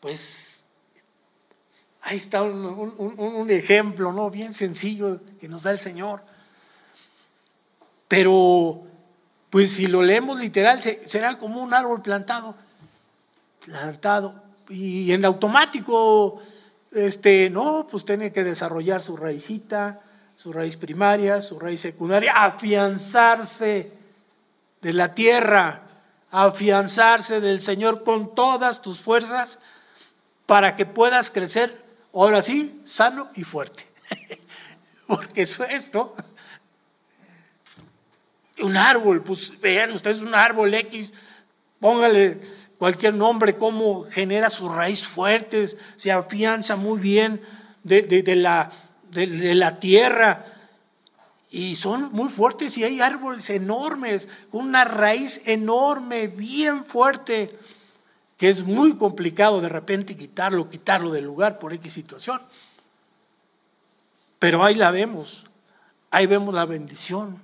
Pues 0.00 0.64
ahí 2.02 2.16
está 2.16 2.42
un, 2.42 3.46
ejemplo, 3.48 4.12
¿no? 4.12 4.28
Bien 4.28 4.54
sencillo 4.54 5.20
que 5.38 5.46
nos 5.46 5.62
da 5.62 5.70
el 5.70 5.78
Señor. 5.78 6.20
Pero 8.08 8.88
pues 9.54 9.70
si 9.70 9.86
lo 9.86 10.02
leemos 10.02 10.40
literal, 10.40 10.82
será 10.82 11.38
como 11.38 11.62
un 11.62 11.72
árbol 11.72 12.02
plantado, 12.02 12.56
plantado, 13.64 14.34
y 14.68 15.12
en 15.12 15.24
automático, 15.24 16.42
este, 16.90 17.50
no, 17.50 17.86
pues 17.88 18.04
tiene 18.04 18.32
que 18.32 18.42
desarrollar 18.42 19.00
su 19.00 19.16
raícita, 19.16 20.00
su 20.36 20.52
raíz 20.52 20.74
primaria, 20.74 21.40
su 21.40 21.60
raíz 21.60 21.82
secundaria, 21.82 22.32
afianzarse 22.32 23.92
de 24.82 24.92
la 24.92 25.14
tierra, 25.14 25.82
afianzarse 26.32 27.40
del 27.40 27.60
Señor 27.60 28.02
con 28.02 28.34
todas 28.34 28.82
tus 28.82 28.98
fuerzas 28.98 29.60
para 30.46 30.74
que 30.74 30.84
puedas 30.84 31.30
crecer, 31.30 31.80
ahora 32.12 32.42
sí, 32.42 32.80
sano 32.82 33.28
y 33.36 33.44
fuerte. 33.44 33.86
Porque 35.06 35.42
eso 35.42 35.62
es, 35.62 35.94
¿no? 35.94 36.12
Un 38.58 38.76
árbol, 38.76 39.22
pues 39.22 39.58
vean 39.60 39.92
ustedes 39.92 40.20
un 40.20 40.34
árbol 40.34 40.72
X, 40.74 41.12
póngale 41.80 42.40
cualquier 42.78 43.14
nombre, 43.14 43.56
cómo 43.56 44.04
genera 44.04 44.50
sus 44.50 44.70
raíces 44.70 45.06
fuertes, 45.06 45.76
se 45.96 46.12
afianza 46.12 46.76
muy 46.76 46.98
bien 46.98 47.40
de, 47.82 48.22
la, 48.36 48.72
de, 49.10 49.54
la 49.54 49.78
tierra. 49.78 50.44
Y 51.50 51.76
son 51.76 52.10
muy 52.12 52.30
fuertes 52.30 52.76
y 52.78 52.84
hay 52.84 53.00
árboles 53.00 53.48
enormes, 53.50 54.28
con 54.50 54.66
una 54.66 54.84
raíz 54.84 55.40
enorme, 55.46 56.26
bien 56.26 56.84
fuerte, 56.84 57.56
que 58.36 58.48
es 58.48 58.64
muy 58.64 58.96
complicado 58.96 59.60
de 59.60 59.68
repente 59.68 60.16
quitarlo, 60.16 60.68
quitarlo 60.68 61.12
del 61.12 61.24
lugar 61.24 61.58
por 61.58 61.72
X 61.72 61.92
situación. 61.92 62.40
Pero 64.40 64.64
ahí 64.64 64.74
la 64.74 64.90
vemos, 64.90 65.44
ahí 66.10 66.26
vemos 66.26 66.52
la 66.52 66.64
bendición. 66.64 67.43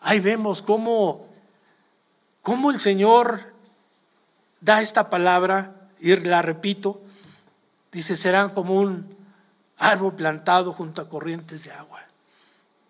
Ahí 0.00 0.20
vemos 0.20 0.62
cómo, 0.62 1.26
cómo 2.42 2.70
el 2.70 2.80
Señor 2.80 3.52
da 4.60 4.80
esta 4.80 5.10
palabra 5.10 5.74
y 6.00 6.16
la 6.16 6.42
repito. 6.42 7.00
Dice, 7.92 8.16
serán 8.16 8.50
como 8.50 8.74
un 8.74 9.16
árbol 9.78 10.14
plantado 10.14 10.72
junto 10.72 11.02
a 11.02 11.08
corrientes 11.08 11.64
de 11.64 11.72
agua. 11.72 12.00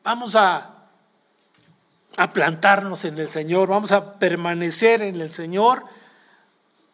Vamos 0.03 0.35
a, 0.37 0.75
a 2.17 2.33
plantarnos 2.33 3.05
en 3.05 3.19
el 3.19 3.31
Señor, 3.31 3.69
vamos 3.69 3.93
a 3.93 4.19
permanecer 4.19 5.03
en 5.03 5.21
el 5.21 5.33
Señor 5.33 5.85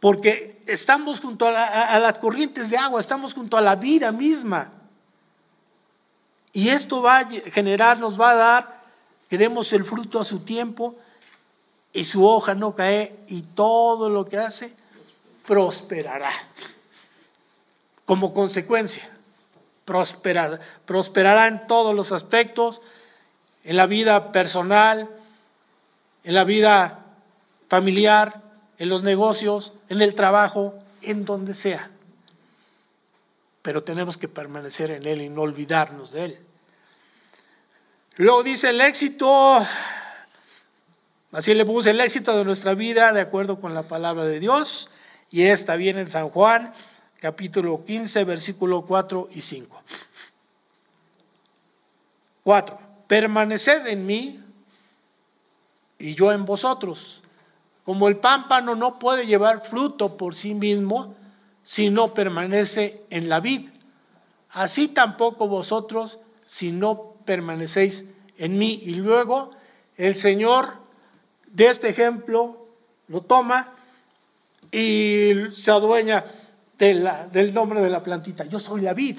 porque 0.00 0.62
estamos 0.66 1.20
junto 1.20 1.46
a, 1.48 1.98
las 1.98 2.18
corrientes 2.18 2.70
de 2.70 2.76
agua, 2.76 3.00
estamos 3.00 3.34
junto 3.34 3.56
a 3.56 3.60
la 3.60 3.76
vida 3.76 4.12
misma. 4.12 4.72
Y 6.52 6.68
esto 6.68 7.02
va 7.02 7.18
a 7.18 7.24
generar, 7.26 7.98
nos 7.98 8.20
va 8.20 8.30
a 8.30 8.34
dar 8.34 8.75
que 9.28 9.38
demos 9.38 9.72
el 9.72 9.84
fruto 9.84 10.20
a 10.20 10.24
su 10.24 10.40
tiempo 10.40 10.96
y 11.92 12.04
su 12.04 12.26
hoja 12.26 12.54
no 12.54 12.74
cae 12.74 13.16
y 13.28 13.42
todo 13.42 14.10
lo 14.10 14.24
que 14.26 14.38
hace 14.38 14.72
prosperará. 15.46 16.32
Como 18.04 18.34
consecuencia, 18.34 19.08
prosperará, 19.84 21.46
en 21.48 21.66
todos 21.66 21.94
los 21.94 22.12
aspectos, 22.12 22.80
en 23.64 23.76
la 23.76 23.86
vida 23.86 24.32
personal, 24.32 25.08
en 26.24 26.34
la 26.34 26.44
vida 26.44 27.04
familiar, 27.68 28.42
en 28.78 28.88
los 28.88 29.02
negocios, 29.02 29.72
en 29.88 30.02
el 30.02 30.14
trabajo, 30.14 30.74
en 31.02 31.24
donde 31.24 31.54
sea. 31.54 31.90
Pero 33.62 33.82
tenemos 33.82 34.16
que 34.16 34.28
permanecer 34.28 34.90
en 34.90 35.06
Él 35.06 35.22
y 35.22 35.28
no 35.28 35.42
olvidarnos 35.42 36.12
de 36.12 36.24
Él. 36.24 36.45
Luego 38.18 38.42
dice 38.42 38.70
el 38.70 38.80
éxito, 38.80 39.58
así 41.32 41.52
le 41.52 41.66
puse 41.66 41.90
el 41.90 42.00
éxito 42.00 42.36
de 42.38 42.46
nuestra 42.46 42.72
vida 42.72 43.12
de 43.12 43.20
acuerdo 43.20 43.60
con 43.60 43.74
la 43.74 43.82
palabra 43.82 44.24
de 44.24 44.40
Dios, 44.40 44.88
y 45.30 45.42
está 45.42 45.76
bien 45.76 45.98
en 45.98 46.08
San 46.08 46.30
Juan, 46.30 46.72
capítulo 47.20 47.84
15, 47.84 48.24
versículo 48.24 48.86
4 48.86 49.28
y 49.34 49.42
5. 49.42 49.82
4. 52.42 52.78
Permaneced 53.06 53.86
en 53.86 54.06
mí 54.06 54.40
y 55.98 56.14
yo 56.14 56.32
en 56.32 56.46
vosotros. 56.46 57.22
Como 57.84 58.08
el 58.08 58.16
pámpano 58.16 58.74
no 58.74 58.98
puede 58.98 59.26
llevar 59.26 59.62
fruto 59.68 60.16
por 60.16 60.34
sí 60.34 60.54
mismo 60.54 61.14
si 61.62 61.90
no 61.90 62.14
permanece 62.14 63.02
en 63.10 63.28
la 63.28 63.40
vid, 63.40 63.68
así 64.52 64.88
tampoco 64.88 65.48
vosotros 65.48 66.18
si 66.46 66.72
no 66.72 67.15
permanecéis 67.26 68.06
en 68.38 68.58
mí. 68.58 68.80
Y 68.84 68.94
luego 68.94 69.50
el 69.96 70.16
Señor 70.16 70.74
de 71.46 71.66
este 71.68 71.88
ejemplo 71.88 72.66
lo 73.08 73.20
toma 73.22 73.74
y 74.70 75.32
se 75.54 75.70
adueña 75.70 76.24
del 76.78 77.54
nombre 77.54 77.80
de 77.80 77.90
la 77.90 78.02
plantita. 78.02 78.44
Yo 78.44 78.58
soy 78.58 78.82
la 78.82 78.94
vid, 78.94 79.18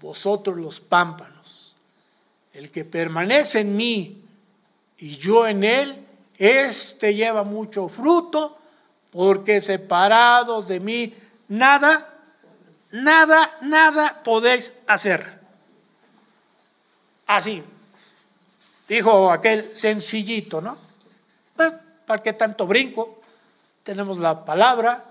vosotros 0.00 0.56
los 0.56 0.80
pámpanos. 0.80 1.74
El 2.52 2.70
que 2.70 2.84
permanece 2.84 3.60
en 3.60 3.76
mí 3.76 4.24
y 4.98 5.16
yo 5.16 5.46
en 5.46 5.64
él, 5.64 6.06
este 6.38 7.14
lleva 7.14 7.42
mucho 7.44 7.88
fruto, 7.88 8.58
porque 9.10 9.60
separados 9.60 10.68
de 10.68 10.80
mí, 10.80 11.14
nada, 11.48 12.08
nada, 12.90 13.50
nada 13.62 14.22
podéis 14.22 14.72
hacer. 14.86 15.41
Así, 17.34 17.64
dijo 18.86 19.32
aquel 19.32 19.74
sencillito, 19.74 20.60
¿no? 20.60 20.76
Eh, 21.58 21.72
¿Para 22.04 22.22
qué 22.22 22.34
tanto 22.34 22.66
brinco? 22.66 23.22
Tenemos 23.82 24.18
la 24.18 24.44
palabra, 24.44 25.02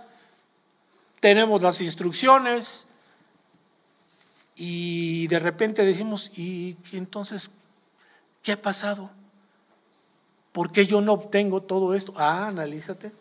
tenemos 1.20 1.64
las 1.64 1.82
instrucciones 1.82 2.86
y 4.56 5.26
de 5.30 5.40
repente 5.40 5.84
decimos, 5.84 6.30
¿y 6.38 6.78
entonces 6.92 7.52
qué 8.44 8.52
ha 8.52 8.62
pasado? 8.62 9.10
¿Por 10.52 10.72
qué 10.72 10.86
yo 10.86 11.02
no 11.02 11.14
obtengo 11.14 11.64
todo 11.64 11.96
esto? 11.96 12.14
Ah, 12.16 12.50
analízate. 12.50 13.12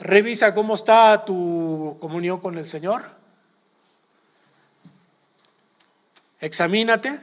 Revisa 0.00 0.54
cómo 0.54 0.74
está 0.74 1.24
tu 1.24 1.96
comunión 1.98 2.40
con 2.40 2.58
el 2.58 2.68
Señor. 2.68 3.15
Examínate. 6.40 7.20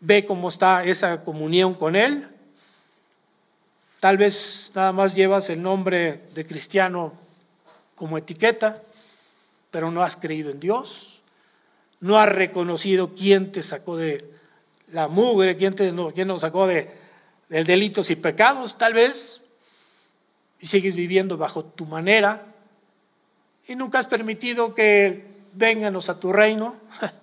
Ve 0.00 0.26
cómo 0.26 0.48
está 0.48 0.84
esa 0.84 1.22
comunión 1.24 1.74
con 1.74 1.96
Él. 1.96 2.28
Tal 4.00 4.16
vez 4.16 4.72
nada 4.74 4.92
más 4.92 5.14
llevas 5.14 5.48
el 5.50 5.62
nombre 5.62 6.22
de 6.34 6.44
cristiano 6.44 7.12
como 7.94 8.18
etiqueta, 8.18 8.82
pero 9.70 9.90
no 9.90 10.02
has 10.02 10.16
creído 10.16 10.50
en 10.50 10.58
Dios. 10.58 11.20
No 12.00 12.18
has 12.18 12.28
reconocido 12.28 13.14
quién 13.14 13.52
te 13.52 13.62
sacó 13.62 13.96
de, 13.96 14.32
la 14.92 15.08
mugre, 15.08 15.56
¿quién, 15.56 15.74
te, 15.74 15.92
quién 16.14 16.28
nos 16.28 16.42
sacó 16.42 16.66
de, 16.66 16.90
de 17.48 17.64
delitos 17.64 18.10
y 18.10 18.16
pecados? 18.16 18.76
Tal 18.78 18.94
vez. 18.94 19.40
Y 20.60 20.66
sigues 20.66 20.94
viviendo 20.94 21.36
bajo 21.36 21.64
tu 21.64 21.86
manera. 21.86 22.46
Y 23.66 23.74
nunca 23.74 23.98
has 23.98 24.06
permitido 24.06 24.74
que 24.74 25.26
vénganos 25.54 26.08
a 26.08 26.20
tu 26.20 26.32
reino 26.32 26.76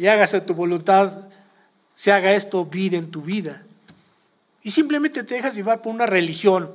y 0.00 0.06
hágase 0.06 0.40
tu 0.40 0.54
voluntad, 0.54 1.12
se 1.94 2.10
haga 2.10 2.32
esto 2.32 2.64
vida 2.64 2.96
en 2.96 3.10
tu 3.10 3.20
vida. 3.20 3.62
Y 4.62 4.70
simplemente 4.70 5.22
te 5.24 5.34
dejas 5.34 5.54
llevar 5.54 5.82
por 5.82 5.92
una 5.94 6.06
religión, 6.06 6.70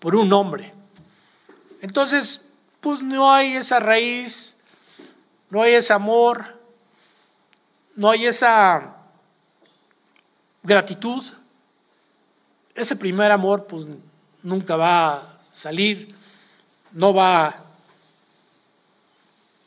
por 0.00 0.16
un 0.16 0.32
hombre. 0.32 0.74
Entonces, 1.80 2.44
pues 2.80 3.00
no 3.00 3.32
hay 3.32 3.52
esa 3.52 3.78
raíz, 3.78 4.56
no 5.50 5.62
hay 5.62 5.74
ese 5.74 5.92
amor, 5.92 6.58
no 7.94 8.10
hay 8.10 8.26
esa 8.26 8.96
gratitud, 10.64 11.24
ese 12.74 12.96
primer 12.96 13.30
amor 13.30 13.68
pues 13.68 13.86
nunca 14.42 14.74
va 14.74 15.14
a 15.14 15.38
salir, 15.52 16.12
no 16.90 17.14
va, 17.14 17.54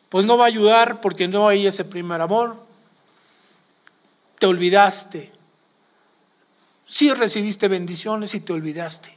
pues 0.09 0.25
no 0.25 0.35
va 0.35 0.43
a 0.43 0.47
ayudar 0.47 0.99
porque 0.99 1.29
no 1.29 1.47
hay 1.47 1.67
ese 1.67 1.85
primer 1.85 2.19
amor. 2.19 2.69
Te 4.41 4.47
olvidaste. 4.47 5.31
Sí 6.87 7.13
recibiste 7.13 7.67
bendiciones 7.67 8.33
y 8.33 8.39
te 8.39 8.53
olvidaste. 8.53 9.13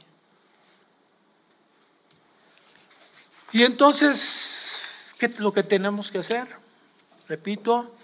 Y 3.51 3.63
entonces, 3.63 4.75
¿qué 5.17 5.25
es 5.25 5.39
lo 5.39 5.51
que 5.51 5.63
tenemos 5.63 6.11
que 6.11 6.19
hacer? 6.19 6.47
Repito, 7.27 7.95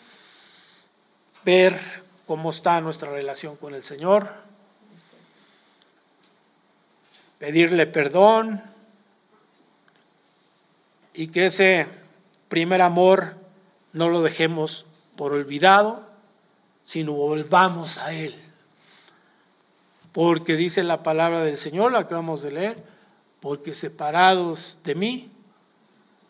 ver 1.45 1.79
cómo 2.25 2.49
está 2.49 2.81
nuestra 2.81 3.11
relación 3.11 3.55
con 3.55 3.75
el 3.75 3.83
Señor, 3.83 4.33
pedirle 7.37 7.85
perdón 7.85 8.63
y 11.13 11.27
que 11.27 11.45
ese 11.45 11.85
primer 12.49 12.81
amor 12.81 13.35
no 13.93 14.09
lo 14.09 14.23
dejemos 14.23 14.87
por 15.15 15.33
olvidado, 15.33 16.10
sino 16.91 17.13
volvamos 17.13 17.97
a 17.99 18.11
Él. 18.11 18.35
Porque 20.11 20.57
dice 20.57 20.83
la 20.83 21.03
palabra 21.03 21.41
del 21.41 21.57
Señor, 21.57 21.93
la 21.93 21.99
acabamos 21.99 22.41
de 22.41 22.51
leer, 22.51 22.83
porque 23.39 23.73
separados 23.73 24.77
de 24.83 24.95
mí, 24.95 25.31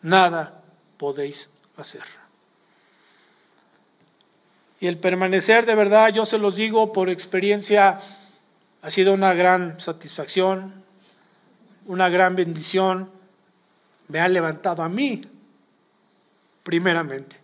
nada 0.02 0.62
podéis 0.98 1.50
hacer. 1.76 2.04
Y 4.78 4.86
el 4.86 4.98
permanecer 4.98 5.66
de 5.66 5.74
verdad, 5.74 6.12
yo 6.14 6.24
se 6.26 6.38
los 6.38 6.54
digo 6.54 6.92
por 6.92 7.10
experiencia, 7.10 7.98
ha 8.82 8.90
sido 8.90 9.14
una 9.14 9.34
gran 9.34 9.80
satisfacción, 9.80 10.74
una 11.86 12.08
gran 12.08 12.36
bendición. 12.36 13.10
Me 14.06 14.20
ha 14.20 14.28
levantado 14.28 14.84
a 14.84 14.88
mí, 14.88 15.28
primeramente. 16.62 17.36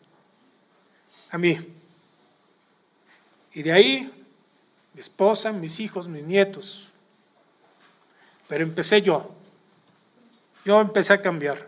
A 1.33 1.39
mí. 1.39 1.78
Y 3.59 3.65
de 3.65 3.73
ahí, 3.73 4.09
mi 4.95 5.01
esposa, 5.01 5.51
mis 5.51 5.81
hijos, 5.81 6.07
mis 6.07 6.23
nietos. 6.23 6.87
Pero 8.47 8.63
empecé 8.63 9.03
yo. 9.03 9.35
Yo 10.65 10.81
empecé 10.81 11.15
a 11.15 11.21
cambiar. 11.21 11.67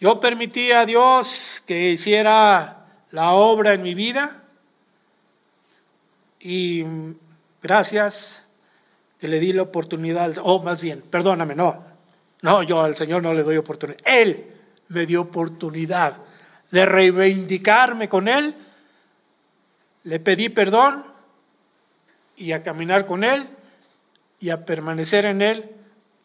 Yo 0.00 0.18
permití 0.18 0.72
a 0.72 0.86
Dios 0.86 1.62
que 1.66 1.90
hiciera 1.90 2.86
la 3.10 3.32
obra 3.32 3.74
en 3.74 3.82
mi 3.82 3.92
vida 3.92 4.44
y 6.40 6.86
gracias 7.62 8.42
que 9.20 9.28
le 9.28 9.40
di 9.40 9.52
la 9.52 9.64
oportunidad, 9.64 10.38
o 10.40 10.62
más 10.62 10.80
bien, 10.80 11.02
perdóname, 11.02 11.54
no, 11.54 11.84
no, 12.40 12.62
yo 12.62 12.80
al 12.80 12.96
Señor 12.96 13.22
no 13.22 13.34
le 13.34 13.42
doy 13.42 13.58
oportunidad, 13.58 14.00
Él 14.06 14.46
me 14.88 15.04
dio 15.04 15.20
oportunidad 15.20 16.16
de 16.70 16.86
reivindicarme 16.86 18.08
con 18.08 18.26
Él, 18.26 18.56
le 20.04 20.20
pedí 20.20 20.48
perdón 20.48 21.04
y 22.36 22.52
a 22.52 22.62
caminar 22.62 23.06
con 23.06 23.24
Él 23.24 23.48
y 24.40 24.50
a 24.50 24.64
permanecer 24.64 25.26
en 25.26 25.42
Él 25.42 25.70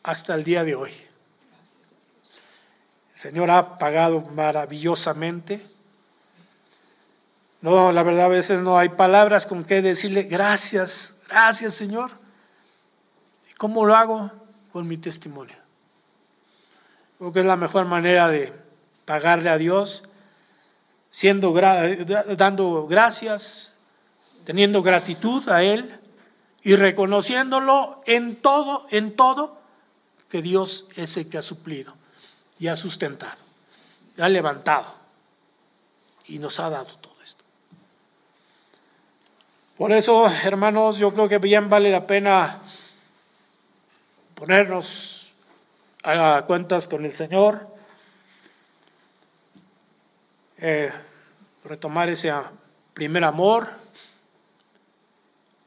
hasta 0.04 0.36
el 0.36 0.44
día 0.44 0.64
de 0.64 0.76
hoy. 0.76 0.92
El 3.16 3.22
Señor 3.22 3.50
ha 3.52 3.78
pagado 3.78 4.22
maravillosamente 4.22 5.62
no, 7.62 7.92
la 7.92 8.04
verdad 8.04 8.26
a 8.26 8.30
veces 8.30 8.62
no 8.62 8.78
hay 8.78 8.90
palabras 8.90 9.46
con 9.46 9.64
que 9.64 9.82
decirle 9.82 10.24
gracias, 10.24 11.16
gracias 11.28 11.74
Señor. 11.74 12.12
¿Y 13.52 13.54
cómo 13.56 13.86
lo 13.86 13.96
hago? 13.96 14.32
con 14.72 14.88
mi 14.88 14.98
testimonio. 14.98 15.56
Creo 17.18 17.34
que 17.34 17.40
es 17.40 17.46
la 17.48 17.56
mejor 17.56 17.86
manera 17.86 18.28
de 18.28 18.54
pagarle 19.06 19.50
a 19.50 19.58
Dios, 19.58 20.07
siendo 21.18 21.52
dando 21.52 22.86
gracias, 22.86 23.74
teniendo 24.46 24.84
gratitud 24.84 25.50
a 25.50 25.64
Él 25.64 26.00
y 26.62 26.76
reconociéndolo 26.76 28.04
en 28.06 28.36
todo, 28.36 28.86
en 28.92 29.16
todo, 29.16 29.60
que 30.30 30.44
Dios 30.44 30.88
es 30.96 31.18
el 31.18 31.28
que 31.28 31.40
ha 31.40 31.42
suplido 31.42 31.96
y 32.60 32.68
ha 32.68 32.76
sustentado, 32.76 33.42
y 34.16 34.22
ha 34.22 34.30
levantado 34.30 34.94
y 36.28 36.38
nos 36.38 36.60
ha 36.60 36.70
dado 36.70 36.96
todo 36.98 37.16
esto. 37.24 37.44
Por 39.76 39.92
eso, 39.94 40.28
hermanos, 40.28 41.00
yo 41.00 41.12
creo 41.16 41.28
que 41.28 41.40
bien 41.40 41.68
vale 41.68 41.90
la 41.90 42.06
pena 42.06 42.60
ponernos 44.36 45.32
a 46.04 46.44
cuentas 46.46 46.88
con 46.88 47.06
el 47.06 47.16
Señor, 47.16 47.76
eh, 50.60 50.92
retomar 51.68 52.10
ese 52.10 52.32
primer 52.94 53.24
amor, 53.24 53.70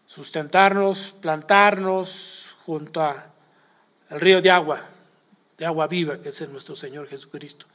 sustentarnos, 0.06 1.14
plantarnos 1.20 2.56
junto 2.64 3.02
al 3.02 4.20
río 4.20 4.42
de 4.42 4.50
agua, 4.50 4.80
de 5.58 5.66
agua 5.66 5.86
viva, 5.86 6.20
que 6.20 6.30
es 6.30 6.48
nuestro 6.48 6.74
Señor 6.74 7.08
Jesucristo. 7.08 7.66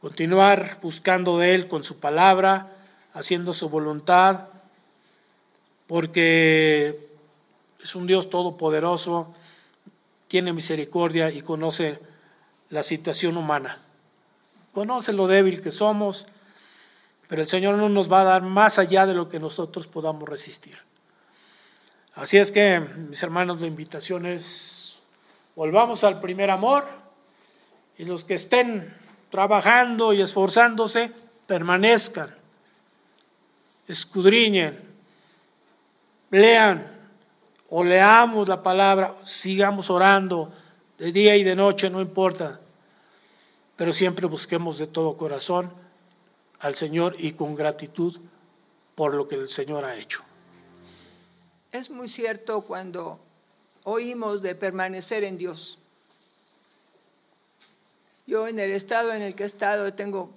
Continuar 0.00 0.78
buscando 0.80 1.38
de 1.38 1.54
Él 1.54 1.68
con 1.68 1.82
su 1.82 1.98
palabra, 1.98 2.68
haciendo 3.12 3.52
su 3.52 3.68
voluntad, 3.68 4.48
porque 5.86 7.08
es 7.82 7.94
un 7.94 8.06
Dios 8.06 8.30
todopoderoso 8.30 9.34
tiene 10.28 10.52
misericordia 10.52 11.30
y 11.30 11.40
conoce 11.40 11.98
la 12.68 12.82
situación 12.82 13.36
humana. 13.36 13.78
Conoce 14.72 15.12
lo 15.12 15.26
débil 15.26 15.62
que 15.62 15.72
somos, 15.72 16.26
pero 17.28 17.42
el 17.42 17.48
Señor 17.48 17.76
no 17.76 17.88
nos 17.90 18.10
va 18.10 18.22
a 18.22 18.24
dar 18.24 18.42
más 18.42 18.78
allá 18.78 19.06
de 19.06 19.14
lo 19.14 19.28
que 19.28 19.38
nosotros 19.38 19.86
podamos 19.86 20.26
resistir. 20.26 20.78
Así 22.14 22.38
es 22.38 22.50
que, 22.50 22.80
mis 22.80 23.22
hermanos, 23.22 23.60
la 23.60 23.66
invitación 23.66 24.26
es, 24.26 24.98
volvamos 25.54 26.02
al 26.04 26.20
primer 26.20 26.50
amor 26.50 26.84
y 27.98 28.04
los 28.04 28.24
que 28.24 28.34
estén 28.34 28.96
trabajando 29.30 30.14
y 30.14 30.22
esforzándose, 30.22 31.12
permanezcan, 31.46 32.34
escudriñen, 33.86 34.80
lean, 36.30 36.96
o 37.70 37.84
leamos 37.84 38.48
la 38.48 38.62
palabra, 38.62 39.16
sigamos 39.24 39.90
orando 39.90 40.50
de 40.96 41.12
día 41.12 41.36
y 41.36 41.44
de 41.44 41.54
noche, 41.54 41.90
no 41.90 42.00
importa, 42.00 42.58
pero 43.76 43.92
siempre 43.92 44.26
busquemos 44.26 44.78
de 44.78 44.86
todo 44.86 45.16
corazón 45.18 45.70
al 46.60 46.74
Señor 46.74 47.16
y 47.18 47.32
con 47.32 47.54
gratitud 47.54 48.18
por 48.94 49.14
lo 49.14 49.28
que 49.28 49.36
el 49.36 49.48
Señor 49.48 49.84
ha 49.84 49.96
hecho. 49.96 50.22
Es 51.70 51.90
muy 51.90 52.08
cierto 52.08 52.62
cuando 52.62 53.20
oímos 53.84 54.42
de 54.42 54.54
permanecer 54.54 55.24
en 55.24 55.38
Dios. 55.38 55.78
Yo 58.26 58.48
en 58.48 58.58
el 58.58 58.72
estado 58.72 59.12
en 59.12 59.22
el 59.22 59.34
que 59.34 59.44
he 59.44 59.46
estado 59.46 59.92
tengo 59.94 60.30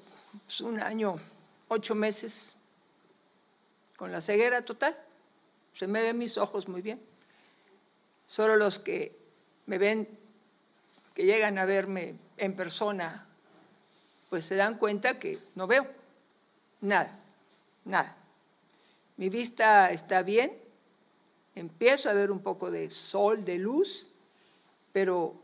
pues, 0.46 0.62
un 0.62 0.80
año, 0.80 1.20
ocho 1.68 1.96
meses 1.96 2.56
con 3.98 4.12
la 4.12 4.22
ceguera 4.22 4.64
total. 4.64 4.96
Se 5.74 5.88
me 5.88 6.02
ven 6.02 6.18
mis 6.18 6.38
ojos 6.38 6.68
muy 6.68 6.82
bien. 6.82 7.02
Solo 8.28 8.56
los 8.56 8.80
que 8.80 9.18
me 9.66 9.78
ven, 9.78 10.08
que 11.16 11.26
llegan 11.26 11.58
a 11.58 11.66
verme 11.66 12.16
en 12.38 12.56
persona, 12.56 13.26
pues 14.30 14.46
se 14.46 14.56
dan 14.56 14.78
cuenta 14.78 15.20
que 15.20 15.40
no 15.56 15.68
veo 15.68 16.01
nada, 16.82 17.18
nada. 17.86 18.16
Mi 19.18 19.30
vista 19.30 19.92
está 19.92 20.24
bien, 20.24 20.52
empiezo 21.56 22.10
a 22.10 22.14
ver 22.14 22.32
un 22.32 22.42
poco 22.42 22.72
de 22.72 22.90
sol, 22.92 23.46
de 23.46 23.58
luz, 23.58 24.08
pero 24.92 25.36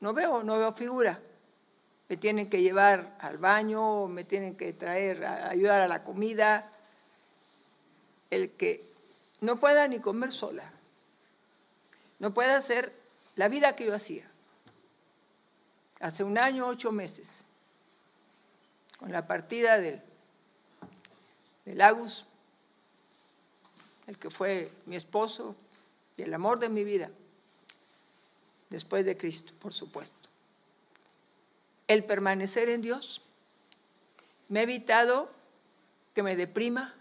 no 0.00 0.12
veo, 0.12 0.42
no 0.42 0.58
veo 0.58 0.72
figura. 0.72 1.20
Me 2.08 2.16
tienen 2.16 2.50
que 2.50 2.60
llevar 2.60 3.16
al 3.20 3.38
baño, 3.38 4.08
me 4.08 4.24
tienen 4.24 4.56
que 4.56 4.72
traer, 4.72 5.24
ayudar 5.24 5.80
a 5.80 5.88
la 5.88 6.02
comida. 6.02 6.72
El 8.28 8.50
que 8.50 8.84
no 9.40 9.60
pueda 9.60 9.86
ni 9.86 10.00
comer 10.00 10.32
sola, 10.32 10.70
no 12.18 12.34
puede 12.34 12.52
hacer 12.52 12.92
la 13.36 13.48
vida 13.48 13.76
que 13.76 13.86
yo 13.86 13.94
hacía. 13.94 14.28
Hace 16.00 16.24
un 16.24 16.38
año, 16.38 16.66
ocho 16.66 16.90
meses, 16.90 17.28
con 18.98 19.12
la 19.12 19.26
partida 19.26 19.78
del, 19.78 20.02
del 21.70 21.80
Agus, 21.82 22.24
el 24.08 24.18
que 24.18 24.28
fue 24.28 24.72
mi 24.86 24.96
esposo 24.96 25.54
y 26.16 26.22
el 26.22 26.34
amor 26.34 26.58
de 26.58 26.68
mi 26.68 26.82
vida, 26.82 27.10
después 28.70 29.04
de 29.04 29.16
Cristo, 29.16 29.52
por 29.60 29.72
supuesto. 29.72 30.28
El 31.86 32.04
permanecer 32.04 32.68
en 32.68 32.82
Dios 32.82 33.22
me 34.48 34.60
ha 34.60 34.62
evitado 34.64 35.30
que 36.12 36.24
me 36.24 36.34
deprima, 36.34 36.92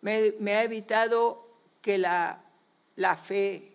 me, 0.00 0.34
me 0.40 0.54
ha 0.54 0.64
evitado 0.64 1.46
que 1.80 1.96
la, 1.96 2.40
la 2.96 3.16
fe 3.16 3.72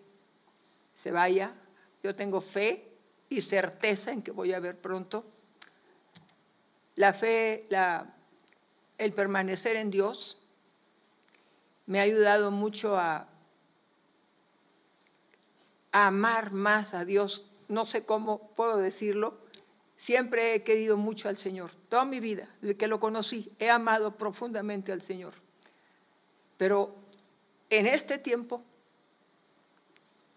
se 0.98 1.10
vaya. 1.10 1.54
Yo 2.02 2.14
tengo 2.14 2.42
fe 2.42 2.86
y 3.30 3.40
certeza 3.40 4.12
en 4.12 4.20
que 4.20 4.30
voy 4.30 4.52
a 4.52 4.60
ver 4.60 4.76
pronto. 4.76 5.24
La 6.96 7.14
fe, 7.14 7.64
la, 7.70 8.14
el 8.98 9.12
permanecer 9.12 9.76
en 9.76 9.90
Dios 9.90 10.40
me 11.86 12.00
ha 12.00 12.02
ayudado 12.02 12.50
mucho 12.50 12.96
a, 12.96 13.28
amar 15.92 16.52
más 16.52 16.92
a 16.92 17.04
Dios. 17.04 17.46
No 17.68 17.86
sé 17.86 18.04
cómo 18.04 18.50
puedo 18.56 18.78
decirlo. 18.78 19.38
Siempre 19.96 20.54
he 20.54 20.64
querido 20.64 20.96
mucho 20.96 21.28
al 21.28 21.36
Señor. 21.36 21.70
Toda 21.88 22.04
mi 22.04 22.18
vida, 22.18 22.48
desde 22.60 22.76
que 22.76 22.88
lo 22.88 22.98
conocí, 22.98 23.52
he 23.60 23.70
amado 23.70 24.16
profundamente 24.16 24.90
al 24.90 25.02
Señor. 25.02 25.34
Pero 26.56 26.96
en 27.70 27.86
este 27.86 28.18
tiempo 28.18 28.62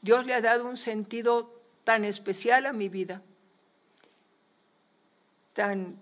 Dios 0.01 0.25
le 0.25 0.35
ha 0.35 0.41
dado 0.41 0.67
un 0.67 0.77
sentido 0.77 1.59
tan 1.83 2.05
especial 2.05 2.65
a 2.65 2.73
mi 2.73 2.87
vida, 2.87 3.21
tan 5.53 5.97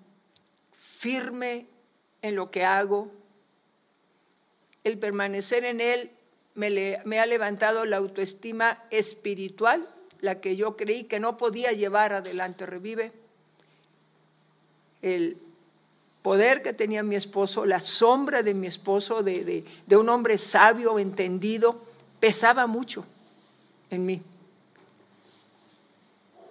firme 1.00 1.68
en 2.26 2.36
lo 2.36 2.50
que 2.50 2.64
hago. 2.64 3.12
El 4.84 4.98
permanecer 4.98 5.64
en 5.64 5.80
Él 5.80 6.10
me, 6.56 7.20
ha 7.20 7.26
levantado 7.28 7.86
la 7.86 7.98
autoestima 7.98 8.84
espiritual, 8.90 9.88
la 10.22 10.42
que 10.42 10.56
yo 10.56 10.76
creí 10.76 11.04
que 11.04 11.20
no 11.20 11.38
podía 11.38 11.70
llevar 11.72 12.14
adelante, 12.14 12.66
revive. 12.66 13.12
El 15.04 15.38
poder 16.24 16.64
que 16.64 16.74
tenía 16.74 17.04
mi 17.04 17.16
esposo, 17.16 17.64
la 17.64 17.80
sombra 17.80 18.42
de 18.42 18.56
mi 18.56 18.66
esposo, 18.66 19.22
de 19.22 19.64
un 19.92 20.10
hombre 20.10 20.40
sabio, 20.40 20.98
entendido, 20.98 21.80
pesaba 22.20 22.66
mucho 22.66 23.06
en 23.92 24.04
mí. 24.04 24.22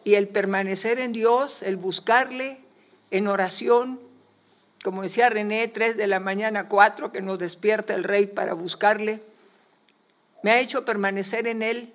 Y 0.04 0.14
el 0.14 0.28
permanecer 0.28 1.00
en 1.00 1.10
Dios, 1.10 1.64
el 1.64 1.76
buscarle 1.76 2.58
en 3.10 3.26
oración, 3.26 4.03
como 4.84 5.00
decía 5.00 5.30
René, 5.30 5.66
tres 5.68 5.96
de 5.96 6.06
la 6.06 6.20
mañana, 6.20 6.68
cuatro, 6.68 7.10
que 7.10 7.22
nos 7.22 7.38
despierta 7.38 7.94
el 7.94 8.04
rey 8.04 8.26
para 8.26 8.52
buscarle, 8.52 9.22
me 10.42 10.50
ha 10.50 10.60
hecho 10.60 10.84
permanecer 10.84 11.46
en 11.46 11.62
Él 11.62 11.90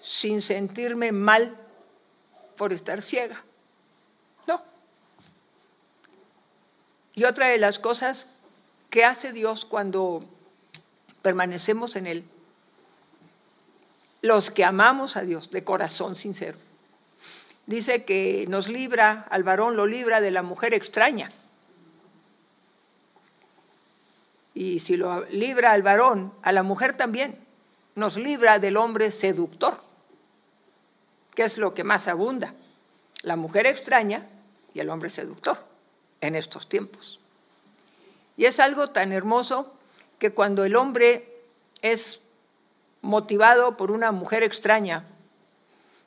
sin 0.00 0.40
sentirme 0.40 1.10
mal 1.10 1.56
por 2.56 2.72
estar 2.72 3.02
ciega. 3.02 3.42
No. 4.46 4.62
Y 7.14 7.24
otra 7.24 7.48
de 7.48 7.58
las 7.58 7.80
cosas 7.80 8.28
que 8.88 9.04
hace 9.04 9.32
Dios 9.32 9.64
cuando 9.64 10.22
permanecemos 11.22 11.96
en 11.96 12.06
Él 12.06 12.24
los 14.22 14.52
que 14.52 14.64
amamos 14.64 15.16
a 15.16 15.22
Dios 15.22 15.50
de 15.50 15.64
corazón 15.64 16.14
sincero. 16.14 16.69
Dice 17.70 18.02
que 18.04 18.46
nos 18.48 18.66
libra, 18.66 19.28
al 19.30 19.44
varón 19.44 19.76
lo 19.76 19.86
libra 19.86 20.20
de 20.20 20.32
la 20.32 20.42
mujer 20.42 20.74
extraña. 20.74 21.30
Y 24.54 24.80
si 24.80 24.96
lo 24.96 25.24
libra 25.26 25.70
al 25.70 25.82
varón, 25.82 26.32
a 26.42 26.50
la 26.50 26.64
mujer 26.64 26.96
también, 26.96 27.38
nos 27.94 28.16
libra 28.16 28.58
del 28.58 28.76
hombre 28.76 29.12
seductor, 29.12 29.80
que 31.36 31.44
es 31.44 31.58
lo 31.58 31.72
que 31.72 31.84
más 31.84 32.08
abunda, 32.08 32.54
la 33.22 33.36
mujer 33.36 33.66
extraña 33.66 34.26
y 34.74 34.80
el 34.80 34.90
hombre 34.90 35.08
seductor 35.08 35.58
en 36.20 36.34
estos 36.34 36.68
tiempos. 36.68 37.20
Y 38.36 38.46
es 38.46 38.58
algo 38.58 38.88
tan 38.88 39.12
hermoso 39.12 39.72
que 40.18 40.32
cuando 40.32 40.64
el 40.64 40.74
hombre 40.74 41.38
es 41.82 42.20
motivado 43.00 43.76
por 43.76 43.92
una 43.92 44.10
mujer 44.10 44.42
extraña. 44.42 45.04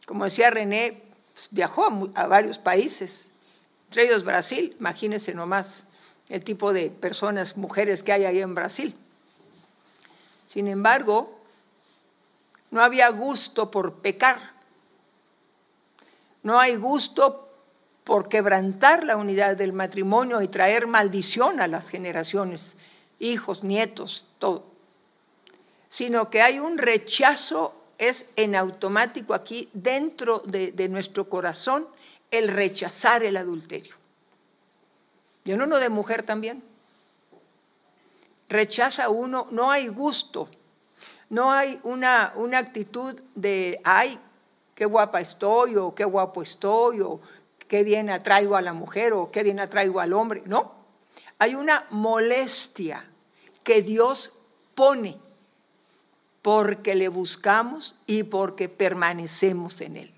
Como 0.05 0.26
decía 0.26 0.49
René, 0.49 1.02
pues, 1.34 1.47
viajó 1.51 1.86
a, 1.86 2.21
a 2.21 2.27
varios 2.27 2.57
países, 2.57 3.29
entre 3.89 4.05
ellos 4.05 4.23
Brasil, 4.23 4.75
imagínense 4.79 5.34
nomás 5.34 5.84
el 6.29 6.43
tipo 6.43 6.73
de 6.73 6.89
personas, 6.89 7.57
mujeres 7.57 8.01
que 8.01 8.11
hay 8.13 8.25
ahí 8.25 8.39
en 8.39 8.55
Brasil. 8.55 8.95
Sin 10.47 10.67
embargo, 10.67 11.39
no 12.71 12.81
había 12.81 13.09
gusto 13.09 13.69
por 13.69 13.95
pecar, 13.95 14.53
no 16.41 16.59
hay 16.59 16.75
gusto 16.75 17.49
por 18.03 18.27
quebrantar 18.27 19.03
la 19.03 19.15
unidad 19.15 19.55
del 19.55 19.73
matrimonio 19.73 20.41
y 20.41 20.47
traer 20.47 20.88
maldición 20.88 21.61
a 21.61 21.67
las 21.67 21.89
generaciones, 21.89 22.75
hijos, 23.19 23.63
nietos, 23.63 24.25
todo, 24.39 24.65
sino 25.89 26.29
que 26.29 26.41
hay 26.41 26.59
un 26.59 26.77
rechazo, 26.77 27.73
es 28.09 28.25
en 28.35 28.55
automático 28.55 29.33
aquí 29.33 29.69
dentro 29.73 30.39
de, 30.45 30.87
nuestro 30.89 31.29
corazón 31.29 31.87
el 32.31 32.47
rechazar 32.47 33.23
el 33.23 33.37
adulterio. 33.37 33.95
Y 35.45 35.51
en 35.51 35.61
uno 35.61 35.77
de 35.77 35.89
mujer 35.89 36.23
también. 36.23 36.63
Rechaza 38.49 39.09
uno, 39.09 39.47
no 39.51 39.71
hay 39.71 39.87
gusto, 39.87 40.47
no 41.29 41.51
hay 41.51 41.79
una, 41.83 42.33
una 42.35 42.59
actitud 42.59 43.19
de, 43.35 43.81
ay, 43.83 44.19
qué 44.75 44.85
guapa 44.85 45.21
estoy, 45.21 45.75
o 45.75 45.95
qué 45.95 46.03
guapo 46.05 46.43
estoy, 46.43 47.01
o 47.01 47.19
qué 47.67 47.83
bien 47.83 48.09
atraigo 48.09 48.55
a 48.55 48.61
la 48.61 48.73
mujer, 48.73 49.13
o 49.13 49.31
qué 49.31 49.43
bien 49.43 49.59
atraigo 49.59 49.99
al 49.99 50.13
hombre. 50.13 50.43
No, 50.45 50.73
hay 51.39 51.55
una 51.55 51.87
molestia 51.89 53.05
que 53.63 53.81
Dios 53.81 54.33
pone 54.75 55.17
porque 56.43 56.93
le 56.93 57.07
buscamos 57.07 57.95
y 58.05 58.23
porque 58.23 58.69
permanecemos 58.69 59.81
en 59.81 59.97
Él. 59.97 60.11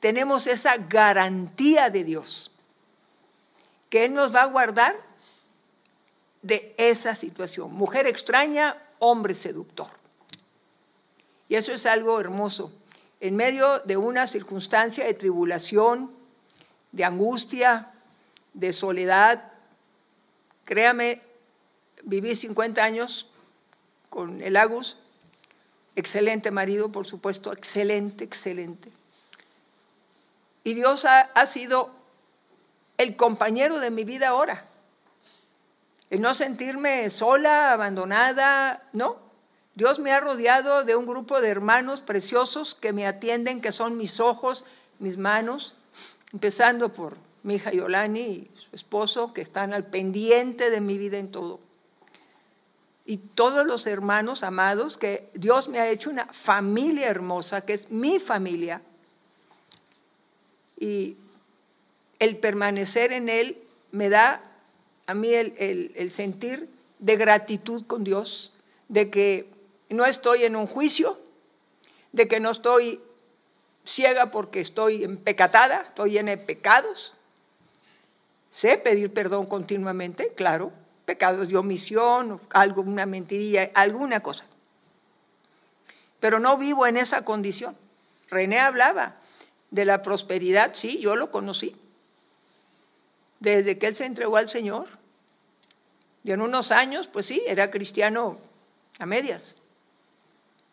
Tenemos 0.00 0.48
esa 0.48 0.78
garantía 0.78 1.90
de 1.90 2.02
Dios 2.02 2.50
que 3.90 4.06
Él 4.06 4.14
nos 4.14 4.34
va 4.34 4.42
a 4.42 4.46
guardar 4.46 4.96
de 6.40 6.74
esa 6.78 7.14
situación. 7.14 7.72
Mujer 7.74 8.06
extraña, 8.06 8.76
hombre 8.98 9.34
seductor. 9.34 9.88
Y 11.50 11.56
eso 11.56 11.72
es 11.72 11.84
algo 11.84 12.18
hermoso. 12.18 12.72
En 13.20 13.36
medio 13.36 13.80
de 13.80 13.98
una 13.98 14.26
circunstancia 14.26 15.04
de 15.04 15.12
tribulación, 15.12 16.10
de 16.92 17.04
angustia, 17.04 17.90
de 18.54 18.72
soledad, 18.72 19.52
créame, 20.64 21.20
viví 22.02 22.34
50 22.34 22.82
años 22.82 23.28
con 24.08 24.40
el 24.40 24.56
Agus, 24.56 24.96
excelente 25.96 26.50
marido, 26.50 26.90
por 26.90 27.06
supuesto, 27.06 27.52
excelente, 27.52 28.24
excelente. 28.24 28.90
Y 30.64 30.74
Dios 30.74 31.04
ha, 31.06 31.46
sido 31.46 31.90
el 32.98 33.16
compañero 33.16 33.78
de 33.78 33.90
mi 33.90 34.04
vida 34.04 34.28
ahora. 34.28 34.66
El 36.10 36.20
no 36.20 36.34
sentirme 36.34 37.08
sola, 37.10 37.72
abandonada, 37.72 38.86
no. 38.92 39.16
Dios 39.74 39.98
me 39.98 40.12
ha 40.12 40.20
rodeado 40.20 40.84
de 40.84 40.96
un 40.96 41.06
grupo 41.06 41.40
de 41.40 41.48
hermanos 41.48 42.00
preciosos 42.00 42.74
que 42.74 42.92
me 42.92 43.06
atienden, 43.06 43.62
que 43.62 43.72
son 43.72 43.96
mis 43.96 44.20
ojos, 44.20 44.64
mis 44.98 45.16
manos, 45.16 45.74
empezando 46.32 46.90
por 46.90 47.16
mi 47.42 47.54
hija 47.54 47.72
Yolani 47.72 48.20
y 48.20 48.50
su 48.58 48.76
esposo, 48.76 49.32
que 49.32 49.40
están 49.40 49.72
al 49.72 49.84
pendiente 49.84 50.68
de 50.70 50.80
mi 50.80 50.98
vida 50.98 51.16
en 51.16 51.30
todo. 51.30 51.60
Y 53.06 53.16
todos 53.16 53.66
los 53.66 53.86
hermanos 53.86 54.42
amados, 54.42 54.96
que 54.96 55.28
Dios 55.34 55.68
me 55.68 55.80
ha 55.80 55.88
hecho 55.88 56.10
una 56.10 56.26
familia 56.26 57.08
hermosa, 57.08 57.62
que 57.62 57.74
es 57.74 57.90
mi 57.90 58.20
familia. 58.20 58.82
Y 60.78 61.16
el 62.18 62.36
permanecer 62.36 63.12
en 63.12 63.28
Él 63.28 63.58
me 63.90 64.08
da 64.08 64.42
a 65.06 65.14
mí 65.14 65.34
el, 65.34 66.10
sentir 66.12 66.68
de 67.00 67.16
gratitud 67.16 67.84
con 67.86 68.04
Dios, 68.04 68.52
de 68.88 69.10
que 69.10 69.46
no 69.88 70.06
estoy 70.06 70.44
en 70.44 70.54
un 70.54 70.66
juicio, 70.66 71.18
de 72.12 72.28
que 72.28 72.38
no 72.38 72.50
estoy 72.50 73.00
ciega 73.84 74.30
porque 74.30 74.60
estoy 74.60 75.02
empecatada, 75.02 75.86
estoy 75.88 76.12
llena 76.12 76.30
de 76.32 76.38
pecados. 76.38 77.14
Sé 78.52 78.78
pedir 78.78 79.12
perdón 79.12 79.46
continuamente, 79.46 80.32
claro, 80.36 80.72
pecados 81.10 81.48
de 81.48 81.56
omisión, 81.56 82.40
algo, 82.50 82.82
una 82.82 83.04
mentirilla, 83.04 83.72
alguna 83.74 84.20
cosa. 84.20 84.44
Pero 86.20 86.38
no 86.38 86.56
vivo 86.56 86.86
en 86.86 86.96
esa 86.96 87.24
condición. 87.24 87.76
René 88.28 88.60
hablaba 88.60 89.16
de 89.72 89.84
la 89.84 90.02
prosperidad, 90.02 90.70
sí, 90.74 91.00
yo 91.00 91.16
lo 91.16 91.32
conocí 91.32 91.74
desde 93.40 93.76
que 93.76 93.88
él 93.88 93.96
se 93.96 94.04
entregó 94.04 94.36
al 94.36 94.48
Señor. 94.48 94.86
Y 96.22 96.30
en 96.30 96.42
unos 96.42 96.70
años, 96.70 97.08
pues 97.08 97.26
sí, 97.26 97.42
era 97.44 97.72
cristiano 97.72 98.38
a 99.00 99.06
medias. 99.06 99.56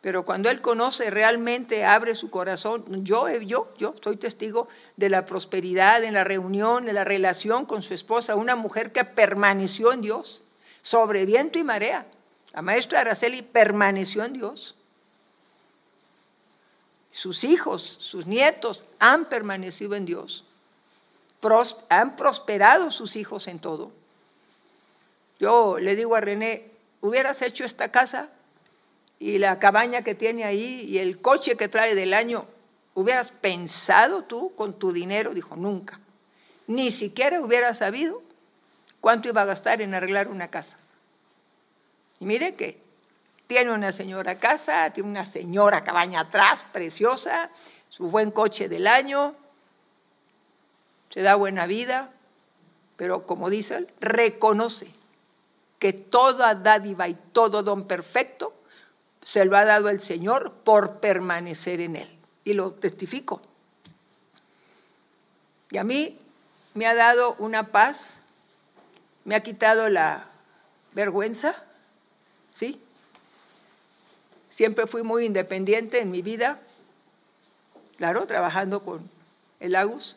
Pero 0.07 0.23
cuando 0.23 0.49
él 0.49 0.61
conoce 0.61 1.09
realmente, 1.09 1.83
abre 1.83 2.15
su 2.15 2.29
corazón, 2.29 3.03
yo, 3.03 3.27
yo, 3.41 3.67
soy 4.01 4.15
testigo 4.15 4.69
de 4.95 5.09
la 5.09 5.25
prosperidad 5.25 6.01
en 6.01 6.13
la 6.13 6.23
reunión, 6.23 6.85
de 6.85 6.93
la 6.93 7.03
relación 7.03 7.65
con 7.65 7.81
su 7.81 7.93
esposa, 7.93 8.37
una 8.37 8.55
mujer 8.55 8.93
que 8.93 9.03
permaneció 9.03 9.91
en 9.91 9.99
Dios, 9.99 10.45
sobre 10.81 11.25
viento 11.25 11.59
y 11.59 11.65
marea. 11.65 12.05
La 12.53 12.61
maestra 12.61 13.01
Araceli 13.01 13.41
permaneció 13.41 14.23
en 14.23 14.31
Dios. 14.31 14.75
Sus 17.11 17.43
hijos, 17.43 17.97
sus 17.99 18.27
nietos 18.27 18.85
han 18.99 19.25
permanecido 19.25 19.93
en 19.93 20.05
Dios 20.05 20.45
han 21.89 22.15
prosperado 22.15 22.91
sus 22.91 23.17
hijos 23.17 23.49
en 23.49 23.59
todo. 23.59 23.91
Yo 25.37 25.79
le 25.79 25.97
digo 25.97 26.15
a 26.15 26.21
René, 26.21 26.71
hubieras 27.01 27.41
hecho 27.41 27.65
esta 27.65 27.91
casa 27.91 28.29
y 29.19 29.37
la 29.39 29.59
cabaña 29.59 30.03
que 30.03 30.15
tiene 30.15 30.43
ahí 30.43 30.85
y 30.87 30.99
el 30.99 31.21
coche 31.21 31.55
que 31.55 31.67
trae 31.67 31.95
del 31.95 32.13
año, 32.13 32.45
¿hubieras 32.93 33.31
pensado 33.31 34.23
tú 34.23 34.53
con 34.55 34.77
tu 34.77 34.91
dinero? 34.91 35.33
Dijo, 35.33 35.55
nunca. 35.55 35.99
Ni 36.67 36.91
siquiera 36.91 37.41
hubieras 37.41 37.79
sabido 37.79 38.21
cuánto 39.01 39.29
iba 39.29 39.41
a 39.41 39.45
gastar 39.45 39.81
en 39.81 39.93
arreglar 39.93 40.27
una 40.27 40.49
casa. 40.49 40.77
Y 42.19 42.25
mire 42.25 42.55
que 42.55 42.79
tiene 43.47 43.71
una 43.71 43.91
señora 43.91 44.37
casa, 44.37 44.91
tiene 44.91 45.09
una 45.09 45.25
señora 45.25 45.83
cabaña 45.83 46.21
atrás, 46.21 46.63
preciosa, 46.71 47.49
su 47.89 48.09
buen 48.09 48.31
coche 48.31 48.67
del 48.67 48.85
año, 48.85 49.35
se 51.09 51.21
da 51.21 51.35
buena 51.35 51.65
vida, 51.65 52.11
pero 52.97 53.25
como 53.25 53.49
dice 53.49 53.77
él, 53.77 53.87
reconoce 53.99 54.93
que 55.79 55.93
toda 55.93 56.55
dádiva 56.55 57.07
y 57.07 57.15
todo 57.31 57.63
don 57.63 57.87
perfecto 57.87 58.53
se 59.27 59.43
lo 59.43 59.57
ha 59.57 59.65
dado 59.65 59.89
el 59.89 59.99
Señor 59.99 60.53
por 60.63 61.01
permanecer 61.01 61.81
en 61.81 61.97
él. 61.97 62.07
Y 62.45 62.53
lo 62.53 62.71
testifico. 62.71 63.41
Y 65.69 65.77
a 65.77 65.83
mí 65.83 66.17
me 66.73 66.85
ha 66.87 66.95
dado 66.95 67.35
una 67.37 67.63
paz, 67.63 68.21
me 69.25 69.35
ha 69.35 69.43
quitado 69.43 69.89
la 69.89 70.27
vergüenza, 70.93 71.61
¿sí? 72.53 72.81
Siempre 74.49 74.87
fui 74.87 75.03
muy 75.03 75.25
independiente 75.25 75.99
en 75.99 76.09
mi 76.09 76.21
vida, 76.21 76.61
claro, 77.97 78.27
trabajando 78.27 78.81
con 78.81 79.09
el 79.59 79.75
Agus, 79.75 80.15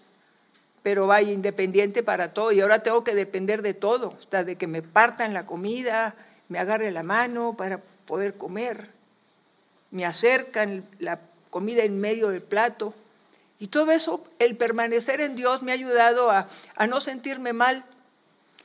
pero 0.85 1.09
vaya 1.09 1.33
independiente 1.33 2.05
para 2.05 2.33
todo 2.33 2.53
y 2.53 2.61
ahora 2.61 2.85
tengo 2.85 3.03
que 3.03 3.17
depender 3.17 3.63
de 3.63 3.75
todo, 3.75 4.11
hasta 4.21 4.45
de 4.45 4.55
que 4.55 4.69
me 4.69 4.83
partan 4.83 5.35
la 5.35 5.47
comida, 5.47 6.15
me 6.49 6.61
agarre 6.61 6.93
la 6.93 7.03
mano 7.03 7.57
para 7.59 7.81
poder 8.07 8.37
comer, 8.37 9.00
me 9.91 10.05
acercan 10.05 10.85
la 10.99 11.21
comida 11.51 11.83
en 11.83 12.01
medio 12.01 12.29
del 12.29 12.43
plato. 12.43 12.95
Y 13.59 13.69
todo 13.69 13.91
eso, 13.93 14.25
el 14.39 14.57
permanecer 14.57 15.21
en 15.21 15.37
Dios 15.37 15.63
me 15.63 15.73
ha 15.73 15.75
ayudado 15.75 16.31
a, 16.31 16.49
a 16.77 16.87
no 16.87 17.01
sentirme 17.01 17.53
mal, 17.53 17.85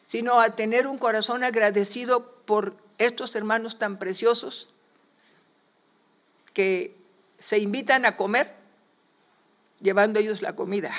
sino 0.07 0.39
a 0.39 0.55
tener 0.55 0.87
un 0.87 0.97
corazón 0.97 1.43
agradecido 1.43 2.31
por 2.45 2.75
estos 2.97 3.35
hermanos 3.35 3.77
tan 3.77 3.97
preciosos 3.97 4.69
que 6.53 6.95
se 7.39 7.57
invitan 7.57 8.05
a 8.05 8.15
comer 8.15 8.53
llevando 9.81 10.19
ellos 10.19 10.41
la 10.41 10.55
comida. 10.55 10.91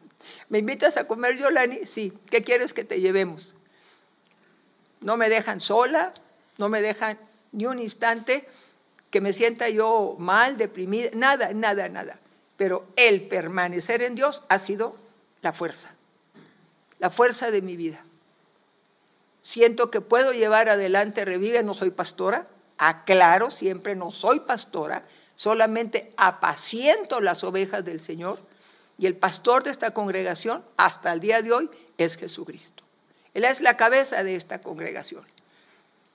¿Me 0.48 0.58
invitas 0.58 0.96
a 0.96 1.06
comer, 1.06 1.36
Yolani? 1.36 1.86
Sí. 1.86 2.12
¿Qué 2.30 2.42
quieres 2.42 2.74
que 2.74 2.84
te 2.84 3.00
llevemos? 3.00 3.54
No 5.00 5.16
me 5.16 5.28
dejan 5.28 5.60
sola, 5.60 6.12
no 6.58 6.68
me 6.68 6.82
dejan 6.82 7.18
ni 7.52 7.66
un 7.66 7.78
instante 7.78 8.48
que 9.14 9.20
me 9.20 9.32
sienta 9.32 9.68
yo 9.68 10.16
mal, 10.18 10.56
deprimida, 10.56 11.10
nada, 11.14 11.52
nada, 11.52 11.88
nada. 11.88 12.18
Pero 12.56 12.84
el 12.96 13.28
permanecer 13.28 14.02
en 14.02 14.16
Dios 14.16 14.42
ha 14.48 14.58
sido 14.58 14.96
la 15.40 15.52
fuerza, 15.52 15.94
la 16.98 17.10
fuerza 17.10 17.52
de 17.52 17.62
mi 17.62 17.76
vida. 17.76 18.02
Siento 19.40 19.92
que 19.92 20.00
puedo 20.00 20.32
llevar 20.32 20.68
adelante 20.68 21.24
Revive, 21.24 21.62
no 21.62 21.74
soy 21.74 21.92
pastora, 21.92 22.48
aclaro, 22.76 23.52
siempre 23.52 23.94
no 23.94 24.10
soy 24.10 24.40
pastora, 24.40 25.04
solamente 25.36 26.12
apaciento 26.16 27.20
las 27.20 27.44
ovejas 27.44 27.84
del 27.84 28.00
Señor 28.00 28.40
y 28.98 29.06
el 29.06 29.14
pastor 29.14 29.62
de 29.62 29.70
esta 29.70 29.92
congregación 29.92 30.64
hasta 30.76 31.12
el 31.12 31.20
día 31.20 31.40
de 31.40 31.52
hoy 31.52 31.70
es 31.98 32.16
Jesucristo. 32.16 32.82
Él 33.32 33.44
es 33.44 33.60
la 33.60 33.76
cabeza 33.76 34.24
de 34.24 34.34
esta 34.34 34.60
congregación. 34.60 35.22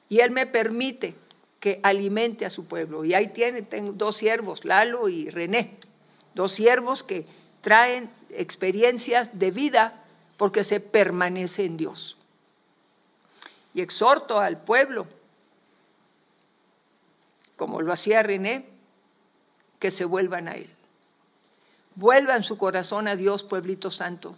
Y 0.09 0.19
Él 0.19 0.31
me 0.31 0.47
permite 0.47 1.15
que 1.59 1.79
alimente 1.83 2.45
a 2.45 2.49
su 2.49 2.65
pueblo. 2.65 3.03
Y 3.05 3.13
ahí 3.13 3.29
tiene, 3.29 3.61
tengo 3.61 3.91
dos 3.91 4.17
siervos, 4.17 4.63
Lalo 4.65 5.09
y 5.09 5.29
René, 5.29 5.77
dos 6.33 6.53
siervos 6.53 7.03
que 7.03 7.25
traen 7.61 8.09
experiencias 8.29 9.37
de 9.37 9.51
vida 9.51 10.03
porque 10.37 10.63
se 10.63 10.79
permanece 10.79 11.65
en 11.65 11.77
Dios. 11.77 12.15
Y 13.73 13.81
exhorto 13.81 14.39
al 14.39 14.61
pueblo, 14.61 15.05
como 17.55 17.81
lo 17.81 17.91
hacía 17.91 18.23
René, 18.23 18.65
que 19.79 19.91
se 19.91 20.05
vuelvan 20.05 20.47
a 20.47 20.53
Él. 20.53 20.69
Vuelvan 21.95 22.43
su 22.43 22.57
corazón 22.57 23.07
a 23.09 23.17
Dios, 23.17 23.43
pueblito 23.43 23.91
santo. 23.91 24.37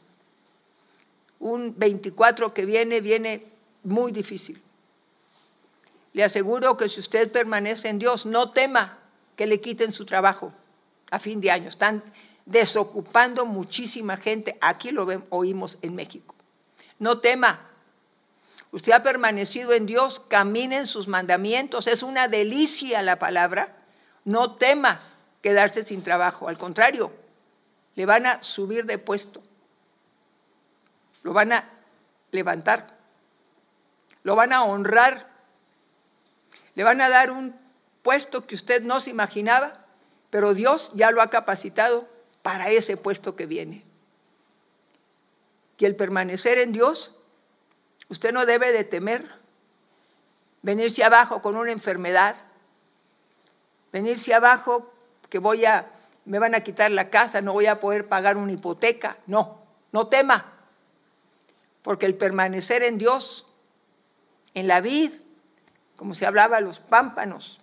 Un 1.40 1.76
24 1.78 2.54
que 2.54 2.66
viene, 2.66 3.02
viene 3.02 3.44
muy 3.84 4.12
difícil. 4.12 4.62
Le 6.14 6.24
aseguro 6.24 6.78
que 6.78 6.90
si 6.90 7.00
usted 7.00 7.32
permanece 7.32 7.88
en 7.88 8.00
Dios, 8.00 8.26
no 8.26 8.52
tema 8.52 9.00
que 9.36 9.48
le 9.48 9.62
quiten 9.62 9.94
su 9.94 10.06
trabajo 10.06 10.54
a 11.10 11.20
fin 11.20 11.40
de 11.42 11.52
año. 11.52 11.70
Están 11.70 12.04
desocupando 12.46 13.46
muchísima 13.46 14.18
gente. 14.18 14.58
Aquí 14.62 14.92
lo 14.92 15.08
oímos 15.30 15.78
en 15.82 15.96
México. 15.96 16.36
No 17.00 17.20
tema. 17.20 17.60
Usted 18.72 18.92
ha 18.94 19.04
permanecido 19.04 19.74
en 19.74 19.86
Dios, 19.86 20.22
camine 20.28 20.78
en 20.78 20.88
sus 20.88 21.08
mandamientos. 21.08 21.88
Es 21.88 22.04
una 22.04 22.28
delicia 22.28 23.02
la 23.02 23.18
palabra. 23.20 23.76
No 24.24 24.56
tema 24.56 25.02
quedarse 25.42 25.84
sin 25.84 26.04
trabajo. 26.04 26.48
Al 26.48 26.58
contrario, 26.58 27.12
le 27.96 28.06
van 28.06 28.26
a 28.26 28.44
subir 28.44 28.86
de 28.86 28.98
puesto. 28.98 29.42
Lo 31.24 31.34
van 31.34 31.52
a 31.54 31.70
levantar. 32.32 32.98
Lo 34.24 34.36
van 34.36 34.54
a 34.54 34.64
honrar. 34.64 35.31
Le 36.76 36.84
van 36.84 37.02
a 37.02 37.10
dar 37.10 37.32
un 37.32 37.56
puesto 38.02 38.46
que 38.46 38.56
usted 38.56 38.82
no 38.82 39.00
se 39.00 39.10
imaginaba, 39.10 39.86
pero 40.30 40.54
Dios 40.54 40.92
ya 40.94 41.12
lo 41.12 41.22
ha 41.22 41.30
capacitado 41.30 42.08
para 42.42 42.70
ese 42.70 42.98
puesto 42.98 43.36
que 43.36 43.46
viene. 43.46 43.84
Y 45.78 45.86
el 45.86 45.96
permanecer 45.96 46.60
en 46.60 46.74
Dios, 46.74 47.16
usted 48.08 48.32
no 48.32 48.46
debe 48.46 48.72
de 48.72 48.84
temer 48.84 49.42
venirse 50.62 51.04
abajo 51.04 51.42
con 51.42 51.56
una 51.56 51.72
enfermedad, 51.72 52.36
venirse 53.92 54.34
abajo 54.34 54.94
que 55.30 55.40
voy 55.40 55.66
a, 55.66 55.92
me 56.26 56.40
van 56.40 56.56
a 56.56 56.62
quitar 56.62 56.92
la 56.92 57.10
casa, 57.10 57.42
no 57.42 57.54
voy 57.54 57.66
a 57.66 57.80
poder 57.80 58.08
pagar 58.08 58.38
una 58.38 58.52
hipoteca. 58.52 59.18
No, 59.26 59.62
no 59.92 60.08
tema, 60.08 60.54
porque 61.82 62.06
el 62.06 62.16
permanecer 62.16 62.84
en 62.84 62.98
Dios, 62.98 63.48
en 64.54 64.68
la 64.68 64.82
vid, 64.82 65.14
como 66.02 66.16
se 66.16 66.26
hablaba, 66.26 66.60
los 66.62 66.80
pámpanos, 66.80 67.60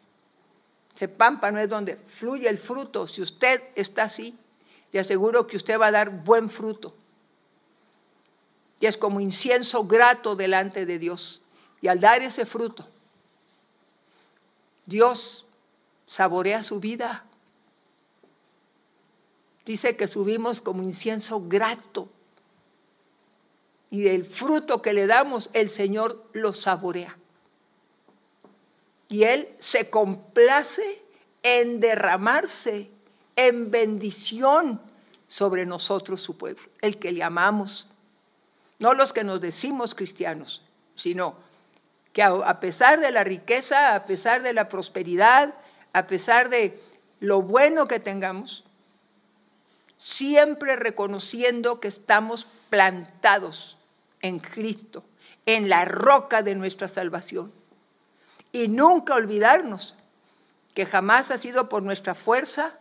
ese 0.95 1.09
pámpano 1.09 1.59
es 1.59 1.69
donde 1.69 1.97
fluye 1.97 2.49
el 2.49 2.57
fruto. 2.57 3.09
Si 3.09 3.21
usted 3.21 3.61
está 3.75 4.05
así, 4.05 4.39
le 4.93 5.01
aseguro 5.01 5.49
que 5.49 5.57
usted 5.57 5.77
va 5.77 5.89
a 5.89 5.91
dar 5.91 6.11
buen 6.23 6.49
fruto. 6.49 6.95
Y 8.79 8.87
es 8.87 8.97
como 8.97 9.19
incienso 9.19 9.83
grato 9.87 10.37
delante 10.37 10.87
de 10.87 11.01
Dios. 11.01 11.43
Y 11.81 11.89
al 11.89 11.99
dar 11.99 12.23
ese 12.23 12.47
fruto, 12.47 12.87
Dios 14.87 15.45
saborea 16.07 16.63
su 16.63 16.79
vida. 16.79 17.25
Dice 19.67 19.97
que 19.97 20.07
subimos 20.07 20.61
como 20.61 20.85
incienso 20.85 21.41
grato. 21.41 22.09
Y 23.91 24.03
del 24.03 24.25
fruto 24.25 24.81
que 24.81 24.93
le 24.93 25.09
damos, 25.09 25.51
el 25.55 25.71
Señor 25.71 26.25
lo 26.35 26.53
saborea. 26.53 27.17
Y 29.09 29.25
Él 29.25 29.49
se 29.59 29.91
complace 29.91 31.03
en 31.43 31.81
derramarse 31.81 32.91
en 33.37 33.71
bendición 33.71 34.81
sobre 35.29 35.65
nosotros, 35.67 36.21
su 36.21 36.37
pueblo, 36.37 36.63
el 36.81 36.99
que 36.99 37.13
le 37.13 37.23
amamos. 37.23 37.87
No 38.79 38.95
los 38.95 39.13
que 39.13 39.25
nos 39.25 39.41
decimos 39.41 39.95
cristianos, 39.95 40.63
sino 40.97 41.37
que 42.13 42.23
a 42.23 42.61
pesar 42.61 43.01
de 43.01 43.11
la 43.11 43.25
riqueza, 43.25 43.95
a 43.95 44.05
pesar 44.05 44.43
de 44.43 44.53
la 44.53 44.69
prosperidad, 44.69 45.55
a 45.93 46.07
pesar 46.07 46.49
de 46.49 46.81
lo 47.21 47.43
bueno 47.43 47.87
que 47.87 48.01
tengamos, 48.01 48.65
siempre 49.99 50.77
reconociendo 50.77 51.81
que 51.81 51.89
estamos 51.89 52.47
plantados 52.71 53.77
en 54.21 54.39
Cristo, 54.39 55.05
en 55.47 55.69
la 55.69 55.85
roca 55.85 56.43
de 56.43 56.55
nuestra 56.55 56.89
salvación. 56.89 57.53
Y 58.53 58.69
nunca 58.69 59.15
olvidarnos 59.15 59.97
que 60.75 60.87
jamás 60.87 61.31
ha 61.31 61.39
sido 61.39 61.69
por 61.69 61.83
nuestra 61.83 62.15
fuerza, 62.15 62.79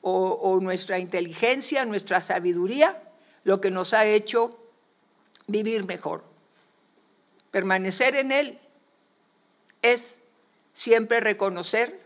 o, 0.00 0.58
nuestra 0.60 0.98
inteligencia, 0.98 1.84
nuestra 1.84 2.20
sabiduría, 2.20 3.02
lo 3.44 3.60
que 3.60 3.70
nos 3.70 3.94
ha 3.94 4.04
hecho 4.04 4.58
vivir 5.46 5.84
mejor. 5.84 6.22
Permanecer 7.50 8.16
en 8.16 8.32
Él 8.32 8.58
es 9.82 10.16
siempre 10.74 11.20
reconocer 11.20 12.00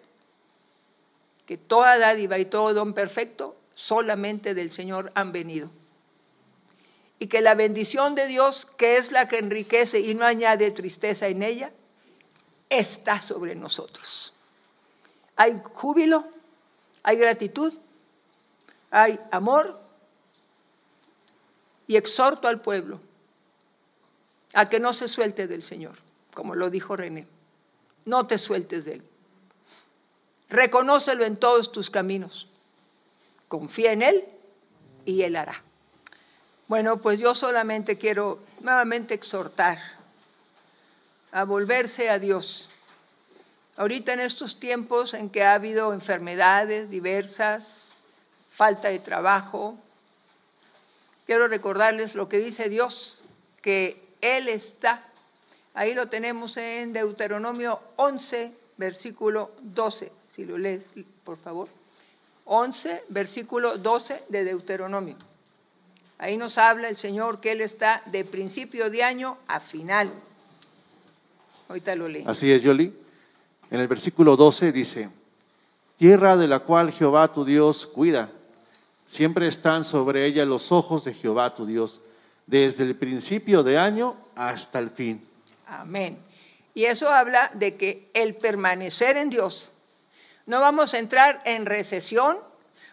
que 1.46 1.58
toda 1.58 1.98
dádiva 1.98 2.38
y 2.38 2.44
todo 2.44 2.72
don 2.72 2.94
perfecto 2.94 3.56
solamente 3.74 4.54
del 4.54 4.70
Señor 4.70 5.12
han 5.14 5.32
venido. 5.32 5.70
Y 7.18 7.26
que 7.26 7.40
la 7.40 7.54
bendición 7.54 8.14
de 8.14 8.26
Dios, 8.26 8.66
que 8.76 8.96
es 8.96 9.12
la 9.12 9.28
que 9.28 9.38
enriquece 9.38 10.00
y 10.00 10.14
no 10.14 10.24
añade 10.24 10.70
tristeza 10.70 11.28
en 11.28 11.42
ella, 11.42 11.70
está 12.78 13.20
sobre 13.20 13.54
nosotros. 13.54 14.32
Hay 15.36 15.60
júbilo, 15.74 16.24
hay 17.02 17.16
gratitud, 17.16 17.72
hay 18.90 19.18
amor 19.30 19.80
y 21.86 21.96
exhorto 21.96 22.48
al 22.48 22.60
pueblo 22.60 23.00
a 24.54 24.68
que 24.68 24.80
no 24.80 24.92
se 24.92 25.08
suelte 25.08 25.46
del 25.46 25.62
Señor, 25.62 25.96
como 26.34 26.54
lo 26.54 26.70
dijo 26.70 26.96
René. 26.96 27.26
No 28.04 28.26
te 28.26 28.38
sueltes 28.38 28.84
de 28.84 28.94
Él. 28.94 29.02
Reconócelo 30.48 31.24
en 31.24 31.36
todos 31.36 31.72
tus 31.72 31.88
caminos. 31.88 32.48
Confía 33.48 33.92
en 33.92 34.02
Él 34.02 34.24
y 35.04 35.22
Él 35.22 35.36
hará. 35.36 35.62
Bueno, 36.68 36.98
pues 36.98 37.18
yo 37.18 37.34
solamente 37.34 37.96
quiero 37.98 38.40
nuevamente 38.60 39.14
exhortar 39.14 39.78
a 41.33 41.45
volverse 41.45 42.09
a 42.09 42.18
Dios 42.18 42.68
Ahorita 43.76 44.12
en 44.12 44.20
estos 44.20 44.61
tiempos 44.61 45.14
en 45.14 45.30
que 45.30 45.43
ha 45.43 45.55
habido 45.55 45.95
enfermedades 45.95 46.91
diversas, 46.91 47.89
falta 48.55 48.89
de 48.89 48.99
trabajo, 48.99 49.78
quiero 51.24 51.49
recordarles 51.49 52.14
lo 52.14 52.28
que 52.28 52.39
dice 52.39 52.68
Dios, 52.68 53.24
que 53.62 54.01
Él 54.20 54.49
está. 54.49 55.03
Ahí 55.72 55.95
lo 55.95 56.09
tenemos 56.09 56.59
en 56.59 56.93
Deuteronomio 56.93 57.80
11, 57.97 58.53
versículo 58.76 59.53
12, 59.62 60.12
si 60.37 60.45
lo 60.45 60.59
lees, 60.59 60.85
por 61.24 61.39
favor. 61.39 61.68
11, 62.45 63.05
versículo 63.09 63.78
12 63.78 64.24
de 64.28 64.45
Deuteronomio. 64.45 65.16
Ahí 66.18 66.37
nos 66.37 66.59
habla 66.59 66.89
el 66.89 66.99
Señor 66.99 67.41
que 67.41 67.53
Él 67.53 67.62
está 67.62 68.03
de 68.07 68.26
principio 68.26 68.91
de 68.91 69.03
año 69.03 69.39
a 69.47 69.61
final. 69.61 70.12
Ahorita 71.72 71.96
lo 71.96 72.06
leemos. 72.06 72.30
Así 72.30 72.52
es, 72.52 72.60
Yoli. 72.60 72.92
En 73.70 73.80
el 73.80 73.88
versículo 73.88 74.36
12 74.36 74.72
dice, 74.72 75.08
tierra 75.96 76.36
de 76.36 76.46
la 76.46 76.58
cual 76.58 76.92
Jehová 76.92 77.32
tu 77.32 77.46
Dios 77.46 77.86
cuida, 77.86 78.28
siempre 79.06 79.48
están 79.48 79.82
sobre 79.86 80.26
ella 80.26 80.44
los 80.44 80.70
ojos 80.70 81.04
de 81.04 81.14
Jehová 81.14 81.54
tu 81.54 81.64
Dios, 81.64 82.02
desde 82.46 82.84
el 82.84 82.94
principio 82.94 83.62
de 83.62 83.78
año 83.78 84.16
hasta 84.34 84.80
el 84.80 84.90
fin. 84.90 85.26
Amén. 85.66 86.18
Y 86.74 86.84
eso 86.84 87.08
habla 87.08 87.50
de 87.54 87.76
que 87.76 88.10
el 88.12 88.34
permanecer 88.34 89.16
en 89.16 89.30
Dios, 89.30 89.72
no 90.44 90.60
vamos 90.60 90.92
a 90.92 90.98
entrar 90.98 91.40
en 91.46 91.64
recesión, 91.64 92.36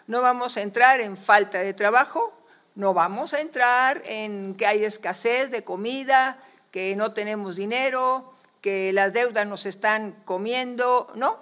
no 0.07 0.21
vamos 0.21 0.55
a 0.55 0.61
entrar 0.61 1.01
en 1.01 1.17
falta 1.17 1.57
de 1.57 1.73
trabajo, 1.73 2.31
no 2.75 2.93
vamos 2.93 3.33
a 3.33 3.41
entrar 3.41 4.03
en 4.05 4.55
que 4.55 4.65
hay 4.65 4.85
escasez 4.85 5.51
de 5.51 5.65
comida, 5.65 6.37
que 6.71 6.95
no 6.95 7.11
tenemos 7.11 7.57
dinero, 7.57 8.38
que 8.61 8.91
las 8.93 9.13
deudas 9.13 9.47
nos 9.47 9.65
están 9.65 10.13
comiendo, 10.25 11.11
no, 11.15 11.39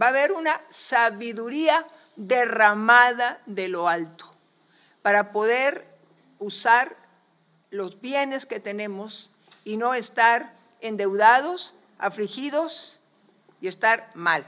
va 0.00 0.06
a 0.06 0.10
haber 0.10 0.32
una 0.32 0.60
sabiduría 0.70 1.86
derramada 2.16 3.40
de 3.46 3.68
lo 3.68 3.88
alto 3.88 4.26
para 5.02 5.32
poder 5.32 5.86
usar 6.38 6.96
los 7.70 8.00
bienes 8.00 8.46
que 8.46 8.60
tenemos 8.60 9.30
y 9.64 9.76
no 9.76 9.94
estar 9.94 10.52
endeudados, 10.80 11.74
afligidos 11.98 13.00
y 13.60 13.68
estar 13.68 14.10
mal. 14.14 14.46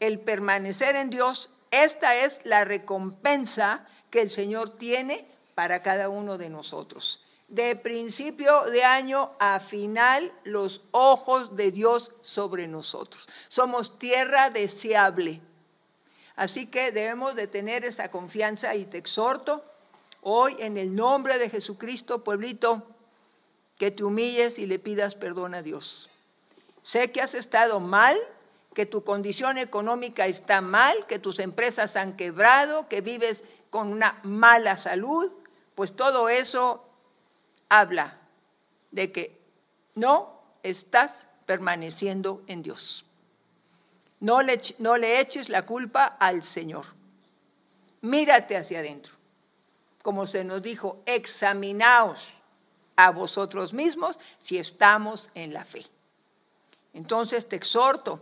El 0.00 0.20
permanecer 0.20 0.96
en 0.96 1.10
Dios, 1.10 1.50
esta 1.70 2.16
es 2.16 2.40
la 2.44 2.64
recompensa 2.64 3.86
que 4.10 4.20
el 4.20 4.30
Señor 4.30 4.78
tiene 4.78 5.26
para 5.54 5.82
cada 5.82 6.08
uno 6.08 6.38
de 6.38 6.48
nosotros. 6.48 7.22
De 7.48 7.76
principio 7.76 8.62
de 8.64 8.82
año 8.82 9.30
a 9.38 9.60
final, 9.60 10.32
los 10.44 10.82
ojos 10.90 11.54
de 11.54 11.70
Dios 11.70 12.10
sobre 12.22 12.66
nosotros. 12.66 13.28
Somos 13.48 13.98
tierra 13.98 14.50
deseable. 14.50 15.40
Así 16.34 16.66
que 16.66 16.92
debemos 16.92 17.34
de 17.36 17.46
tener 17.46 17.84
esa 17.84 18.10
confianza 18.10 18.74
y 18.74 18.84
te 18.84 18.98
exhorto 18.98 19.64
hoy 20.22 20.56
en 20.58 20.76
el 20.76 20.96
nombre 20.96 21.38
de 21.38 21.48
Jesucristo, 21.48 22.24
pueblito, 22.24 22.82
que 23.78 23.90
te 23.90 24.02
humilles 24.02 24.58
y 24.58 24.66
le 24.66 24.78
pidas 24.78 25.14
perdón 25.14 25.54
a 25.54 25.62
Dios. 25.62 26.10
Sé 26.82 27.12
que 27.12 27.20
has 27.20 27.34
estado 27.34 27.78
mal, 27.80 28.18
que 28.74 28.86
tu 28.86 29.04
condición 29.04 29.56
económica 29.56 30.26
está 30.26 30.60
mal, 30.60 31.06
que 31.06 31.18
tus 31.18 31.38
empresas 31.38 31.96
han 31.96 32.16
quebrado, 32.16 32.88
que 32.88 33.00
vives 33.00 33.44
con 33.70 33.88
una 33.88 34.18
mala 34.22 34.76
salud, 34.76 35.32
pues 35.74 35.94
todo 35.94 36.28
eso 36.28 36.85
habla 37.68 38.18
de 38.90 39.12
que 39.12 39.38
no 39.94 40.40
estás 40.62 41.26
permaneciendo 41.46 42.42
en 42.46 42.62
Dios. 42.62 43.04
No 44.20 44.42
le, 44.42 44.60
no 44.78 44.96
le 44.96 45.20
eches 45.20 45.48
la 45.48 45.66
culpa 45.66 46.04
al 46.04 46.42
Señor. 46.42 46.86
Mírate 48.00 48.56
hacia 48.56 48.80
adentro. 48.80 49.14
Como 50.02 50.26
se 50.26 50.44
nos 50.44 50.62
dijo, 50.62 51.02
examinaos 51.06 52.20
a 52.96 53.10
vosotros 53.10 53.72
mismos 53.72 54.18
si 54.38 54.58
estamos 54.58 55.30
en 55.34 55.52
la 55.52 55.64
fe. 55.64 55.86
Entonces 56.94 57.48
te 57.48 57.56
exhorto 57.56 58.20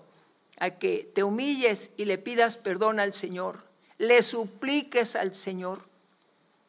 a 0.58 0.70
que 0.70 1.10
te 1.14 1.22
humilles 1.22 1.92
y 1.96 2.04
le 2.06 2.18
pidas 2.18 2.56
perdón 2.56 3.00
al 3.00 3.12
Señor, 3.12 3.62
le 3.98 4.22
supliques 4.22 5.14
al 5.14 5.34
Señor 5.34 5.86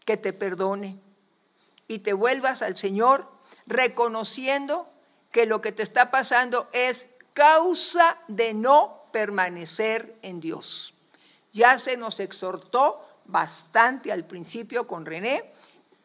que 0.05 0.17
te 0.17 0.33
perdone 0.33 0.99
y 1.87 1.99
te 1.99 2.13
vuelvas 2.13 2.61
al 2.61 2.77
Señor 2.77 3.27
reconociendo 3.67 4.89
que 5.31 5.45
lo 5.45 5.61
que 5.61 5.71
te 5.71 5.83
está 5.83 6.11
pasando 6.11 6.69
es 6.71 7.07
causa 7.33 8.17
de 8.27 8.53
no 8.53 9.03
permanecer 9.11 10.15
en 10.21 10.39
Dios. 10.39 10.93
Ya 11.51 11.77
se 11.79 11.97
nos 11.97 12.19
exhortó 12.19 13.05
bastante 13.25 14.11
al 14.11 14.25
principio 14.25 14.87
con 14.87 15.05
René 15.05 15.51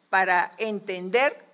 para 0.08 0.52
entender 0.58 1.44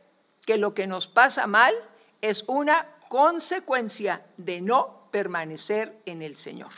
que 0.45 0.57
lo 0.57 0.74
que 0.74 0.87
nos 0.87 1.07
pasa 1.07 1.47
mal 1.47 1.74
es 2.22 2.45
una 2.47 2.87
consecuencia 3.09 4.22
de 4.37 4.61
no 4.61 5.09
permanecer 5.11 5.99
en 6.07 6.22
el 6.22 6.37
Señor. 6.37 6.72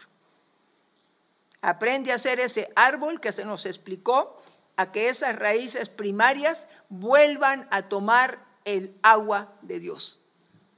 Aprende 1.60 2.12
a 2.12 2.18
ser 2.18 2.40
ese 2.40 2.70
árbol 2.76 3.20
que 3.20 3.32
se 3.32 3.44
nos 3.44 3.66
explicó, 3.66 4.40
a 4.78 4.90
que 4.90 5.10
esas 5.10 5.36
raíces 5.36 5.90
primarias 5.90 6.66
vuelvan 6.88 7.68
a 7.70 7.90
tomar 7.90 8.46
el 8.64 8.94
agua 9.02 9.52
de 9.60 9.80
Dios. 9.80 10.18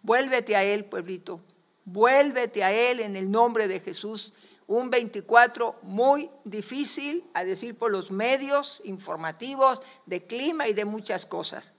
Vuélvete 0.03 0.57
a 0.57 0.65
Él, 0.65 0.85
pueblito. 0.87 1.41
Vuélvete 1.85 2.65
a 2.65 2.73
Él 2.73 2.99
en 2.99 3.15
el 3.15 3.31
nombre 3.31 3.69
de 3.69 3.79
Jesús. 3.79 4.33
Un 4.67 4.91
24 4.91 5.77
muy 5.83 6.31
difícil, 6.45 7.25
a 7.35 7.45
decir 7.45 7.77
por 7.77 7.93
los 7.93 8.11
medios 8.11 8.83
informativos, 8.85 9.81
de 10.07 10.25
clima 10.27 10.67
y 10.67 10.75
de 10.75 10.85
muchas 10.85 11.25
cosas 11.25 11.75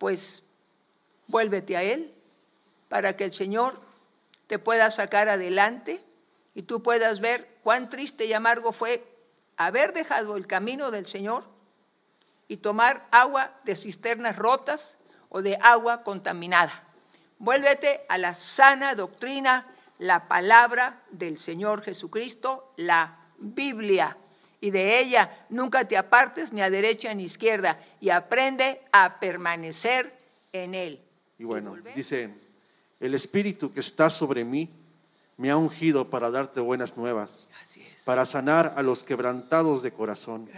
pues 0.00 0.42
vuélvete 1.26 1.76
a 1.76 1.82
Él 1.82 2.14
para 2.88 3.18
que 3.18 3.24
el 3.24 3.34
Señor 3.34 3.78
te 4.46 4.58
pueda 4.58 4.90
sacar 4.90 5.28
adelante 5.28 6.02
y 6.54 6.62
tú 6.62 6.82
puedas 6.82 7.20
ver 7.20 7.46
cuán 7.62 7.90
triste 7.90 8.24
y 8.24 8.32
amargo 8.32 8.72
fue 8.72 9.04
haber 9.66 9.92
dejado 9.92 10.36
el 10.36 10.46
camino 10.46 10.90
del 10.90 11.06
Señor 11.06 11.44
y 12.48 12.58
tomar 12.58 13.06
agua 13.10 13.54
de 13.64 13.76
cisternas 13.76 14.36
rotas 14.36 14.96
o 15.28 15.42
de 15.42 15.58
agua 15.60 16.02
contaminada. 16.02 16.82
Vuélvete 17.38 18.00
a 18.08 18.16
la 18.16 18.34
sana 18.34 18.94
doctrina, 18.94 19.66
la 19.98 20.28
palabra 20.28 21.02
del 21.10 21.38
Señor 21.38 21.82
Jesucristo, 21.82 22.72
la 22.76 23.18
Biblia 23.38 24.16
y 24.62 24.70
de 24.70 24.98
ella 24.98 25.44
nunca 25.50 25.86
te 25.86 25.96
apartes 25.96 26.52
ni 26.52 26.62
a 26.62 26.70
derecha 26.70 27.12
ni 27.12 27.24
a 27.24 27.26
izquierda 27.26 27.78
y 28.00 28.08
aprende 28.08 28.80
a 28.92 29.20
permanecer 29.20 30.14
en 30.52 30.74
él. 30.74 31.00
Y 31.38 31.44
bueno, 31.44 31.76
dice, 31.94 32.30
el 32.98 33.14
Espíritu 33.14 33.72
que 33.72 33.80
está 33.80 34.08
sobre 34.08 34.42
mí 34.42 34.70
me 35.36 35.50
ha 35.50 35.56
ungido 35.56 36.08
para 36.08 36.30
darte 36.30 36.60
buenas 36.60 36.96
nuevas, 36.96 37.46
para 38.04 38.26
sanar 38.26 38.74
a 38.76 38.82
los 38.82 39.04
quebrantados 39.04 39.82
de 39.82 39.92
corazón. 39.92 40.48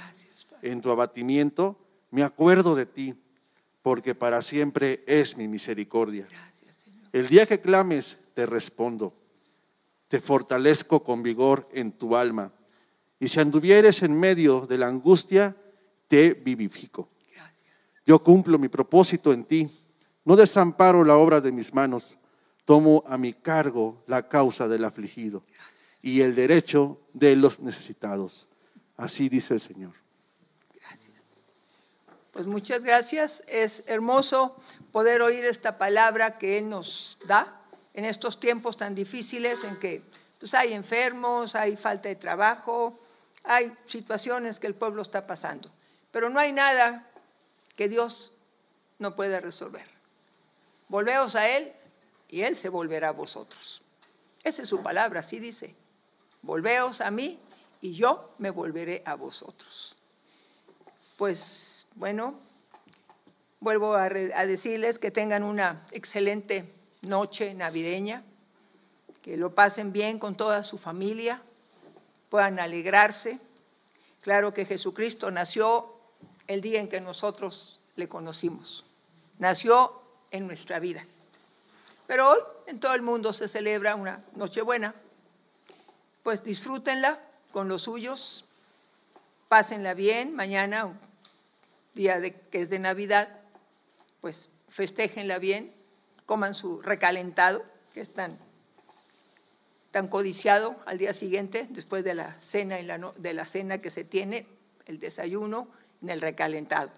en 0.63 0.81
tu 0.81 0.91
abatimiento 0.91 1.77
me 2.11 2.23
acuerdo 2.23 2.75
de 2.77 2.87
ti, 2.87 3.15
porque 3.81 4.15
para 4.15 4.43
siempre 4.43 5.03
es 5.07 5.37
mi 5.37 5.49
misericordia. 5.49 6.29
el 7.13 7.27
día 7.29 7.47
que 7.47 7.61
clames, 7.61 8.19
te 8.35 8.47
respondo. 8.47 9.15
Te 10.09 10.21
fortalezco 10.21 11.03
con 11.03 11.23
vigor 11.23 11.69
en 11.73 11.93
tu 11.93 12.15
alma. 12.15 12.53
Y 13.19 13.29
si 13.29 13.41
anduvieres 13.41 14.03
en 14.03 14.19
medio 14.19 14.67
de 14.67 14.79
la 14.79 14.89
angustia, 14.89 15.57
te 16.07 16.35
vivifico. 16.35 17.09
Yo 18.05 18.23
cumplo 18.23 18.59
mi 18.59 18.69
propósito 18.69 19.33
en 19.33 19.45
ti, 19.45 19.71
no 20.25 20.37
desamparo 20.37 21.05
la 21.05 21.17
obra 21.17 21.41
de 21.41 21.53
mis 21.53 21.73
manos, 21.73 22.17
tomo 22.65 23.05
a 23.07 23.17
mi 23.17 23.33
cargo 23.33 24.03
la 24.07 24.29
causa 24.29 24.69
del 24.69 24.85
afligido 24.85 25.45
y 26.03 26.21
el 26.23 26.35
derecho 26.35 27.01
de 27.13 27.37
los 27.37 27.61
necesitados. 27.61 28.49
Así 28.97 29.29
dice 29.29 29.55
el 29.55 29.61
Señor. 29.61 30.03
Pues 32.33 32.47
muchas 32.47 32.83
gracias. 32.83 33.43
Es 33.47 33.85
hermoso 33.87 34.57
poder 34.91 35.21
oír 35.21 35.45
esta 35.45 35.77
palabra 35.77 36.39
que 36.39 36.59
Él 36.59 36.69
nos 36.69 37.19
da 37.27 37.61
en 37.95 38.07
estos 38.07 38.41
tiempos 38.41 38.77
tan 38.79 38.95
difíciles 38.95 39.63
en 39.65 39.79
que 39.79 40.03
pues, 40.41 40.55
hay 40.55 40.73
enfermos, 40.73 41.55
hay 41.55 41.77
falta 41.77 42.09
de 42.09 42.17
trabajo, 42.17 42.99
hay 43.45 43.73
situaciones 43.87 44.59
que 44.59 44.67
el 44.67 44.75
pueblo 44.75 45.03
está 45.03 45.27
pasando, 45.27 45.71
pero 46.11 46.31
no 46.31 46.41
hay 46.41 46.53
nada 46.53 47.07
que 47.77 47.89
Dios 47.89 48.33
no 48.99 49.15
pueda 49.15 49.41
resolver. 49.41 49.87
Volveos 50.89 51.37
a 51.37 51.49
Él 51.49 51.73
y 52.29 52.43
Él 52.43 52.57
se 52.57 52.71
volverá 52.71 53.09
a 53.09 53.13
vosotros. 53.13 53.83
Esa 54.43 54.63
es 54.63 54.69
su 54.71 54.83
palabra, 54.83 55.21
así 55.21 55.39
dice. 55.39 55.75
Volveos 56.43 57.01
a 57.01 57.11
mí 57.11 57.39
y 57.81 57.93
yo 57.93 58.35
me 58.39 58.51
volveré 58.51 59.03
a 59.05 59.15
vosotros. 59.15 59.97
Pues 61.17 61.87
bueno, 61.95 62.35
vuelvo 63.61 63.95
a, 63.95 64.09
decirles 64.09 64.99
que 64.99 65.11
tengan 65.11 65.43
una 65.43 65.87
excelente 65.93 66.73
noche 67.03 67.55
navideña, 67.55 68.23
que 69.23 69.37
lo 69.37 69.55
pasen 69.55 69.93
bien 69.93 70.19
con 70.19 70.35
toda 70.35 70.63
su 70.63 70.79
familia 70.79 71.41
puedan 72.33 72.59
alegrarse. 72.59 73.39
Claro 74.23 74.55
que 74.55 74.65
Jesucristo 74.65 75.31
nació 75.31 75.93
el 76.47 76.63
día 76.63 76.81
en 76.81 76.89
que 76.89 76.99
nosotros 76.99 77.83
le 77.95 78.09
conocimos. 78.09 78.87
Nació 79.39 80.01
en 80.31 80.47
nuestra 80.47 80.79
vida. 80.79 81.05
Pero 82.07 82.31
hoy 82.31 82.39
en 82.67 82.81
todo 82.81 82.95
el 82.95 83.03
mundo 83.03 83.35
se 83.35 83.49
celebra 83.49 83.97
una 83.97 84.25
Nochebuena. 84.35 84.95
Pues 86.23 86.45
disfrútenla 86.45 87.19
con 87.51 87.69
los 87.69 87.83
suyos, 87.83 88.45
pásenla 89.49 89.93
bien. 89.95 90.37
Mañana, 90.37 90.97
día 91.95 92.21
que 92.21 92.63
es 92.63 92.71
de 92.71 92.79
Navidad, 92.79 93.41
pues 94.21 94.49
festéjenla 94.69 95.41
bien, 95.41 95.75
coman 96.25 96.55
su 96.55 96.81
recalentado, 96.81 97.65
que 97.93 98.03
es 98.03 98.13
tan 98.13 98.39
codiciado 100.09 100.77
al 100.87 100.99
día 100.99 101.13
siguiente, 101.13 101.67
después 101.71 102.05
de 102.05 102.15
la 102.15 102.41
cena, 102.41 102.79
y 102.79 102.85
la 102.85 102.99
de 103.17 103.33
la 103.33 103.45
cena 103.45 103.79
que 103.79 103.91
se 103.91 104.05
tiene, 104.05 104.47
el 104.87 105.01
desayuno 105.01 105.67
en 106.03 106.11
el 106.11 106.21
recalentado. 106.21 106.91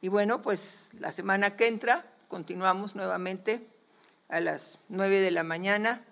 Y 0.00 0.08
bueno, 0.08 0.40
pues 0.40 0.88
la 0.98 1.10
semana 1.10 1.54
que 1.56 1.68
entra 1.68 2.06
continuamos 2.28 2.94
nuevamente 2.94 3.66
a 4.30 4.40
las 4.40 4.78
nueve 4.88 5.20
de 5.20 5.30
la 5.30 5.42
mañana 5.42 6.02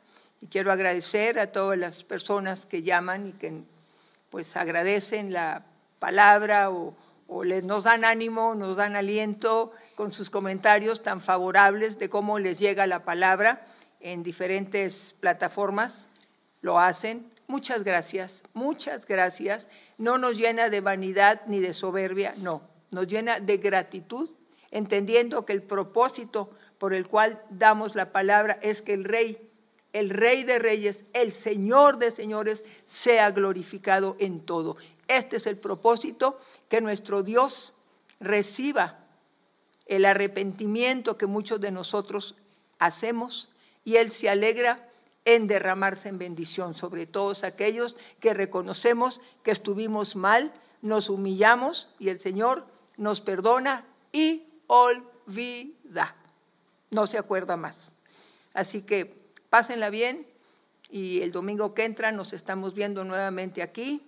y 0.43 0.49
quiero 0.49 0.73
agradecer 0.73 1.39
a 1.39 1.53
todas 1.53 1.79
las 1.79 2.03
personas 2.03 2.67
que 2.67 2.83
llaman 2.83 3.29
y 3.29 3.33
que 3.33 3.63
pues 4.29 4.57
agradecen 4.57 5.33
la 5.33 5.65
palabra 6.01 6.71
o, 6.71 6.97
o 7.29 7.45
les, 7.45 7.63
nos 7.63 7.85
dan 7.85 8.05
ánimo, 8.05 8.57
nos 8.57 8.77
dan 8.77 8.97
aliento 8.97 9.71
con 9.95 10.13
sus 10.13 10.31
comentarios 10.31 11.05
tan 11.05 11.21
favorables 11.21 11.97
de 11.99 12.11
cómo 12.11 12.41
les 12.41 12.59
llega 12.59 12.89
la 12.89 13.05
palabra 13.05 13.65
en 14.01 14.25
diferentes 14.25 15.15
plataformas, 15.21 16.09
lo 16.61 16.81
hacen. 16.81 17.31
Muchas 17.47 17.85
gracias, 17.85 18.43
muchas 18.53 19.07
gracias. 19.07 19.69
No 19.97 20.19
nos 20.19 20.37
llena 20.37 20.71
de 20.71 20.81
vanidad 20.81 21.43
ni 21.47 21.61
de 21.61 21.73
soberbia, 21.73 22.35
no, 22.39 22.63
nos 22.91 23.07
llena 23.07 23.39
de 23.39 23.59
gratitud, 23.59 24.31
entendiendo 24.73 25.47
que 25.47 25.53
el 25.53 25.63
propósito 25.63 26.51
por 26.79 26.95
el 26.95 27.07
cual 27.07 27.41
damos 27.49 27.95
la 27.95 28.11
palabra 28.11 28.59
es 28.61 28.83
que 28.83 28.95
el 28.95 29.05
rey 29.05 29.52
el 29.93 30.11
Rey 30.11 30.45
de 30.45 30.59
Reyes, 30.59 31.05
el 31.13 31.33
Señor 31.33 31.99
de 31.99 32.11
Señores, 32.11 32.65
sea 32.87 33.31
glorificado 33.31 34.17
en 34.19 34.41
todo. 34.41 34.77
Este 35.09 35.37
es 35.37 35.47
el 35.47 35.59
propósito, 35.59 36.41
que 36.69 36.81
nuestro 36.81 37.23
Dios 37.23 37.75
reciba 38.21 38.99
el 39.87 40.05
arrepentimiento 40.05 41.19
que 41.19 41.27
muchos 41.27 41.61
de 41.61 41.71
nosotros 41.71 42.35
hacemos 42.79 43.51
y 43.85 43.97
Él 43.97 44.13
se 44.13 44.31
alegra 44.31 44.89
en 45.25 45.47
derramarse 45.47 46.09
en 46.09 46.19
bendición 46.19 46.75
sobre 46.75 47.07
todos 47.07 47.45
aquellos 47.45 47.97
que 48.21 48.35
reconocemos 48.35 49.21
que 49.43 49.51
estuvimos 49.51 50.17
mal, 50.17 50.53
nos 50.81 51.09
humillamos 51.11 51.89
y 51.99 52.09
el 52.09 52.19
Señor 52.19 52.67
nos 52.97 53.21
perdona 53.21 53.85
y 54.13 54.45
olvida. 54.67 56.17
No 56.91 57.07
se 57.07 57.19
acuerda 57.19 57.57
más. 57.57 57.93
Así 58.53 58.83
que 58.83 59.22
pásenla 59.53 59.91
bien 59.91 60.27
y 60.89 61.21
el 61.21 61.31
domingo 61.31 61.75
que 61.75 61.85
entra 61.85 62.11
nos 62.11 62.33
estamos 62.33 62.73
viendo 62.73 63.05
nuevamente 63.05 63.61
aquí, 63.61 64.01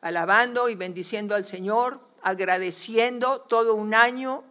alabando 0.00 0.68
y 0.68 0.76
bendiciendo 0.76 1.34
al 1.34 1.44
Señor, 1.44 1.98
agradeciendo 2.22 3.40
todo 3.40 3.74
un 3.74 3.92
año 3.92 4.44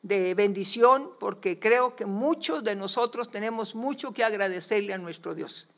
de 0.00 0.32
bendición, 0.32 1.10
porque 1.20 1.58
creo 1.58 1.94
que 1.94 2.06
muchos 2.06 2.64
de 2.64 2.74
nosotros 2.74 3.30
tenemos 3.30 3.74
mucho 3.74 4.14
que 4.14 4.24
agradecerle 4.24 4.94
a 4.94 4.98
nuestro 4.98 5.34
Dios. 5.34 5.68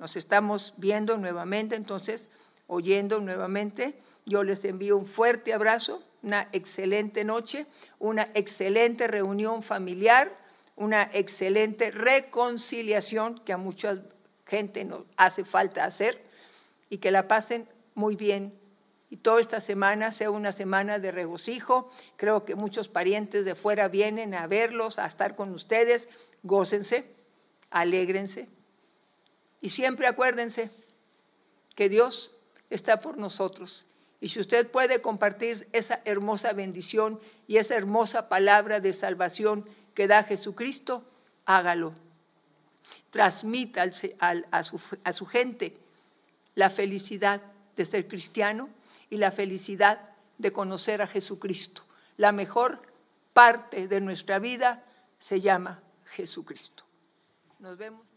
Nos 0.00 0.16
estamos 0.16 0.74
viendo 0.76 1.16
nuevamente, 1.16 1.76
entonces, 1.76 2.28
oyendo 2.66 3.20
nuevamente. 3.20 3.94
Yo 4.26 4.42
les 4.42 4.64
envío 4.64 4.96
un 4.96 5.06
fuerte 5.06 5.54
abrazo, 5.54 6.02
una 6.24 6.48
excelente 6.50 7.22
noche, 7.22 7.66
una 8.00 8.30
excelente 8.34 9.06
reunión 9.06 9.62
familiar, 9.62 10.40
una 10.76 11.10
excelente 11.12 11.90
reconciliación 11.90 13.38
que 13.44 13.52
a 13.52 13.56
mucha 13.56 14.02
gente 14.46 14.84
nos 14.84 15.02
hace 15.16 15.44
falta 15.44 15.84
hacer 15.84 16.22
y 16.88 16.98
que 16.98 17.10
la 17.10 17.28
pasen 17.28 17.68
muy 17.94 18.16
bien 18.16 18.60
y 19.10 19.16
toda 19.16 19.40
esta 19.40 19.60
semana 19.60 20.12
sea 20.12 20.30
una 20.30 20.52
semana 20.52 21.00
de 21.00 21.10
regocijo. 21.10 21.90
Creo 22.16 22.44
que 22.44 22.54
muchos 22.54 22.88
parientes 22.88 23.44
de 23.44 23.56
fuera 23.56 23.88
vienen 23.88 24.34
a 24.34 24.46
verlos, 24.46 25.00
a 25.00 25.06
estar 25.06 25.34
con 25.34 25.52
ustedes. 25.52 26.08
Gócense, 26.44 27.04
alégrense. 27.70 28.48
Y 29.60 29.70
siempre 29.70 30.06
acuérdense 30.06 30.70
que 31.74 31.88
Dios 31.88 32.32
está 32.70 33.00
por 33.00 33.18
nosotros. 33.18 33.84
Y 34.20 34.28
si 34.28 34.38
usted 34.38 34.70
puede 34.70 35.00
compartir 35.00 35.66
esa 35.72 36.00
hermosa 36.04 36.52
bendición 36.52 37.18
y 37.48 37.56
esa 37.56 37.74
hermosa 37.74 38.28
palabra 38.28 38.78
de 38.78 38.92
salvación 38.92 39.68
que 39.94 40.06
da 40.06 40.22
Jesucristo, 40.22 41.04
hágalo. 41.44 41.92
Transmita 43.10 43.82
a, 43.82 44.62
su, 44.64 44.80
a 45.04 45.12
su 45.12 45.26
gente 45.26 45.76
la 46.54 46.70
felicidad 46.70 47.40
de 47.76 47.84
ser 47.84 48.06
cristiano 48.06 48.68
y 49.08 49.16
la 49.16 49.32
felicidad 49.32 50.10
de 50.38 50.52
conocer 50.52 51.02
a 51.02 51.06
Jesucristo. 51.06 51.82
La 52.16 52.32
mejor 52.32 52.80
parte 53.32 53.88
de 53.88 54.00
nuestra 54.00 54.38
vida 54.38 54.84
se 55.18 55.40
llama 55.40 55.80
Jesucristo. 56.06 56.84
Nos 57.58 57.76
vemos. 57.76 58.09